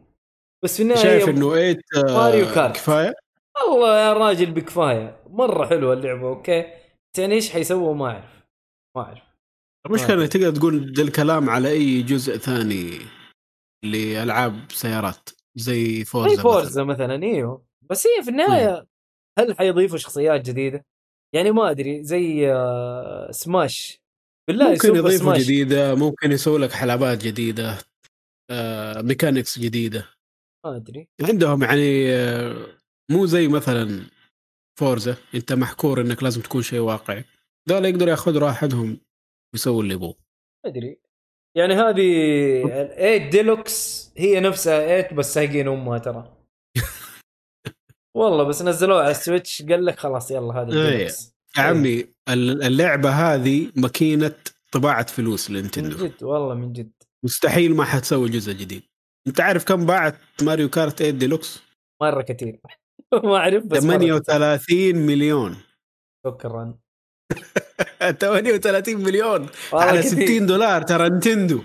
[0.65, 2.75] بس في النهاية شايف إنه 8 آه، Mario Kart.
[2.75, 3.15] كفاية؟
[3.71, 5.23] والله يا راجل بكفاية.
[5.31, 6.63] مرة حلوة اللعبة okay؟
[7.15, 8.45] بس يعني إيش حيسووا؟ ما أعرف.
[8.97, 9.23] ما أعرف.
[9.87, 10.23] المشكلة.
[10.23, 12.99] إنك تقدر تقول ذا الكلام على أي جزء ثاني.
[13.85, 16.43] لألعاب سيارات زي Forza زي مثلاً.
[16.53, 17.23] Forza مثلا.
[17.23, 17.65] إيوه.
[17.91, 18.87] بس هي في النهاية
[19.39, 20.87] هل حيضيفوا شخصيات جديدة؟
[21.35, 24.01] يعني ما أدري زي آه، سماش
[24.49, 27.79] بالله ممكن يضيفوا سماش جديدة ممكن يسووا لك حلبات جديدة
[28.51, 30.09] آه mechanics جديدة.
[30.65, 31.09] ما أدري.
[31.23, 32.67] عندهم يعني آه،
[33.11, 34.07] مو زي مثلا
[34.79, 37.25] Forza أنت محكور إنك لازم تكون شيء واقعي.
[37.69, 39.01] دول يقدروا يأخذوا راحتهم
[39.55, 40.15] ويسووا اللي يبغوه
[40.65, 41.01] ما أدري.
[41.57, 42.63] يعني هذه
[43.27, 46.37] ال8 ديلوكس هي نفسها 8 بس سايقين أمها ترى.
[48.17, 50.63] والله بس نزلوها على ال Switch قال لك خلاص يلا إيه.
[50.63, 54.35] الديلوكس يا عمي ال- اللعبة هذه ماكينة
[54.73, 56.93] طباعة فلوس من ل Nintendo جد والله من جد.
[57.25, 58.83] مستحيل ما حتسوي جزء جديد.
[59.27, 61.63] أنت عارف كم باعت Mario Kart 8 ديلوكس
[62.03, 62.61] مرة كثير.
[63.25, 64.19] ما أعرف بس مرة كتير.
[64.19, 65.57] 38 مليون.
[66.27, 66.79] شكرا.
[68.21, 69.41] 38 مليون
[69.73, 70.27] والله على كثير.
[70.27, 71.63] 60 دولار ترى Nintendo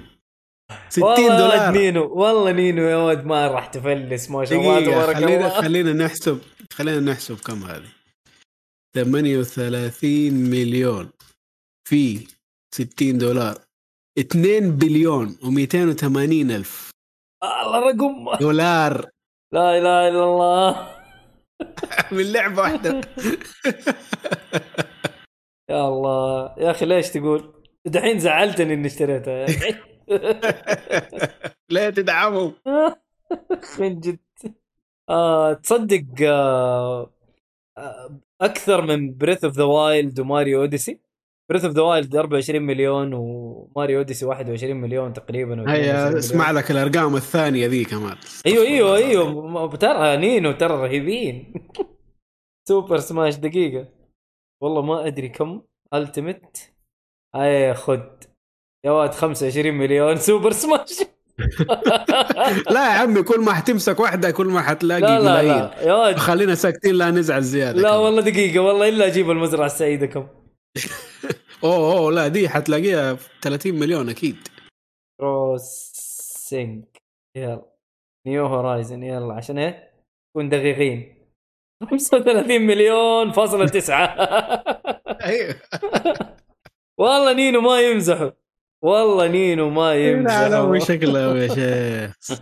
[0.89, 4.59] 60 والله يا ولد دولار نينو والله نينو يا ولد ما راح تفلس ما شاء
[4.59, 5.61] الله تبارك خلينا الله.
[5.61, 6.39] خلينا نحسب
[6.73, 7.89] خلينا نحسب كم هذه.
[8.95, 11.09] 38 مليون
[11.89, 12.27] في
[12.75, 13.57] 60 دولار.
[14.19, 16.05] 2 بليون و280
[16.51, 16.91] ألف
[17.43, 18.37] الله رقم.
[18.39, 19.09] دولار.
[19.53, 20.87] لا إله إلا الله.
[22.11, 23.01] من لعبة واحدة.
[25.69, 26.55] يا الله.
[26.57, 27.53] يا أخي ليش تقول؟
[27.85, 29.75] دحين زعلتني إني اشتريتها يا أخي.
[31.69, 32.51] لا تدعموا
[33.79, 34.19] من جد.
[35.09, 37.13] آه تصدق آه
[37.77, 40.99] آه، أكثر من Breath of the Wild و Mario Odyssey؟
[41.49, 46.17] Breath of the Wild 24 مليون و Mario Odyssey 21 مليون تقريبا أو 22 هيا.
[46.17, 48.15] اسمع لك الأرقام الثانية ذي كمان.
[48.45, 49.75] أيوه أيوه أيوه.
[49.75, 51.53] ترى نينو ترى رهيبين.
[52.69, 53.87] Super Smash دقيقة.
[54.64, 55.61] والله ما أدري كم.
[55.93, 56.73] Ultimate
[57.36, 58.23] اي خد.
[58.86, 60.15] يا واد 25 مليون.
[60.27, 60.99] Super Smash
[62.72, 65.82] لا يا عمي كل ما حتمسك واحدة كل ما حتلاقي لا لا لا.
[65.82, 66.15] يا واد.
[66.18, 68.02] خلينا ساكتين لا نزعل زيادة لا كمان.
[68.02, 70.27] والله دقيقة والله إلا أجيب المزرعة السعيدة كم.
[71.64, 74.36] أوه أوه لا دي حتلاقيها في 30 مليون أكيد.
[75.22, 76.84] Crossing
[77.38, 77.65] يلا.
[78.27, 79.34] New Horizons يلا.
[79.34, 79.91] عشان إيه؟
[80.30, 81.14] نكون دقيقين.
[81.84, 84.06] 35 مليون فاصلة تسعة.
[85.23, 85.56] أيوه.
[86.97, 88.31] والله نينو ما يمزحوا.
[88.81, 90.80] والله نينو ما لا لا يمزحوا.
[90.80, 92.39] شكله يا شيخ.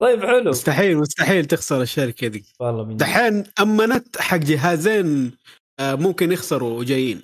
[0.00, 0.50] طيب حلو.
[0.50, 2.44] مستحيل مستحيل تخسر الشركة دي.
[2.60, 2.96] والله من.
[2.96, 5.32] دحين أمنت حق جهازين
[5.80, 7.22] آه، ممكن يخسروا وجايين.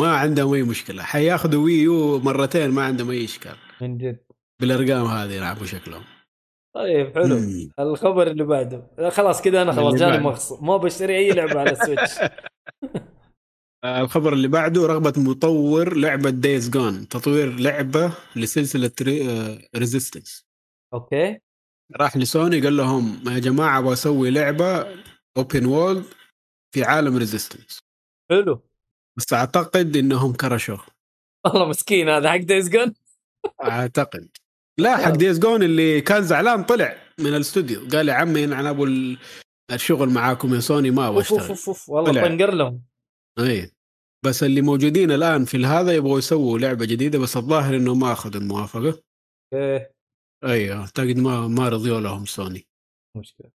[0.00, 1.02] ما عندهم أي مشكلة.
[1.02, 3.56] حياخذوا Wii U مرتين ما عندهم أي إشكال.
[3.80, 4.18] من جد.
[4.60, 6.02] بالأرقام هذه يلعبوا شكلهم
[6.74, 7.38] طيب حلو.
[7.38, 7.70] مم.
[7.78, 8.86] الخبر اللي بعده.
[8.98, 10.18] لا، خلاص كذا أنا خلاص جاني.
[10.18, 12.10] مغص ما بشتري أي لعبة على ال Switch
[13.84, 18.90] آه، الخبر اللي بعده رغبة مطور لعبة Days Gone تطوير لعبة لسلسلة
[19.76, 20.46] Resistance
[20.94, 21.38] okay.
[21.96, 24.86] راح لسوني قال لهم يا جماعة أبغى أسوي لعبة
[25.36, 26.04] open world
[26.74, 27.78] في عالم Resistance
[28.30, 28.62] حلو.
[29.18, 30.80] بس أعتقد إنهم كرشوه
[31.46, 32.94] والله مسكين هذا حق Days Gone
[33.64, 34.28] أعتقد.
[34.82, 37.80] لا حق Days Gone اللي كان زعلان طلع من الاستوديو.
[37.92, 39.18] قال يا عمي أنا أبو ال-
[39.72, 41.96] الشغل معاكم يا سوني ما أبغى أوف أوف اشتغل.
[41.96, 42.28] والله.
[42.28, 42.82] طنقر لهم.
[43.38, 43.70] اي
[44.24, 48.40] بس اللي موجودين الآن في هذا يبغوا يسووا لعبة جديدة بس الظاهر إنه ما اخذوا
[48.40, 49.02] الموافقة.
[49.54, 49.92] إيه.
[50.44, 52.66] أيوه أعتقد ما ما رضيوا لهم سوني.
[53.16, 53.50] مشكلة.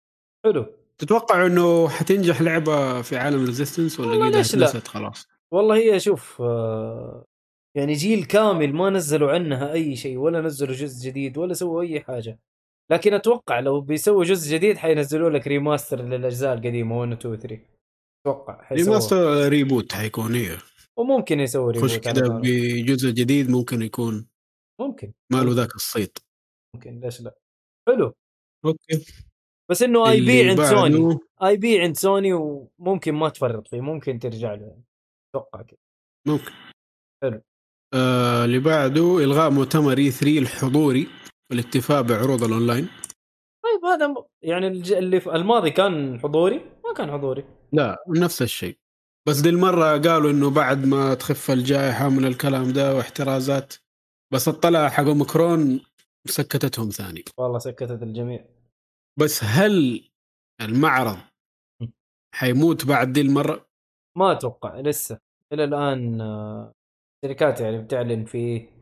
[0.45, 0.65] حلو.
[0.97, 5.27] تتوقع إنه حتنجح لعبة في عالم Resistance ولا قد ليش لا؟ خلاص.
[5.53, 7.25] والله هي شوف آه،
[7.77, 11.99] يعني جيل كامل ما نزلوا عنها أي شيء ولا نزلوا جزء جديد ولا سووا أي
[12.01, 12.39] حاجة.
[12.91, 17.37] لكن أتوقع لو بيسووا جزء جديد حينزلوا لك remaster للأجزاء القديمة 1 و 2 و
[17.37, 17.61] 3
[18.25, 20.57] أتوقع remaster reboot حيكون هي
[20.99, 22.39] وممكن يسووا خش reboot على كذا.
[22.39, 24.27] بجزء جديد ممكن يكون
[24.81, 25.13] ممكن.
[25.31, 26.17] ما له ذاك الصيت.
[26.75, 27.35] ممكن ليش لا.
[27.89, 28.13] حلو.
[28.65, 29.05] okay.
[29.71, 34.67] بس إنه IP عند Sony IP عند سوني وممكن ما تفرط فيه ممكن ترجع له.
[34.67, 34.83] يعني.
[35.35, 35.77] أتوقع كذا.
[36.27, 36.51] ممكن.
[37.23, 37.41] حلو.
[37.93, 41.07] آه اللي بعده إلغاء مؤتمر اي 3 الحضوري
[41.51, 42.89] والاكتفاء بعروض الأونلاين.
[43.63, 47.45] طيب هذا يعني اللي في الماضي كان حضوري ما كان حضوري.
[47.73, 48.77] لا نفس الشيء.
[49.27, 53.73] بس دي المره قالوا إنه بعد ما تخف الجائحة من الكلام ده واحترازات
[54.33, 55.81] بس الطلعة حق أوميكرون
[56.27, 57.23] سكتتهم ثاني.
[57.37, 58.45] والله سكتت الجميع.
[59.19, 60.03] بس هل
[60.61, 61.17] المعرض
[62.35, 63.65] حيموت بعد دي المرة؟
[64.17, 65.19] ما أتوقع لسه.
[65.53, 66.73] إلى الآن آه،
[67.25, 68.77] شركات يعني بتعلن فيه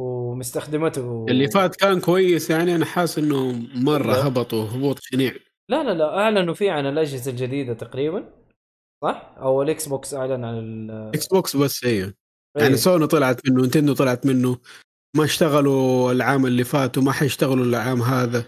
[0.00, 4.12] ومستخدمته اللي فات كان كويس يعني أنا حاسس إنه مرة.
[4.12, 5.32] هبطوا هبوط شنيع
[5.70, 8.32] لا لا لا أعلنوا فيه عن الأجهزة الجديدة تقريبا
[9.04, 12.14] صح؟ أو ال Xbox أعلن عن ال X box بس أيوه
[12.56, 12.76] يعني.
[12.76, 14.58] سوني طلعت منه Nintendo طلعت منه
[15.16, 18.44] ما اشتغلوا العام اللي فات وما حيشتغلوا العام هذا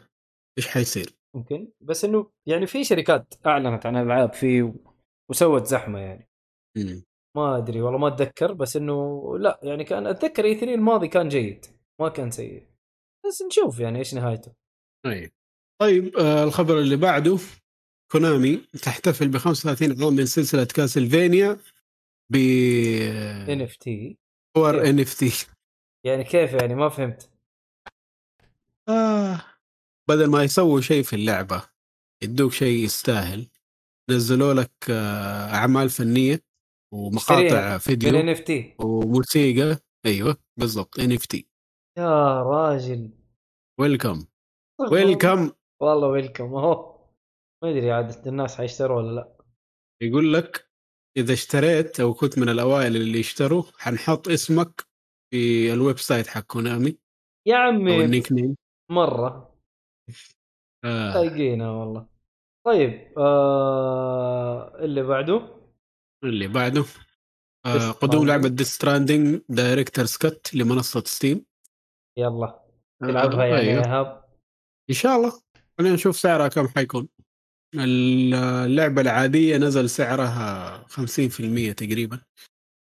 [0.59, 4.75] إيش حيصير؟ ممكن بس إنه يعني في شركات أعلنت عن العاب فيه
[5.31, 6.29] وسوت زحمة يعني
[6.77, 7.06] مم.
[7.37, 11.67] ما أدري والله ما أتذكر بس إنه لا يعني كان أتذكر E3 الماضي كان جيد
[12.01, 12.67] ما كان سيء.
[13.27, 14.53] بس نشوف يعني إيش نهايته.
[15.05, 15.33] طيب.
[15.81, 17.39] طيب آه الخبر اللي بعده
[18.13, 21.59] كونامي تحتفل ب 35 عام من سلسلة Castlevania
[22.33, 22.37] ب
[23.49, 24.19] NFT.
[24.57, 25.47] صور NFT.
[26.07, 27.31] يعني كيف يعني؟ ما فهمت.
[28.89, 29.45] آه
[30.09, 31.63] بدل ما يسووا شيء في اللعبة
[32.23, 33.49] يدوك شيء يستاهل.
[34.11, 36.47] نزلوا لك آه أعمال فنية.
[36.95, 39.79] ومقاطع فيديو NFT وموسيقى.
[40.07, 41.49] أيوه بالضبط NFT
[41.99, 43.11] يا راجل.
[43.81, 44.27] welcome
[44.93, 45.51] welcome
[45.83, 46.97] والله welcome اهو
[47.63, 49.37] ما أدري عاد الناس حيشتروا ولا لا.
[50.03, 50.71] يقول لك
[51.17, 54.87] إذا اشتريت أو كنت من الأوائل اللي يشتروا حنحط اسمك
[55.31, 56.99] في ال website حق كونامي
[57.47, 58.57] يا أو عمي ال nickname.
[58.91, 59.57] مرة.
[60.85, 61.15] آه.
[61.15, 62.07] طايقينها والله.
[62.67, 65.56] طيب آه اللي بعده.
[66.25, 66.85] اللي بعده.
[67.67, 68.27] آه قدوم.
[68.27, 71.45] لعبة Death Stranding Director's Cut لمنصة Steam
[72.19, 72.63] يلا.
[73.01, 73.85] تلعبها يعني يا أيوه.
[73.85, 74.25] ايهاب
[74.91, 75.41] إن شاء الله.
[75.79, 77.09] خلينا نشوف سعرها كم حيكون.
[77.75, 82.21] اللعبة العادية نزل سعرها 50% تقريبا.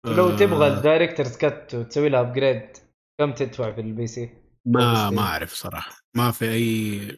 [0.05, 2.77] لو آه، تبغى ال Director's Cut وتسوي لها upgrade
[3.19, 4.30] كم تدفع في ال PC؟
[4.65, 5.09] ما.
[5.09, 6.01] ما أعرف صراحة.
[6.15, 7.17] ما في أي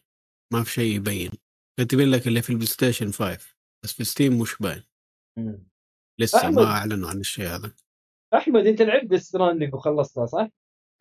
[0.53, 1.31] ما في شيء يبين.
[1.79, 4.83] كاتبين لك اللي في ال PlayStation 5 بس في Steam مش باين.
[6.19, 6.53] لسه أحمد.
[6.53, 7.71] ما أعلنوا عن الشيء هذا
[8.33, 10.49] أحمد أنت لعبت Stranding وخلصتها صح؟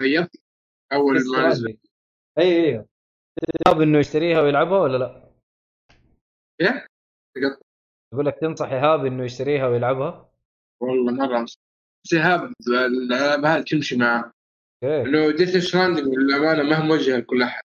[0.00, 0.28] طيب
[0.92, 1.88] أول ما نزل Stranding.
[2.38, 2.84] إي إي
[3.64, 5.30] تحب إنه يشتريها ويلعبها ولا لا؟
[6.60, 6.86] إيه؟
[8.14, 10.30] أقول لك تنصح ايهاب إنه يشتريها ويلعبها؟
[10.82, 11.46] والله مرة
[12.06, 14.32] سهاب الالعاب هذه تمشي معاه
[14.84, 17.62] أوكي انه ديث ستراندنج للأمانة ما هي موجهه لكل أحد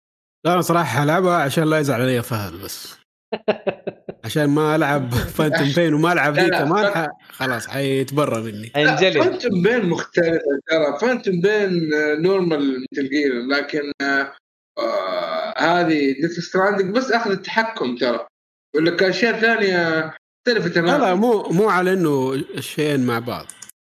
[0.45, 2.97] لا أنا صراحة حلعبها عشان لا يزعل علي فهد بس
[4.25, 6.49] عشان ما ألعب فانتوم بين وما ألعب ذي.
[6.49, 7.07] كمان ح...
[7.29, 13.91] خلاص حيتبرى مني انجلد فانتوم بين مختلفة ترى فانتوم بين آه، نورمال مثل جير لكن
[14.01, 14.33] آه،
[14.77, 18.27] آه، هذه ديث ستراندنج بس أخذ التحكم ترى
[18.75, 20.13] يقول لك اشياء ثانية
[20.47, 23.45] مختلفه لا لا تماما مو مو على إنه الشيئين مع بعض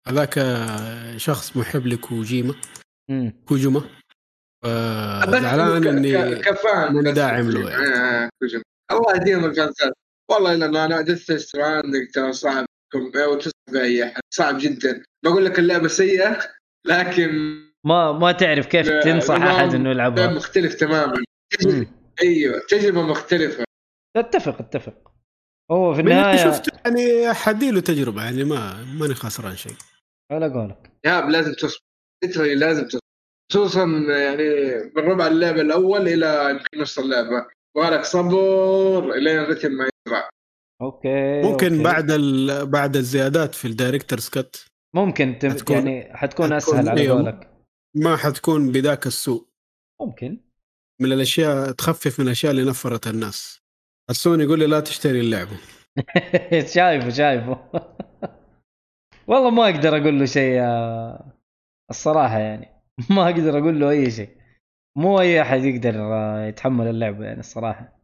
[0.09, 0.41] هذاك
[1.17, 2.55] شخص محب لكوجيما.
[3.45, 3.83] كوجوما
[4.65, 7.15] آه، زعلان إني كفان.
[7.15, 7.87] داعم له يعني.
[7.87, 8.31] آه،.
[8.93, 9.93] الله يديم الفانتاز
[10.31, 12.67] والله لما أنا ديث ستراندنج ترى صعب.
[13.29, 15.03] وتصعب اي احد صعب جدا.
[15.25, 16.39] بقول لك اللعبة سيئة
[16.87, 17.31] لكن
[17.87, 21.25] ما ما تعرف كيف تنصح أحد إنه لعب يلعبها مختلف تماما.
[21.67, 21.87] مم.
[22.23, 23.65] أيوه تجربة مختلفة.
[24.17, 25.13] اتفق اتفق.
[25.71, 29.77] هو في النهايه شفت يعني حدي له تجربة يعني ما ماني خسران شيء.
[30.33, 30.93] على قولك.
[31.05, 31.81] يا لازم تصبر
[32.37, 33.01] لازم تصبر
[33.53, 37.47] خصوصا يعني من ربع اللعبة الأول إلى يمكن نص اللعبة.
[37.77, 40.29] يبغالك صبر الين الرتم ما يسرع.
[40.83, 41.83] okay ممكن okay.
[41.83, 42.67] بعد ال...
[42.67, 45.51] بعد الزيادات في ال Director's Cut ممكن تم...
[45.51, 47.17] حتكون- يعني حتكون حتكون أسهل على أيوه.
[47.17, 47.51] قولك.
[47.97, 49.47] ما حتكون بذاك السوء.
[50.01, 50.41] ممكن.
[51.01, 53.61] من الأشياء تخفف من الأشياء اللي نفرت الناس.
[54.11, 55.57] السوني يقول لي لا تشتري اللعبة.
[56.75, 57.71] شايفه شايفه.
[59.27, 61.33] والله ما أقدر أقول له شيء يا-
[61.91, 62.69] الصراحة يعني.
[63.17, 64.40] ما أقدر أقول له أي شيء.
[65.01, 68.01] مو أي أحد يقدر آه، يتحمل اللعبه يعني الصراحة.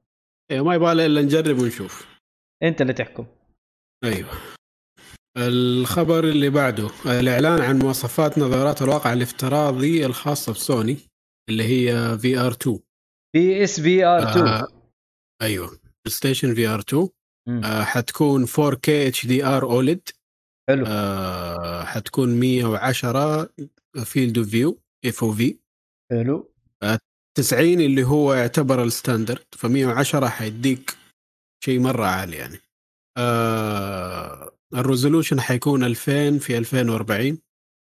[0.51, 2.07] أيوه ما يبغى إلا نجرب ونشوف.
[2.63, 3.27] أنت اللي تحكم.
[4.05, 4.31] أيوه.
[5.39, 10.97] الخبر اللي بعده الإعلان عن مواصفات نظارات الواقع الافتراضي الخاصة بسوني
[11.49, 12.79] اللي هي في ار 2
[13.35, 14.69] بي اس بي ار 2 آه،
[15.43, 15.79] أيوه.
[16.09, 17.09] Station VR 2
[17.49, 17.65] مم.
[17.65, 20.09] آه، حتكون 4K HDR OLED
[20.69, 20.85] حلو.
[20.87, 23.49] آه، حتكون 110
[24.05, 25.59] field of view FOV
[26.11, 26.56] حلو.
[27.37, 30.97] 90 اللي هو يعتبر ال standard ف 110 حيديك
[31.65, 32.59] شيء مرة عالي يعني.
[33.19, 37.39] آه ال resolution حيكون 2000 في 2040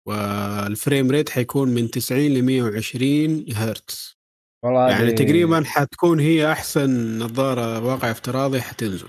[0.08, 4.20] وال frame rate حيكون من 90 ل 120 هرتز.
[4.64, 9.08] والله يعني تقريبا حتكون هي أحسن نظارة واقع افتراضي حتنزل.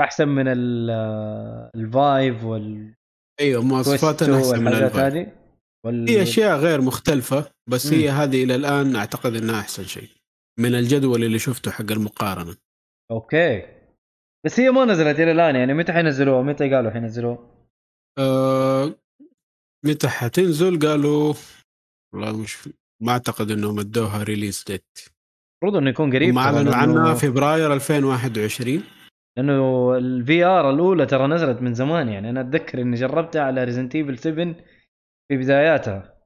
[0.00, 0.48] أحسن من
[0.90, 2.94] آه، ال Vive وال
[3.40, 4.96] أيوه مواصفاتها أحسن من ال Vive.
[4.96, 5.45] هذه؟
[5.86, 6.10] وال...
[6.10, 7.98] هي أشياء غير مختلفة بس مم.
[7.98, 10.08] هي هذه إلى الآن أعتقد إنها أحسن شيء
[10.60, 12.56] من الجدول اللي شفته حق المقارنة.
[13.10, 13.62] okay.
[14.46, 17.38] بس هي ما نزلت إلى الآن يعني متى حينزلوها؟ متى قالوا حينزلوها؟
[18.18, 18.94] آه
[19.86, 21.34] متى حتنزل؟ قالوا
[22.14, 22.68] والله مش
[23.02, 28.82] ما أعتقد إنهم ادوها release date المفروض إنه يكون قريب ترى، أعلنوا عنها فبراير 2021
[29.36, 33.94] لأنه ال VR الأولى ترى نزلت من زمان يعني أنا أتذكر إني جربتها على Resident
[33.94, 34.54] Evil 7
[35.28, 36.20] في بداياتها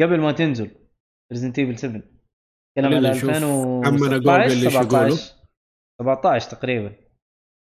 [0.00, 0.70] قبل ما تنزل
[1.32, 5.36] Resident Evil 7 تتكلم على نشوف 2016 عمنا جوجل إيش 17
[6.02, 6.94] 17 تقريبا.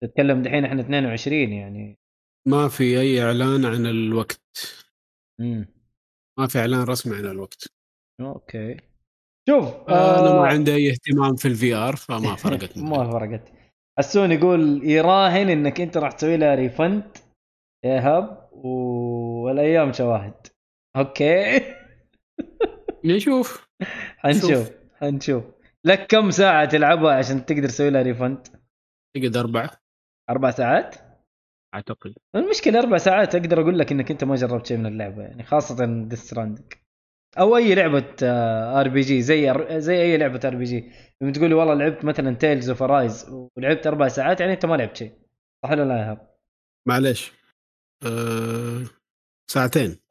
[0.05, 1.99] تتكلم دحين إحنا 22 يعني.
[2.49, 4.41] ما في أي إعلان عن الوقت.
[5.41, 5.67] امم
[6.39, 7.69] ما في إعلان رسمي عن الوقت.
[8.21, 8.77] okay.
[9.49, 12.79] شوف أنا آه، ما عندي أي اهتمام في ال VR فما فرقت.
[12.79, 13.53] ما فرقت.
[13.99, 17.19] حسون يقول يراهن إنك أنت راح تسوي لها refund
[17.85, 20.47] ايهاب والأيام شواهد.
[20.97, 21.61] okay.
[23.05, 23.69] نشوف.
[24.19, 24.71] حنشوف شوف.
[24.95, 25.45] حنشوف
[25.85, 28.49] لك كم ساعة تلعبها عشان تقدر تسوي لها refund؟
[29.17, 29.71] تقعد أربعة.
[30.31, 30.97] أربع ساعات؟
[31.75, 32.15] أعتقد.
[32.37, 36.05] المشكلة أربع ساعات أقدر أقول لك إنك أنت ما جربت شيء من اللعبة يعني خاصة
[36.09, 36.73] Death Stranding
[37.39, 38.15] أو أي لعبة
[38.81, 43.31] RPG زي زي أي لعبة RPG لما تقول لي والله لعبت مثلا Tales of Arise
[43.57, 45.13] ولعبت أربع ساعات يعني أنت ما لعبت شيء.
[45.65, 46.29] صح ولا لا يا؟
[46.89, 47.33] معليش.
[48.07, 48.85] أه...
[49.51, 50.02] ساعتين.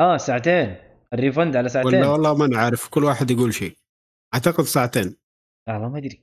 [0.00, 0.76] آه ساعتين.
[1.12, 1.94] الريفند على ساعتين.
[1.94, 3.76] ولا والله ما أنا عارف كل واحد يقول شيء.
[4.34, 5.16] أعتقد ساعتين.
[5.68, 6.22] والله ما أدري.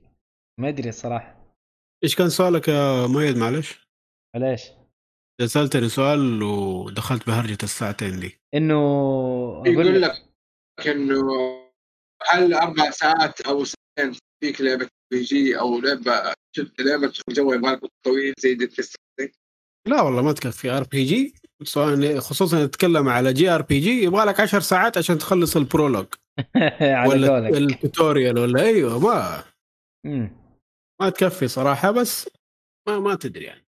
[0.60, 1.56] ما أدري الصراحة.
[2.04, 3.90] إيش كان سؤالك يا مؤيد معلش؟
[4.36, 4.62] معليش.
[5.46, 8.40] سألتني سؤال ودخلت بهرجة الساعتين دي.
[8.54, 8.74] إنه
[9.68, 10.12] يقول لك
[10.88, 11.22] إنه
[12.30, 18.34] هل أربع ساعات أو ساعتين فيك لعبة RPG أو لعبة شفت لعبة جو يبغى طويل
[18.40, 18.70] زي دي
[19.88, 25.18] لا والله ما تكفي RPG سواء خصوصا نتكلم على JRPG يبغى لك 10 ساعات عشان
[25.18, 26.06] تخلص ال prologue.
[26.82, 27.58] على ولا قولك.
[27.84, 29.44] ال tutorial ولا أيوه ما.
[31.02, 32.30] ما تكفي صراحة بس
[32.88, 33.66] ما ما تدري يعني.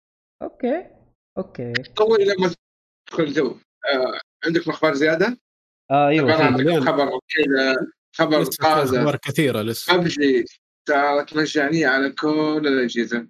[0.44, 0.86] okay
[1.38, 1.74] okay.
[1.74, 2.54] طول لما
[3.10, 3.48] تدخل جو.
[3.94, 5.38] آه عندك أخبار زيادة؟
[5.92, 7.76] آه أيوه خبر كذا
[8.16, 9.98] خبر طازه أخبار كثيرة لسه.
[9.98, 10.46] ببجي
[10.90, 13.28] صارت مجانية على كل الأجهزة.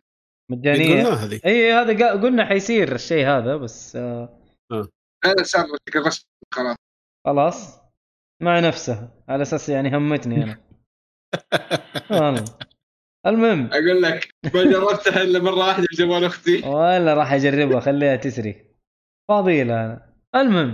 [0.52, 1.04] مجانية.
[1.04, 1.40] قلنا هذه.
[1.46, 4.43] اي هذا قا- قلنا حيصير الشيء هذا بس آه
[5.26, 6.76] هذا صار بشكل رسمي خلاص.
[7.26, 7.80] خلاص.
[8.42, 10.58] مع نفسها على أساس يعني همتني أنا.
[12.12, 12.46] والله
[13.28, 13.70] المهم.
[13.74, 16.68] أقول لك ما جربتها إلا مرة واحدة في جوال أختي.
[16.70, 18.66] ولا راح أجربها خليها تسري.
[19.30, 19.86] فاضي لها
[20.36, 20.70] أنا المهم.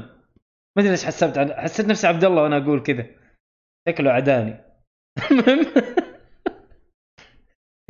[0.77, 1.53] ما أدري ليش حسبت عن...
[1.53, 3.05] حسيت نفسي عبد الله وأنا أقول كذا.
[3.89, 4.63] شكله عداني.
[5.31, 5.65] المهم.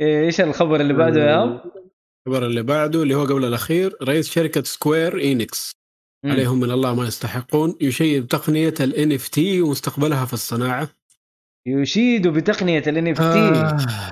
[0.00, 1.72] إيه، إيش الخبر اللي بعده يا هاب؟
[2.28, 5.72] الخبر اللي بعده اللي هو قبل الأخير رئيس شركة Square Enix.
[5.72, 5.79] مم.
[6.24, 7.76] عليهم من الله ما يستحقون.
[7.80, 8.74] يشيد تقنية
[9.14, 10.88] NFT ومستقبلها في الصناعة.
[11.66, 14.10] يشيد بتقنية ال NFT آه.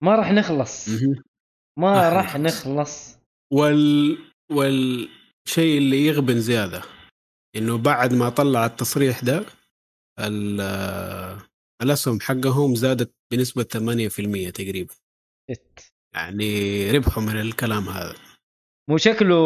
[0.00, 0.88] ما راح نخلص.
[1.78, 2.36] ما راح.
[2.36, 3.16] نخلص.
[3.52, 4.18] وال
[4.52, 6.82] والشيء اللي يغبن زيادة.
[7.56, 9.44] إنه بعد ما طلع التصريح ده
[10.20, 11.40] ال-
[11.82, 14.94] الأسهم حقهم زادت بنسبة 8% تقريبا.
[16.14, 18.14] يعني ربحوا من الكلام هذا.
[18.90, 19.36] مو شكله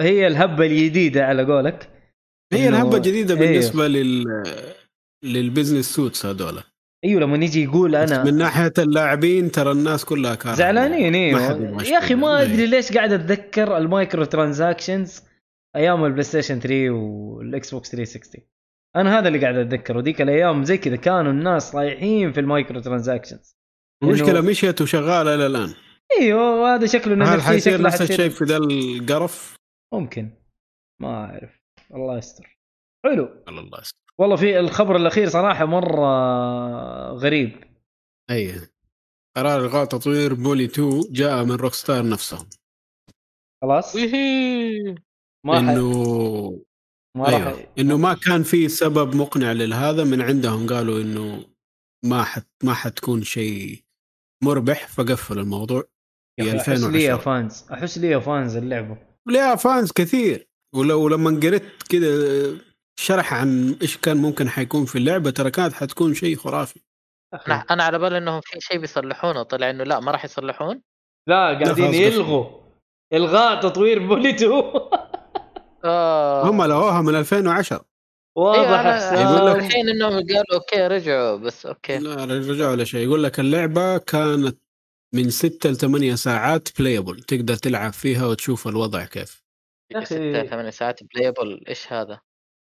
[0.00, 1.90] هي الهبة الجديدة على قولك.
[2.52, 3.46] هي الهبة جديده أيوه.
[3.46, 4.24] بالنسبة لل
[5.24, 6.62] لل business suits هذول.
[7.04, 10.56] أيوه لما يجي يقول أنا من ناحية اللاعبين ترى الناس كلها كارهة.
[10.56, 11.40] زعلانين أيوه
[11.82, 12.54] يا أخي ما يشتري.
[12.54, 15.22] أدري ليش قاعد أتذكر ال microtransactions
[15.76, 18.42] أيام ال PlayStation 3 وال Xbox 360
[18.96, 23.56] أنا هذا اللي قاعد أتذكره ذيك الأيام زي كذا كانوا الناس رايحين في ال microtransactions.
[24.02, 25.74] المشكلة مشيت وشغالة إلى الآن.
[26.18, 29.56] أيوه وهذا شكله هال NFT حيصير شكله نفس الشيء في ذا القرف؟
[29.94, 30.30] ممكن.
[31.02, 31.60] ما أعرف.
[31.94, 32.58] الله يستر.
[33.04, 33.44] حلو.
[33.48, 33.96] الله يستر.
[34.18, 36.08] والله في الخبر الأخير صراحة مرة
[37.12, 37.64] غريب.
[38.30, 38.54] أي.
[39.36, 42.46] قرار إلغاء تطوير Bully 2 جاء من Rockstar نفسهم.
[43.62, 43.94] خلاص.
[43.94, 44.94] ويهي.
[45.46, 45.58] ما.
[45.58, 46.64] انه
[47.16, 47.72] ما راح أيوه.
[47.78, 51.44] إنه ما كان في سبب مقنع لهذا من عندهم قالوا إنه
[52.04, 53.84] ما حت ما حتكون شيء
[54.44, 55.84] مربح فقفلوا الموضوع.
[56.44, 58.96] يا أخي أحس ليها 2010 fans أحس ليها fans اللعبة.
[59.28, 60.48] ليها fans كثير.
[60.74, 62.56] ولو لما قريت كذا
[63.00, 66.80] شرح عن إيش كان ممكن حيكون في اللعبة ترى كانت حتكون شيء خرافي.
[67.48, 69.42] أنا أنا على بالي انهم في شيء بيصلحونه.
[69.42, 70.80] طلع إنه لا ما راح يصلحون.
[71.28, 72.46] لا قاعدين يلغوا.
[73.12, 74.52] إلغاء تطوير Bully 2
[75.84, 76.50] آه.
[76.50, 77.84] هم لغوها من 2010
[78.36, 81.98] واضح أيوه أنا احسن يقول آه، لك- الحين إنهم قالوا okay رجعوا بس okay.
[81.98, 83.00] لا رجعوا ولا شيء.
[83.06, 84.58] يقول لك اللعبة كانت
[85.14, 89.42] من 6 ل 8 ساعات playable تقدر تلعب فيها وتشوف الوضع كيف
[89.92, 92.20] يا أخي- ستة ثمان ساعات playable إيش هذا؟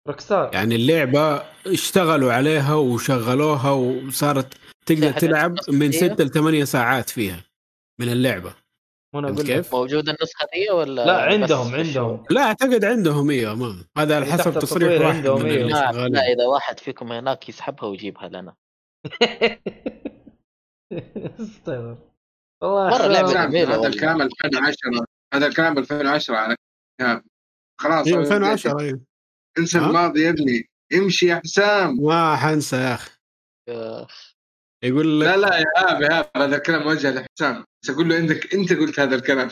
[0.08, 4.54] Rockstar يعني اللعبة اشتغلوا عليها وشغلوها وصارت
[4.86, 7.44] تقدر تلعب من دي؟ 6 ل 8 ساعات فيها
[8.00, 8.54] من اللعبة
[9.16, 14.16] أقول كيف؟ موجودة النسخة دي ولا لا عندهم؟ عندهم لا أعتقد عندهم إيوه ما هذا
[14.16, 15.52] على حسب تصريح واحد عندهم، من.
[15.52, 18.56] اللي لا, لا إذا واحد فيكم هناك يسحبها ويجيبها لنا.
[22.64, 23.48] والله لعبة أخي.
[23.48, 23.88] جميلة هذا.
[23.88, 26.56] الكلام 2010 هذا الكلام 2010 على
[27.00, 27.24] كتاب
[27.82, 29.02] خلاص أيوه 2010 أيوه.
[29.60, 30.70] انسى؟ الماضي يا ابني.
[30.94, 31.98] امشي يا حسام.
[32.02, 33.12] ما حنسى يا أخي.
[34.84, 38.18] يقول لك لا لا يا هاب يا هاب هذا الكلام موجه لحسام بس أقول له
[38.18, 39.50] انك أنت قلت هذا الكلام.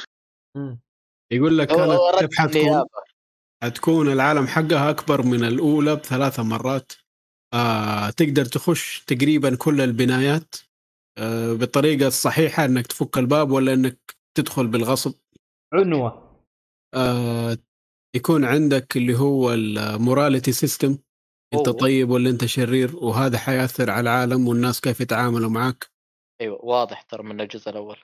[1.31, 2.85] يقول لك كانت كيف حتكون.
[3.63, 6.91] حتكون العالم حقها أكبر من الأولى بثلاثة مرات.
[7.53, 10.55] آه تقدر تخش تقريبا كل البنايات.
[11.59, 15.13] بالطريقة الصحيحه إنك تفك الباب ولا إنك تدخل بالغصب؟
[15.73, 16.39] عنوة.
[16.93, 17.57] آه
[18.15, 20.97] يكون عندك اللي هو ال morality system
[21.53, 21.77] أنت أوه.
[21.77, 25.91] طيب ولا أنت شرير وهذا حيأثر على العالم والناس كيف يتعاملوا معك.
[26.41, 27.97] أيوه واضح ترى من الجزء الأول.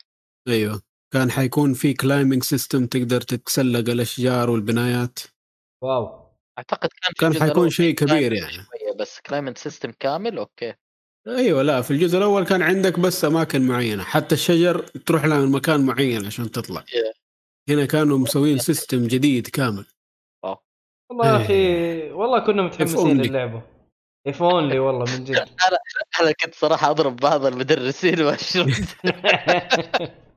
[0.48, 0.81] أيوه
[1.14, 5.19] كان حيكون في climbing system تقدر تتسلق الأشجار والبنايات.
[5.84, 6.30] wow.
[6.57, 8.65] أعتقد كان كان حيكون شيء كبير يعني.
[8.99, 10.74] بس climbing system كامل okay.
[11.28, 15.52] أيوه لا في الجزء الأول كان عندك بس أماكن معينة حتى الشجر تروح لها من
[15.52, 16.82] مكان معين عشان تطلع.
[16.82, 17.20] Yeah.
[17.70, 19.86] هنا كانوا مسوين system جديد كامل.
[21.10, 21.44] والله يا إيه.
[21.46, 23.22] أخي والله كنا متحمسين.
[23.22, 23.62] للعبة.
[24.28, 25.36] if only والله من جد.
[26.22, 28.70] أنا كنت صراحة أضرب بعض المدرسين وأشرب.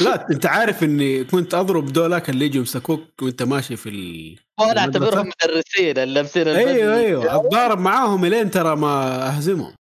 [0.00, 4.36] لا انت عارف اني كنت اضرب دولاك اللي يجوا يمسكوك وانت ماشي في ال...
[4.60, 9.74] وأنا المدرسة؟ أعتبرهم مدرسين اللابسين أيوه أيوه أتضارب معاهم إلين ترى ما أهزمهم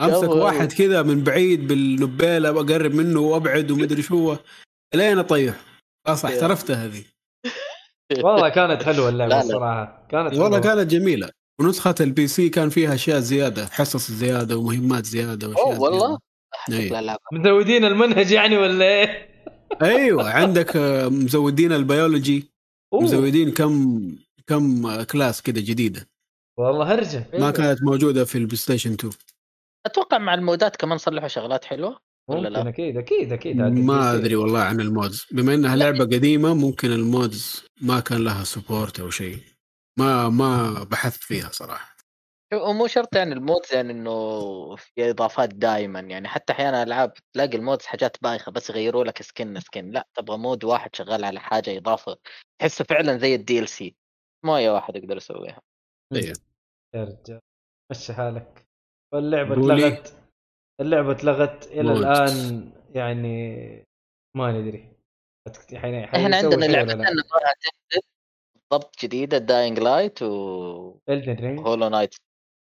[0.00, 0.28] أمسك.
[0.28, 4.36] واحد كذا من بعيد بالنبيله بقرب منه وأبعد ومدري شو
[4.94, 5.54] إلين أطيح
[6.06, 6.28] خلاص يا.
[6.28, 7.02] احترفت هذه
[8.24, 9.40] والله كانت حلوة اللعبة.
[9.40, 10.74] الصراحة كانت والله حلوة.
[10.74, 11.28] كانت جميلة
[11.60, 16.18] ونسخة ال PC كان فيها أشياء زيادة حصص زيادة ومهمات زيادة وأشياء أوه والله.
[16.72, 17.00] أيوة.
[17.00, 19.28] لا مزودين المنهج يعني ولا إيه؟
[19.82, 22.52] أيوه عندك آه، مزودين البيولوجي
[22.92, 23.02] أوه.
[23.02, 24.00] مزودين كم
[24.46, 26.08] كم class كده جديدة
[26.58, 29.12] والله هرجة ما كانت موجودة في ال PlayStation 2
[29.86, 31.98] أتوقع مع المودات كمان صلحوا شغلات حلوة
[32.28, 34.14] ولا لا؟ ممكن أكيد أكيد أكيد ما.
[34.14, 38.44] أدري والله عن ال mods بما إنها لعبة قديمة ممكن ال mods ما كان لها
[38.44, 39.38] support أو شيء
[39.98, 41.95] ما ما بحثت فيها صراحة
[42.54, 47.56] ومو شرط يعني ال mods يعني إنه في إضافات دائما يعني حتى أحيانا ألعاب تلاقي
[47.56, 51.40] ال mods حاجات بايخة بس يغيروا لك skin skin لا تبغى mod واحد شغال على
[51.40, 52.16] حاجة إضافة
[52.60, 53.96] تحسه فعلا زي ال DLC
[54.44, 55.62] ما أي واحد يقدر يسويها.
[56.14, 56.32] إيه.
[56.94, 57.40] يا رجال
[57.90, 58.66] مشي حالك.
[59.14, 59.52] واللعبة.
[59.52, 60.14] اتلغت.
[60.80, 61.98] اللعبة اتلغت إلى موت.
[61.98, 63.84] الآن يعني
[64.36, 64.92] ما ندري
[65.74, 68.06] إحنا عندنا لعبتين لا؟ نبغاها تنزل.
[68.54, 70.98] بالضبط جديدة Dying Light و
[71.40, 72.14] Hollow Knight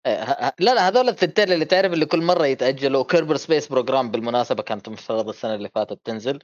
[0.05, 4.89] لا لا هذول الثنتين اللي تعرف اللي كل مرة يتأجلوا Kerbal Space Program بالمناسبة كانت
[4.89, 6.39] مفترض السنة اللي فاتت تنزل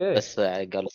[0.00, 0.16] إيه.
[0.16, 0.90] بس آه، قالوا.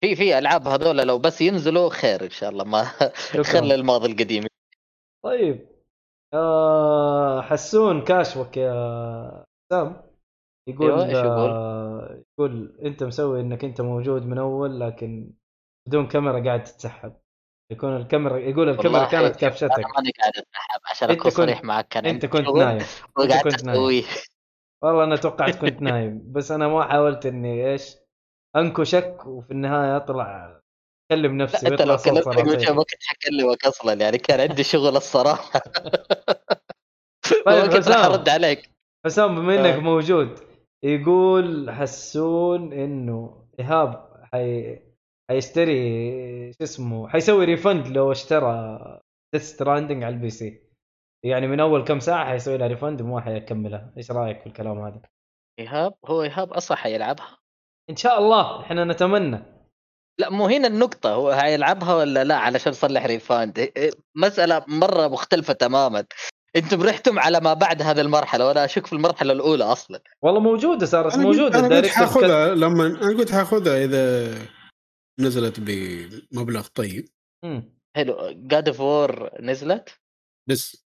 [0.00, 2.84] في في ألعاب هذول لو بس ينزلوا خير إن شاء الله ما.
[3.52, 4.44] خلي الماضي القديم
[5.24, 5.68] طيب
[6.34, 10.02] آه حسون كاشفك يا حسام
[10.68, 15.32] يقول أيوة، يقول؟ آه يقول أنت مسوي إنك أنت موجود من أول لكن
[15.88, 17.16] بدون كاميرا قاعد تتسحب
[17.70, 21.88] يكون الكاميرا يقول الكاميرا كانت كافشتك أنا ماني قاعد اتسحب عشان اكون كنت- صريح معك
[21.88, 22.82] كان إنت كنت نايم.
[23.16, 24.04] وقعدت كنت نايم.
[24.82, 26.22] والله أنا توقعت كنت نايم.
[26.32, 27.96] بس أنا ما حاولت إني إيش
[28.56, 30.60] انكشك وفي النهاية أطلع
[31.10, 32.32] أكلم نفسي أنت لو صراصير
[32.74, 35.60] ما كنت حكلمك أصلا يعني كان عندي شغل الصراحة.
[37.46, 38.12] طيب، حسام.
[38.12, 38.70] أرد عليك.
[39.06, 39.80] حسام بما إنك آه.
[39.80, 40.38] موجود
[40.82, 44.78] يقول حسون إنه إيهاب حي...
[45.30, 48.78] حيشتري شو اسمه حيسوي refund لو اشترى
[49.34, 50.60] Death Stranding على ال PC
[51.24, 55.00] يعني من أول كم ساعة حيسوي لها refund وما حيكملها إيش رأيك في الكلام هذا؟
[55.60, 57.38] إيهاب هو إيهاب أصلا حيلعبها.
[57.90, 59.42] إن شاء الله إحنا نتمنى.
[60.18, 65.08] لا مو هنا النقطة هو حيلعبها ولا لا؟ علشان يصلح refund إيه- إيه، مسألة مرة
[65.08, 66.04] مختلفة تماما.
[66.56, 70.00] أنتم رحتم على ما بعد هذه المرحلة وأنا أشك في المرحلة الأولى أصلا.
[70.22, 71.58] والله موجودة صارت أنا موجودة.
[71.58, 74.34] أنا قلت حاخذها لما أنا قلت حاخذها إذا
[75.20, 77.08] نزلت بمبلغ طيب.
[77.96, 78.30] حلو.
[78.32, 80.00] God of War نزلت؟
[80.48, 80.84] بس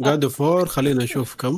[0.00, 1.56] God of War خلينا نشوف كم.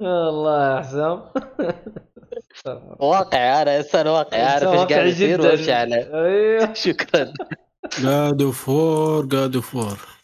[0.00, 1.30] والله يا حسام.
[3.00, 5.40] واقعي أنا انسان واقعي أعرف إيش قاعد يصير.
[5.40, 6.24] وأمشي عليه.
[6.24, 6.74] أيوه.
[6.84, 7.32] شكرا.
[8.00, 10.15] God of War God of War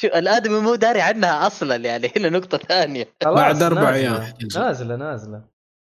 [0.00, 3.14] شو الآدمي مو داري عنها أصلا يعني هنا نقطة ثانية.
[3.24, 3.62] خلاص، بعد.
[3.94, 4.20] أيام.
[4.22, 4.60] حتنزل.
[4.60, 5.44] نازلة نازلة.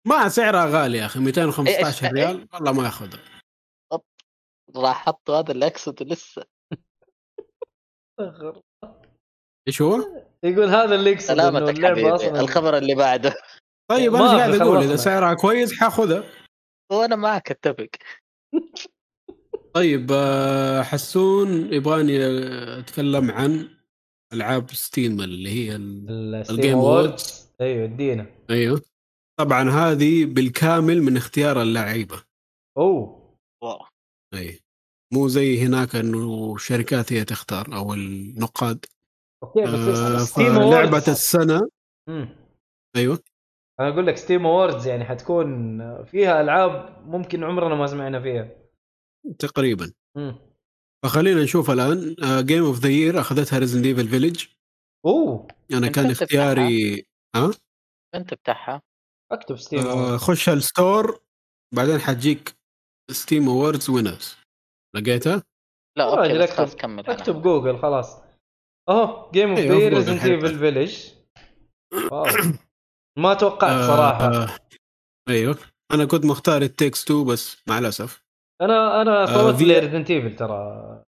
[0.07, 2.47] ما سعرها غالي يا أخي 215 إيه، إيش- ريال.
[2.53, 3.19] والله ما ياخذها.
[4.75, 6.43] راح حطوا هذا الاكسد لسه.
[9.67, 12.39] إيش هو؟ يقول هذا اللي يقصد سلامتك حبيبي أصلا.
[12.39, 13.33] الخبر اللي بعده.
[13.91, 14.95] طيب أنا قاعد أقول إذا.
[14.95, 16.23] سعرها كويس حأخذها.
[16.91, 17.89] وأنا معك أتفق.
[19.73, 22.17] طيب آه، حسون يبغاني
[22.79, 23.69] أتكلم عن
[24.33, 27.53] ألعاب Steam اللي هي ال Game Awards.
[27.61, 28.81] أيوه ادينا أيوه.
[29.39, 32.23] طبعا هذه بالكامل من اختيار اللعيبة.
[32.77, 33.37] أوه.
[33.63, 33.85] wow.
[34.33, 34.59] أي.
[35.13, 38.85] مو زي هناك إنه الشركات هي تختار أو النقاد.
[39.43, 41.69] okay بس آه Steam Awards السنة.
[42.95, 43.19] أيوه.
[43.79, 48.49] أنا أقول لك Steam Awards يعني حتكون فيها ألعاب ممكن عمرنا ما سمعنا فيها.
[49.39, 49.93] تقريبا.
[50.17, 50.52] مم.
[51.03, 52.15] فخلينا نشوف الآن
[52.45, 54.45] Game of the Year أخذتها Resident Evil Village
[55.05, 57.05] أوه أنا كان؟ اختياري
[57.35, 57.51] ها؟
[58.15, 58.81] انت بتاعها
[59.31, 61.19] أكتب Steam آه، خش ال store
[61.75, 62.55] بعدين حتجيك
[63.11, 64.37] Steam Awards winners
[64.95, 65.43] لقيتها؟
[65.97, 67.07] لا okay راجل بس خلاص كمل.
[67.07, 68.21] أكتب جوجل خلاص.
[68.89, 70.31] اهو Game of the Resident الحين.
[70.31, 71.07] Evil Village
[73.23, 74.25] ما توقعت صراحة.
[74.25, 74.57] آه، آه،
[75.29, 75.57] أيوه.
[75.93, 78.22] أنا كنت مختار It Takes 2 بس مع الأسف.
[78.61, 81.03] أنا أنا آه، صوت في- ل Resident Evil ترى.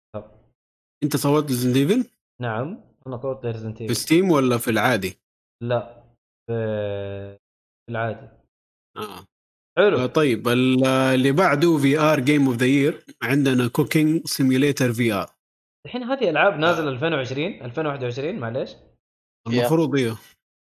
[1.04, 2.10] أنت صوت Resident Evil
[2.42, 5.20] نعم أنا صوت ل Resident في Evil Steam ولا في العادي؟
[5.64, 6.04] لا
[6.48, 6.54] في
[7.86, 8.30] في العادي.
[8.98, 9.02] آه.
[9.20, 9.26] آه،
[9.78, 15.30] حلو طيب ال- اللي بعده VR Game of the Year عندنا Cooking Simulator VR
[15.86, 18.70] الحين هذه ألعاب نازلة 2020 2021 معليش.
[19.48, 20.18] المفروض أيوه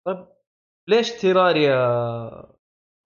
[0.07, 0.27] طيب
[0.89, 1.77] ليش Terraria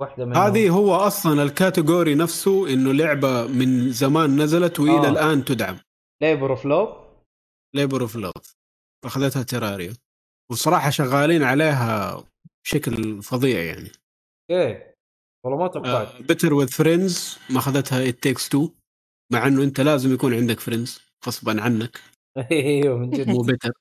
[0.01, 5.11] واحدة هذه هو أصلا ال category نفسه إنه لعبة من زمان نزلت وإلى آه.
[5.11, 5.79] الآن تدعم.
[6.23, 6.89] Labor of Love
[7.75, 8.57] Labor of Love
[9.05, 9.95] أخذتها Terraria
[10.51, 12.25] وصراحة شغالين عليها
[12.65, 13.91] بشكل فظيع يعني.
[14.51, 14.93] okay
[15.45, 16.23] والله ما توقعت.
[16.23, 18.71] Better With Friends ما أخذتها It Takes Two
[19.33, 22.01] مع إنه أنت لازم يكون عندك friends غصبا عنك.
[22.53, 23.29] أيوه من جد.
[23.29, 23.73] مو better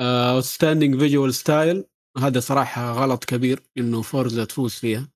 [0.00, 1.84] Outstanding Visual Style
[2.18, 5.08] هذا صراحة غلط كبير إنه Forza تفوز فيها.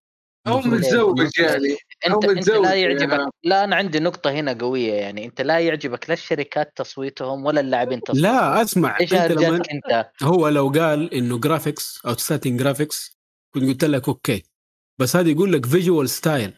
[0.47, 1.77] أو المفروض- متزوج يعني.
[2.07, 5.25] انت أو أنت لا يعجبك لا أنا عندي نقطة هنا قوية يعني.
[5.25, 8.33] أنت لا يعجبك لا الشركات تصويتهم ولا اللاعبين تصويتهم.
[8.33, 13.19] لا أسمع إيش أنت لما أنت؟ هو لو قال إنه graphics outstanding graphics
[13.55, 14.43] كنت قلت لك okay.
[15.01, 16.53] بس هذا يقول لك visual style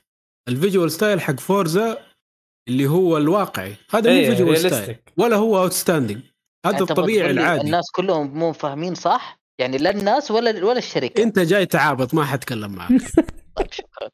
[0.49, 1.99] ال visual style حق Forza
[2.69, 3.77] اللي هو الواقعي.
[3.91, 4.97] هذا مو visual style.
[5.17, 6.23] ولا هو outstanding
[6.67, 7.61] هذا أنت الطبيعي العادي.
[7.61, 11.23] الناس كلهم مو فاهمين صح؟ يعني لا الناس ولا ولا الشركة.
[11.23, 12.91] انت جاي تعابط ما حتكلم معك.
[13.57, 14.11] طيب شكرا.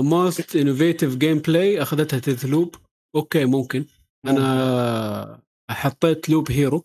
[0.00, 2.74] Most Innovative Gameplay أخذتها Deathloop
[3.16, 3.84] okay ممكن.
[4.26, 6.84] أنا حطيت Loop Hero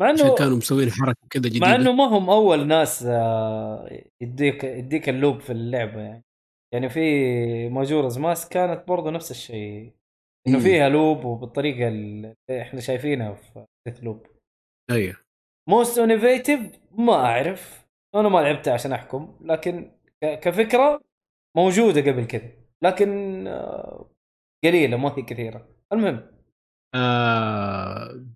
[0.00, 1.66] مع عشان انه كانوا مسوين حركة كذا جديدة.
[1.66, 6.24] مع إنه ما هم أول ناس آه، يديك يديك ال loop في اللعبة يعني.
[6.74, 9.92] يعني في Majora's Mask كانت برضو نفس الشيء.
[10.48, 10.58] إنه.
[10.58, 14.26] فيها loop وبالطريقة اللي إحنا شايفينها في Deathloop.
[14.90, 15.25] أيوه.
[15.68, 16.60] Most Innovative
[16.92, 17.86] ما أعرف.
[18.14, 19.92] أنا ما لعبتها عشان أحكم لكن
[20.24, 21.00] ك- كفكرة
[21.56, 22.50] موجودة قبل كذا
[22.82, 24.10] لكن آه،
[24.64, 25.68] قليلة ما هي كثيرة.
[25.92, 26.30] المهم.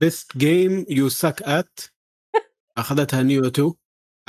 [0.01, 1.80] Best Game You Suck At
[2.78, 3.73] أخذتها Nioh 2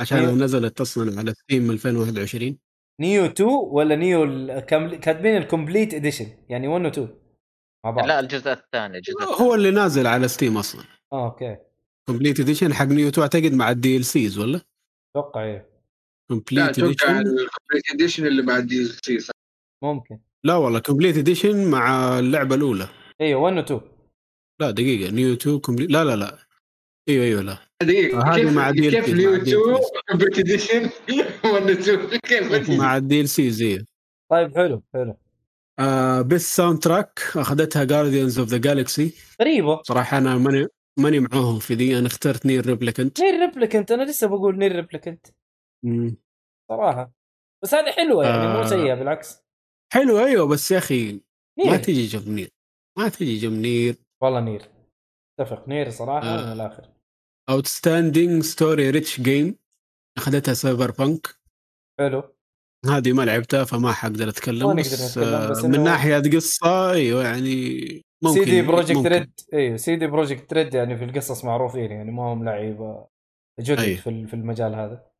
[0.00, 0.30] عشان Nioh.
[0.36, 2.58] نزلت أصلا على Steam 2021
[3.00, 4.24] Nioh 2 ولا Nioh
[5.00, 7.08] كاتبين ال Complete Edition يعني 1 و 2
[7.84, 8.06] مع بعض.
[8.06, 9.40] لا الجزء الثاني الجزء الثاني.
[9.40, 10.84] هو اللي نازل على Steam أصلا.
[11.12, 11.56] آه okay.
[12.08, 14.60] Complete Edition حق Nioh 2 اعتقد مع ال DLCs ولا؟
[15.16, 15.68] أتوقع إيه.
[16.30, 19.32] Complete Edition ال Complete Edition اللي بعد DLC صح
[19.84, 20.18] ممكن.
[20.44, 22.88] لا والله Complete Edition مع اللعبة الأولى.
[23.20, 23.80] أيوه 1 و 2
[24.60, 25.10] لا دقيقة.
[25.10, 26.38] Nioh 2 Complete لا لا لا.
[27.08, 27.58] إيوه إيوه لا.
[27.82, 28.22] دقيقة.
[28.22, 29.48] هذه كيف مع DLC كيف مع Nioh DLC.
[29.48, 29.76] 2
[30.08, 30.90] Complete Edition
[31.44, 33.86] 1 2 كيف؟ مع ال DLCs أيوه
[34.30, 35.16] طيب حلو حلو.
[36.22, 39.82] Best Soundtrack أخذتها Guardians of the Galaxy غريبة.
[39.82, 40.66] صراحة أنا ماني
[40.98, 43.20] ماني معاهم في دي أنا اخترت NieR Replicant.
[43.20, 45.26] NieR Replicant أنا لسه بقول NieR Replicant.
[46.70, 47.12] صراحة.
[47.62, 48.66] بس هذه حلوة يعني مو آه.
[48.66, 49.42] سيئة بالعكس.
[49.92, 51.12] حلو أيوه بس يا أخي
[51.58, 51.76] ما NieR.
[51.76, 52.48] تجي جنب NieR.
[52.98, 53.96] ما تجي جنب Nier.
[54.22, 54.62] والله Nier.
[55.40, 55.68] اتفق.
[55.68, 56.46] Nier صراحة آه.
[56.46, 56.88] من الآخر.
[57.50, 59.58] Outstanding Story Rich Game
[60.18, 61.28] أخذتها Cyberpunk
[62.00, 62.22] حلو.
[62.86, 66.92] هذه ما لعبتها فما حقدر أتكلم ما نقدر بس, نتكلم، آه، بس من ناحية قصة
[66.92, 69.06] أيوه يعني ممكن CD Projekt.
[69.06, 73.06] Red أيوه CD Projekt Red يعني في القصص معروفين يعني ما هم لعيبة
[73.60, 74.00] جدد أيوه.
[74.00, 75.12] في في المجال هذا.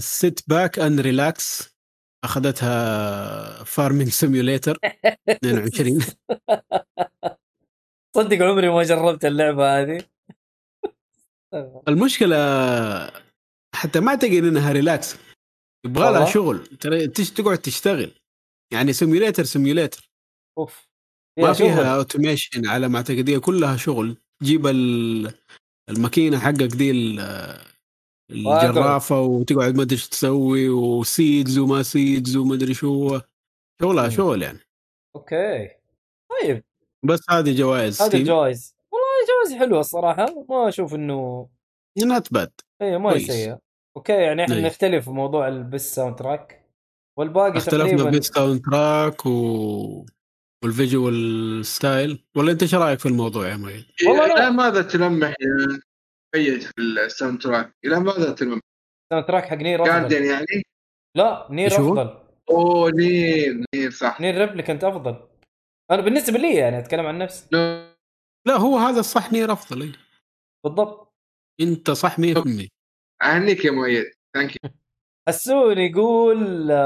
[0.00, 1.78] Sit Back and Relax
[2.24, 4.78] أخذتها Farming Simulator
[5.28, 6.00] 22
[8.16, 10.02] صدق عمري ما جربت اللعبة هذه.
[11.88, 12.36] المشكلة
[13.74, 15.16] حتى ما اعتقد إنها relax
[15.86, 16.66] يبغى لها؟ شغل.
[16.66, 18.14] ترى تقعد تشتغل.
[18.72, 20.10] يعني simulator simulator
[20.58, 20.87] of.
[21.46, 21.52] ما.
[21.52, 24.16] فيها automation على ما أعتقد هي كلها شغل.
[24.42, 25.34] تجيب ال-
[25.90, 27.58] الماكينة حقك دي ال-
[28.30, 33.20] الجرافة وتقعد ما أدري إيش تسوي و seeds وما seeds وما أدري شو.
[33.82, 34.08] شغلها.
[34.08, 34.58] شغل يعني.
[35.16, 35.68] okay.
[36.30, 36.64] طيب.
[37.04, 40.26] بس هذه جوائز هذه الجوائز والله جوائز حلوة الصراحة.
[40.48, 41.48] ما أشوف إنه
[41.98, 43.20] not bad اي ما هي.
[43.20, 43.58] سيئة.
[43.96, 44.62] okay يعني إحنا أي.
[44.62, 46.64] نختلف في موضوع ال best soundtrack
[47.18, 50.06] والباقي اختلفنا تقريبا في soundtrack و...
[50.64, 54.34] وال visual style ولا أنت إيش رأيك في الموضوع يا مؤيد؟ والله لا.
[54.34, 55.80] إلى ماذا تلمح يا
[56.34, 58.60] مؤيد في ال soundtrack؟ إلى ماذا تلمح؟
[59.12, 60.62] soundtrack حق Nier أفضل Guardian يعني؟
[61.16, 62.18] لا Nier؟ أفضل
[62.50, 65.28] أوه Nier Nier صح Nier Replicant أفضل
[65.90, 67.58] أنا بالنسبة لي يعني أتكلم عن نفسي لو
[68.46, 69.92] لا هو هذا الصح Nier أفضل إيه.
[70.64, 71.14] بالضبط
[71.60, 72.68] أنت صح 100%
[73.22, 74.70] أهنيك يا مؤيد thank you
[75.28, 76.38] السون يقول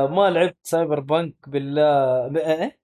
[0.09, 2.37] ما لعبت Cyberpunk بالله.
[2.37, 2.82] إيه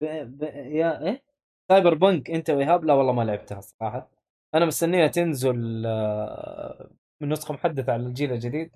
[0.00, 0.04] ب...
[0.38, 0.42] ب...
[0.72, 1.22] يا إيه؟
[1.70, 4.10] Cyberpunk انت وإيهاب؟ لا والله ما لعبتها صراحة.
[4.54, 6.90] أنا مستنيها تنزل آه،
[7.22, 8.70] من نسخة محدثة على الجيل الجديد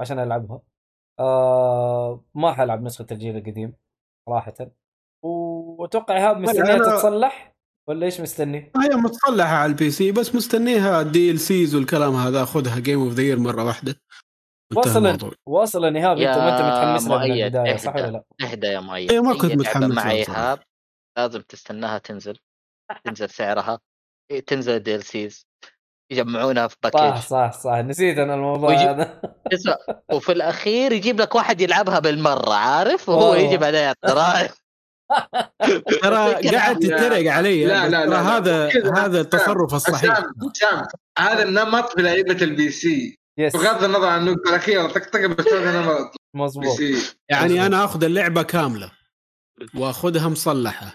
[0.00, 0.60] عشان ألعبها.
[1.20, 3.72] آه ما حلعب نسخة الجيل القديم
[4.28, 4.54] صراحة.
[5.22, 7.56] وأتوقع إيهاب مستنيها أنا- تتصلح؟
[7.88, 13.00] ولا إيش مستني؟ هي متصلحة على ال PC بس مستنيها DLCs والكلام هذا خذها game
[13.00, 13.94] of the مرة واحدة.
[14.72, 15.30] الموضوع.
[15.48, 17.94] واصلا ايهاب انت ما انت متحمس لها من مؤيد، البداية صح.
[17.96, 20.10] ولا لا؟ اهدى يا مؤيد إيه، ما أي كنت متحمس مع.
[20.10, 20.58] ايهاب
[21.18, 22.36] لازم تستناها تنزل
[23.04, 23.78] تنزل سعرها
[24.30, 25.46] إيه، تنزل DLCs
[26.12, 29.20] يجمعونها في صح package صح صح نسيت أنا الموضوع ويجي- هذا
[29.54, 29.76] اسمع
[30.12, 33.36] وفي الأخير يجيب لك واحد يلعبها بالمرة عارف وهو والله.
[33.44, 34.48] يجي بعدين يعطي راي
[36.02, 38.36] ترى قاعد تتريق علي لا، لا، لا، ترى لا.
[38.36, 38.68] هذا.
[39.04, 40.22] هذا التصرف الصحيح
[41.18, 46.10] هذا النمط في لعيبه ال PC yes بغض النظر عن النقطه الاخيره طقطقه بس بي
[46.34, 46.76] مظبوط.
[46.76, 48.92] سي يعني أنا آخذ اللعبة كاملة
[49.74, 50.94] وآخذها مصلحة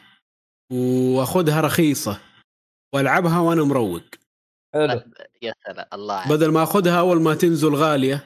[0.72, 2.20] وآخذها رخيصة
[2.94, 4.04] وألعبها وأنا مروق.
[4.74, 5.02] حلو.
[5.42, 6.30] يا سلام الله.
[6.30, 8.24] بدل ما آخذها أول ما تنزل غالية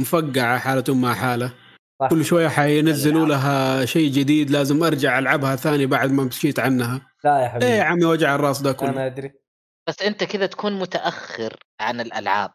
[0.00, 1.54] مفقعة حالة مع حالة
[2.00, 2.08] صح.
[2.10, 7.00] كل شوية حينزلوا لها شيء جديد لازم أرجع ألعبها ثاني بعد ما مشيت عنها.
[7.24, 9.32] لا يا إيه يا حبيبي عمي وجع الراس ده أنا كله أدري.
[9.88, 12.50] بس أنت كذا تكون متأخر عن الألعاب.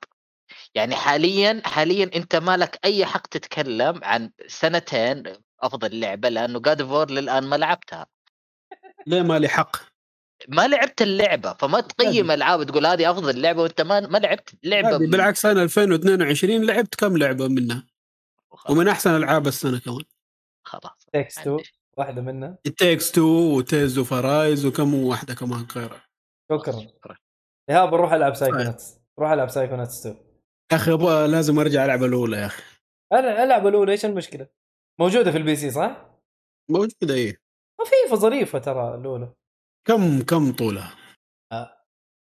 [0.76, 5.24] يعني حاليا حاليا أنت مالك أي حق تتكلم عن سنتين
[5.62, 8.06] أفضل لعبة لأنه God of War للآن ما لعبتها.
[9.08, 9.78] ليه ما لي حق.
[10.48, 14.98] ما لعبت اللعبة فما تقيم ألعاب تقول هذه أفضل لعبة وأنت ما ما لعبت لعبة
[14.98, 17.88] من- بالعكس أنا 2022 لعبت كم لعبة منها؟
[18.70, 20.04] ومن أحسن ألعاب السنة كمان.
[20.64, 21.60] خلاص Takes Two.
[21.98, 22.58] واحدة منها.
[22.66, 26.04] ال Takes 2 و Tales of Arise وكم واحدة كمان غيرها.
[26.52, 26.88] شكرا.
[27.70, 28.36] ايهاب روح ألعب.
[28.36, 30.24] Psychonauts روح ألعب Psychonauts 2
[30.72, 32.64] يا أخي أبغى لازم أرجع ألعب الأولى يا أخي.
[33.14, 34.48] أنا ألعب الأولى إيش المشكلة؟
[35.00, 36.20] موجودة في ال PC صح؟
[36.72, 37.42] موجودة إيه.
[37.82, 39.34] خفيفه ظريفة ترى الأولى.
[39.88, 40.96] كم كم طولها؟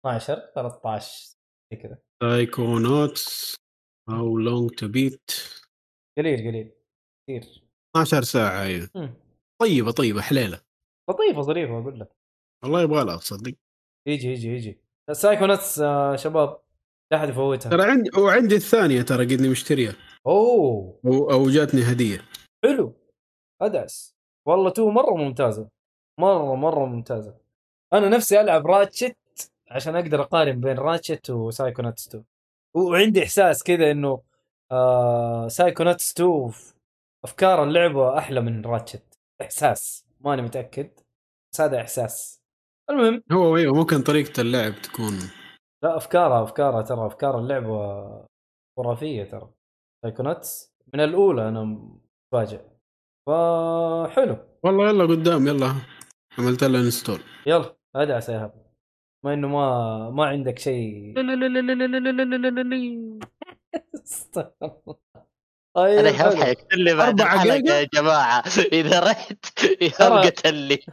[0.07, 1.37] 12 13
[1.73, 1.99] زي كذا.
[2.23, 3.57] Psychonauts
[4.11, 5.31] How Long to Beat
[6.19, 6.73] قليل قليل.
[7.29, 7.65] كثير.
[7.97, 8.91] 12 ساعة إيه.
[8.95, 9.15] مم.
[9.61, 10.63] طيبة طيبة حليلة.
[11.11, 12.17] لطيفة ظريفة أقول لك.
[12.65, 13.55] والله يبغى لها تصدق.
[14.09, 14.81] يجي يجي يجي.
[15.13, 16.63] Psychonauts آه شباب.
[17.13, 17.71] لا أحد يفوتها.
[17.71, 19.95] ترى عندي وعندي الثانية ترى قدني مشتريها.
[20.27, 21.01] أوه.
[21.07, 22.21] أو, أو جاتني هدية.
[22.65, 22.97] حلو.
[23.63, 24.15] أدعس.
[24.47, 25.69] والله تو مرة ممتازة.
[26.21, 27.35] مره مرة ممتازة.
[27.93, 29.17] أنا نفسي ألعب Ratchet
[29.71, 32.25] عشان أقدر أقارن بين Ratchet و Psychonauts 2
[32.75, 34.23] وعندي إحساس كذا إنه
[34.73, 36.53] آه Psychonauts 2
[37.25, 39.03] أفكار اللعبة أحلى من Ratchet.
[39.43, 40.05] إحساس.
[40.21, 40.91] ماني متأكد.
[41.53, 42.41] بس هذا إحساس.
[42.91, 43.23] المهم.
[43.33, 45.19] هو أيوه ممكن طريقة اللعب تكون
[45.83, 48.27] لا أفكارها أفكارها ترى أفكار اللعبة
[48.79, 49.51] خرافية ترى.
[50.05, 52.61] Psychonauts من الأولى أنا متفاجئ.
[53.27, 54.37] فحلو.
[54.63, 55.75] والله يلا قدام يلا.
[56.39, 58.67] عملت لها install يلا ادعس يا إيهاب
[59.25, 61.15] ما إنه ما ما عندك شيء.
[65.75, 66.31] طيب أنا حلو.
[66.45, 68.45] حيقتل لي بعد الحلقة؟ يا جماعة.
[68.73, 69.47] إذا رحت
[70.03, 70.79] ترى- قتل لي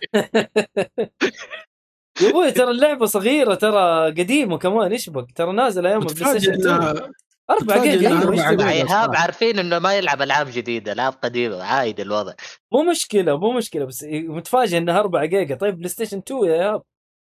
[2.21, 6.15] يا أبوي ترى اللعبة صغيرة ترى قديمة كمان إيش بك ترى نازلة أيام ال Play
[6.15, 7.11] متفاجئ Station 2 انها
[7.49, 8.69] أربع جيجا.
[8.69, 9.15] ايهاب.
[9.15, 12.33] عارفين إنه ما يلعب ألعاب جديدة العاب قديمة عايد الوضع.
[12.71, 15.55] مو مشكلة مو مشكلة بس متفاجئ انها 4 جيجا.
[15.55, 16.81] طيب PlayStation 2 يا إيهاب؟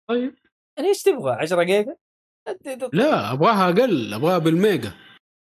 [0.09, 0.35] طيب.
[0.77, 1.97] يعني إيش تبغى 10 جيجا؟
[2.93, 4.93] لا أبغاها أقل أبغاها بالميجا.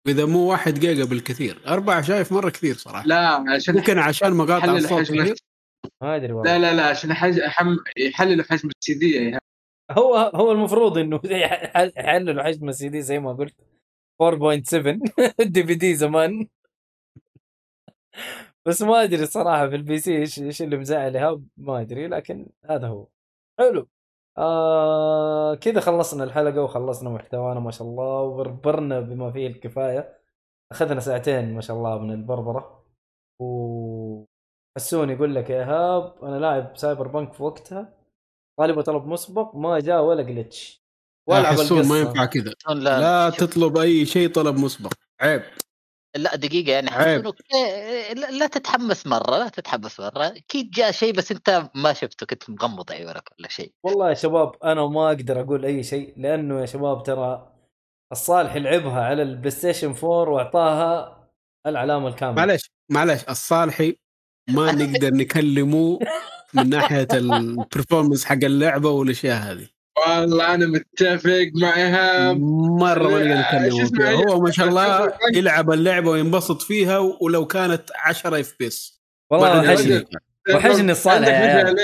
[0.09, 1.61] إذا مو واحد جيجا بالكثير.
[1.69, 3.07] أربعة شايف مرة كثير صراحة.
[3.07, 5.11] لا عشان ممكن عشان مقاطع الصوت
[6.03, 6.59] ما أدري والله.
[6.59, 7.41] لا لا لا عشان حج...
[7.41, 7.77] حم...
[7.97, 9.39] يحللوا حجم السي دي يعني.
[9.91, 13.55] هو هو المفروض إنه يح- يحللوا حجم السي دي زي ما قلت.
[14.23, 15.01] 4.7
[15.41, 16.49] ال DVD زمان.
[18.67, 22.47] بس ما أدري الصراحه في ال PC إيش إيش اللي مزعل ايهاب ما أدري لكن
[22.71, 23.09] هذا هو.
[23.59, 23.89] حلو.
[24.39, 28.21] آه كذا خلصنا الحلقة وخلصنا محتوانا ما شاء الله.
[28.23, 30.19] وبربرنا بما فيه الكفاية.
[30.73, 32.85] أخذنا ساعتين ما شاء الله من البربرة.
[33.41, 34.25] و
[34.77, 37.93] حسون يقول لك يا ايهاب أنا لاعب سايبر بنك في وقتها.
[38.61, 40.83] غالبا طلب مسبق ما جاء ولا جلتش
[41.29, 42.55] والعب حسون ما ينفع كذا.
[42.69, 44.93] لا لا تطلب أي شيء طلب مسبق.
[45.21, 45.43] عيب.
[46.17, 47.33] لا دقيقة يعني عيب.
[48.15, 50.27] لا, لا تتحمس مرة لا تتحمس مرة.
[50.27, 53.73] أكيد جاء شيء بس أنت ما شفته كنت مغمض عيونك ولا شيء.
[53.83, 57.53] والله يا شباب أنا ما أقدر أقول أي شيء لأنه يا شباب ترى
[58.13, 61.21] الصالح لعبها على البلاي ستيشن 4 وأعطاها
[61.67, 62.47] العلامة الكاملة.
[62.47, 63.97] معلش معلش الصالحي
[64.49, 65.99] ما نقدر نكلمه
[66.55, 69.67] من ناحية performance حق اللعبة والأشياء هذه.
[70.07, 72.41] والله أنا متفق مع ايهاب
[72.81, 75.13] مرة ما نقدر إيه؟ هو ما شاء الله.
[75.35, 80.05] يلعب اللعبة وينبسط فيها ولو كانت 10 FPS والله بعد وحشني
[80.55, 81.77] وحشني الصالح عندك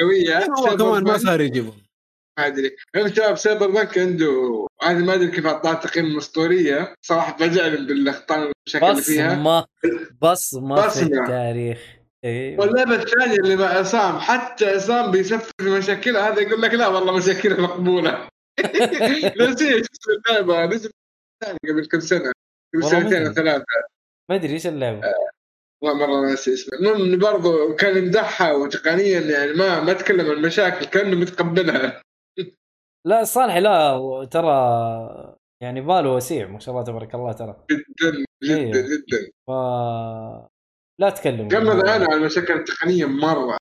[0.00, 0.46] قوية.
[0.58, 1.72] هو كمان ما صار يجيبه.
[2.38, 2.76] ما أدري.
[2.96, 6.94] أنا شباب سايبر بانك عنده أنا ما أدري كيف أعطاه تقييم أسطورية.
[7.02, 9.34] صراحة فاجأني بالأخطاء والمشاكل اللي فيها.
[10.22, 10.88] بصمة بصمة.
[10.88, 11.02] في.
[11.02, 11.78] التاريخ.
[12.24, 12.60] أيوه.
[12.60, 17.16] واللعبة الثانية اللي مع عصام حتى عصام بيسفل في مشاكلها هذا يقول لك لا والله
[17.16, 18.28] مشاكلها مقبولة.
[19.40, 19.86] نسيت
[20.28, 22.32] اللعبة قبل كم سنة؟
[22.74, 23.26] قبل سنتين.
[23.26, 23.64] أو ثلاثة.
[24.30, 25.00] ما أدري إيش اللعبة.
[25.82, 26.78] والله مرة ناسي اسمه.
[26.78, 32.02] المهم برضه كان يمدحها وتقنيا يعني ما ما تكلم عن المشاكل كأنه متقبلها.
[33.06, 33.98] لا الصالح لا
[34.30, 37.64] ترى يعني باله وسيع ما شاء الله تبارك الله ترى.
[37.70, 38.72] جدا جدا أيوه.
[38.72, 39.30] جدا.
[39.46, 39.50] ف
[41.00, 41.48] لا تكلم.
[41.48, 43.56] قمنا أنا على المشاكل التقنية مرة.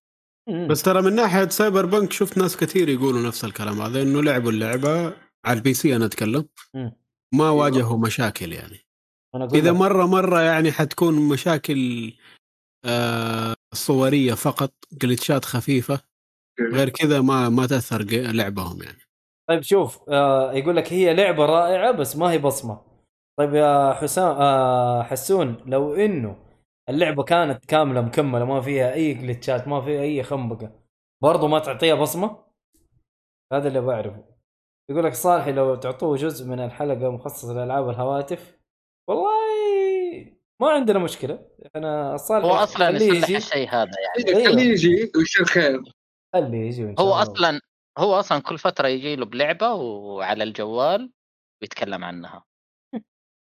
[0.70, 4.52] بس ترى من ناحية سايبر بنك شفت ناس كثير يقولوا نفس الكلام هذا إنه لعبوا
[4.52, 5.14] اللعبة
[5.46, 6.46] على ال PC أنا أتكلم.
[7.34, 8.80] ما واجهوا مشاكل يعني.
[9.54, 12.14] إذا مرة مرة يعني حتكون مشاكل
[12.86, 16.02] آه صورية فقط glitch ات خفيفة.
[16.74, 19.00] غير كذا ما ما تأثر ج- لعبهم يعني.
[19.50, 22.82] طيب شوف آه يقول لك هي لعبة رائعة بس ما هي بصمة.
[23.40, 26.36] طيب يا حسام آه حسون لو إنه
[26.90, 30.72] اللعبة كانت كاملة مكملة ما فيها أي glitch ات ما فيها أي خنبقة
[31.24, 32.38] برضو ما تعطيها بصمة؟
[33.54, 34.24] هذا اللي بعرفه.
[34.90, 38.58] يقول لك صالحي لو تعطوه جزء من الحلقة مخصص لألعاب الهواتف؟
[39.10, 39.32] والله
[40.62, 41.48] ما عندنا مشكلة.
[41.66, 44.38] إحنا الصالح هو أصلا يصلح الشيء هذا يعني.
[44.38, 44.52] أيوه.
[44.52, 45.82] خليه يجي ويصير خير.
[46.34, 47.14] خليه يجي هو.
[47.14, 47.60] أصلا
[47.98, 51.12] هو أصلا كل فترة يجي له بلعبة وعلى الجوال
[51.62, 52.46] ويتكلم عنها.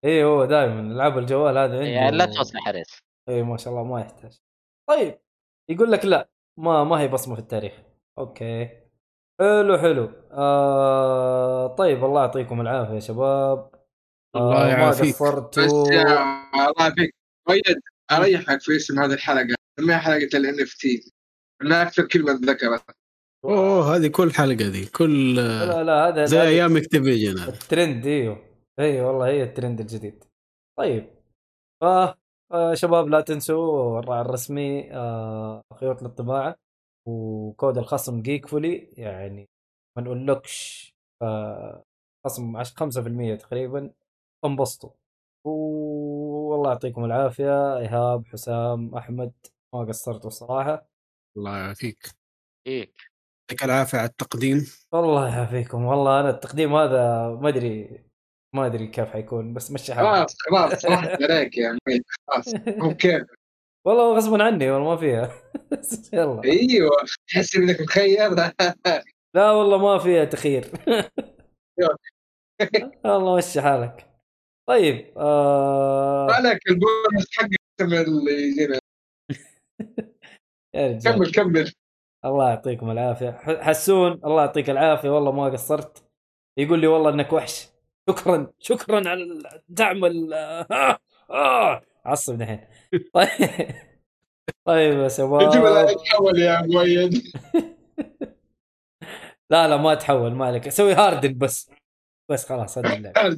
[0.05, 2.99] إيه هو دائما ألعاب الجوال هذا عنده يعني لا توسع حريص
[3.29, 4.39] إي ما شاء الله ما يحتاج.
[4.89, 5.19] طيب
[5.69, 6.29] يقول لك لا
[6.59, 7.73] ما ما هي بصمة في التاريخ.
[8.17, 8.69] okay.
[9.39, 10.11] حلو حلو.
[10.31, 13.71] آه طيب الله يعطيكم العافية يا شباب.
[14.35, 15.09] الله ما يعافيك.
[15.09, 17.15] بس الله يعافيك
[17.49, 19.55] مؤيد أريحك في اسم هذه الحلقة.
[19.79, 21.13] سميها حلقة ال NFT
[21.61, 22.96] انها أكثر كلمة ذكرت.
[23.47, 28.43] أوه هذه كل حلقة دي كل آه، لا لا هذا زي أيام Activision الترند إيوه.
[28.79, 30.23] اي والله هي الترند الجديد.
[30.77, 31.09] طيب.
[31.81, 31.83] ف
[32.53, 36.55] آه شباب لا تنسوا الراعي الرسمي آه خيوط للطباعه
[37.07, 39.49] وكود الخصم جيك فولي يعني
[39.97, 40.91] ما نقولكش
[41.21, 41.83] آه
[42.25, 43.91] خصم عش- 5% تقريبا.
[44.45, 44.89] انبسطوا.
[45.45, 47.77] والله يعطيكم العافية.
[47.77, 49.31] إيهاب حسام أحمد
[49.73, 50.87] ما قصرتوا الصراحه
[51.37, 52.09] الله يعافيك.
[52.67, 52.91] إيه.
[53.49, 54.67] يعطيك العافية على التقديم.
[54.91, 55.85] والله يعافيكم.
[55.85, 58.03] والله أنا التقديم هذا ما أدري
[58.55, 60.07] ما أدري كيف حيكون بس مشي حالك.
[60.07, 63.25] خلاص خلاص راحت عليك يا مؤيد خلاص okay
[63.85, 65.31] والله غصبا عني والله ما فيها.
[66.13, 66.43] يلا.
[66.43, 66.91] أيوه
[67.27, 68.35] تحس إنك مخير.
[69.33, 70.71] لا والله ما فيها تخير.
[73.05, 74.07] والله مشي حالك.
[74.69, 76.31] طيب آه...
[76.31, 77.47] عليك البونس حق
[77.81, 78.79] اللي يجينا.
[81.03, 81.73] كمل كمل.
[82.25, 83.31] الله يعطيكم العافية.
[83.61, 85.09] حسون الله يعطيك العافية.
[85.09, 86.03] والله ما قصرت.
[86.57, 87.67] يقول لي والله إنك وحش.
[88.09, 89.23] شكرا شكرا على
[89.69, 90.33] الدعم ال-
[91.31, 92.59] آه عصب دحين
[93.13, 93.29] طيب
[94.67, 97.13] طيب يا شباب يتحول يا مؤيد.
[99.51, 100.69] لا لا ما تحول ما عليك.
[100.69, 101.71] سوي هاردن بس.
[102.31, 103.13] بس خلاص هذا اللعب.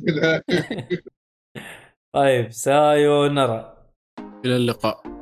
[2.16, 3.78] طيب سايو نرى
[4.46, 5.19] إلى اللقاء.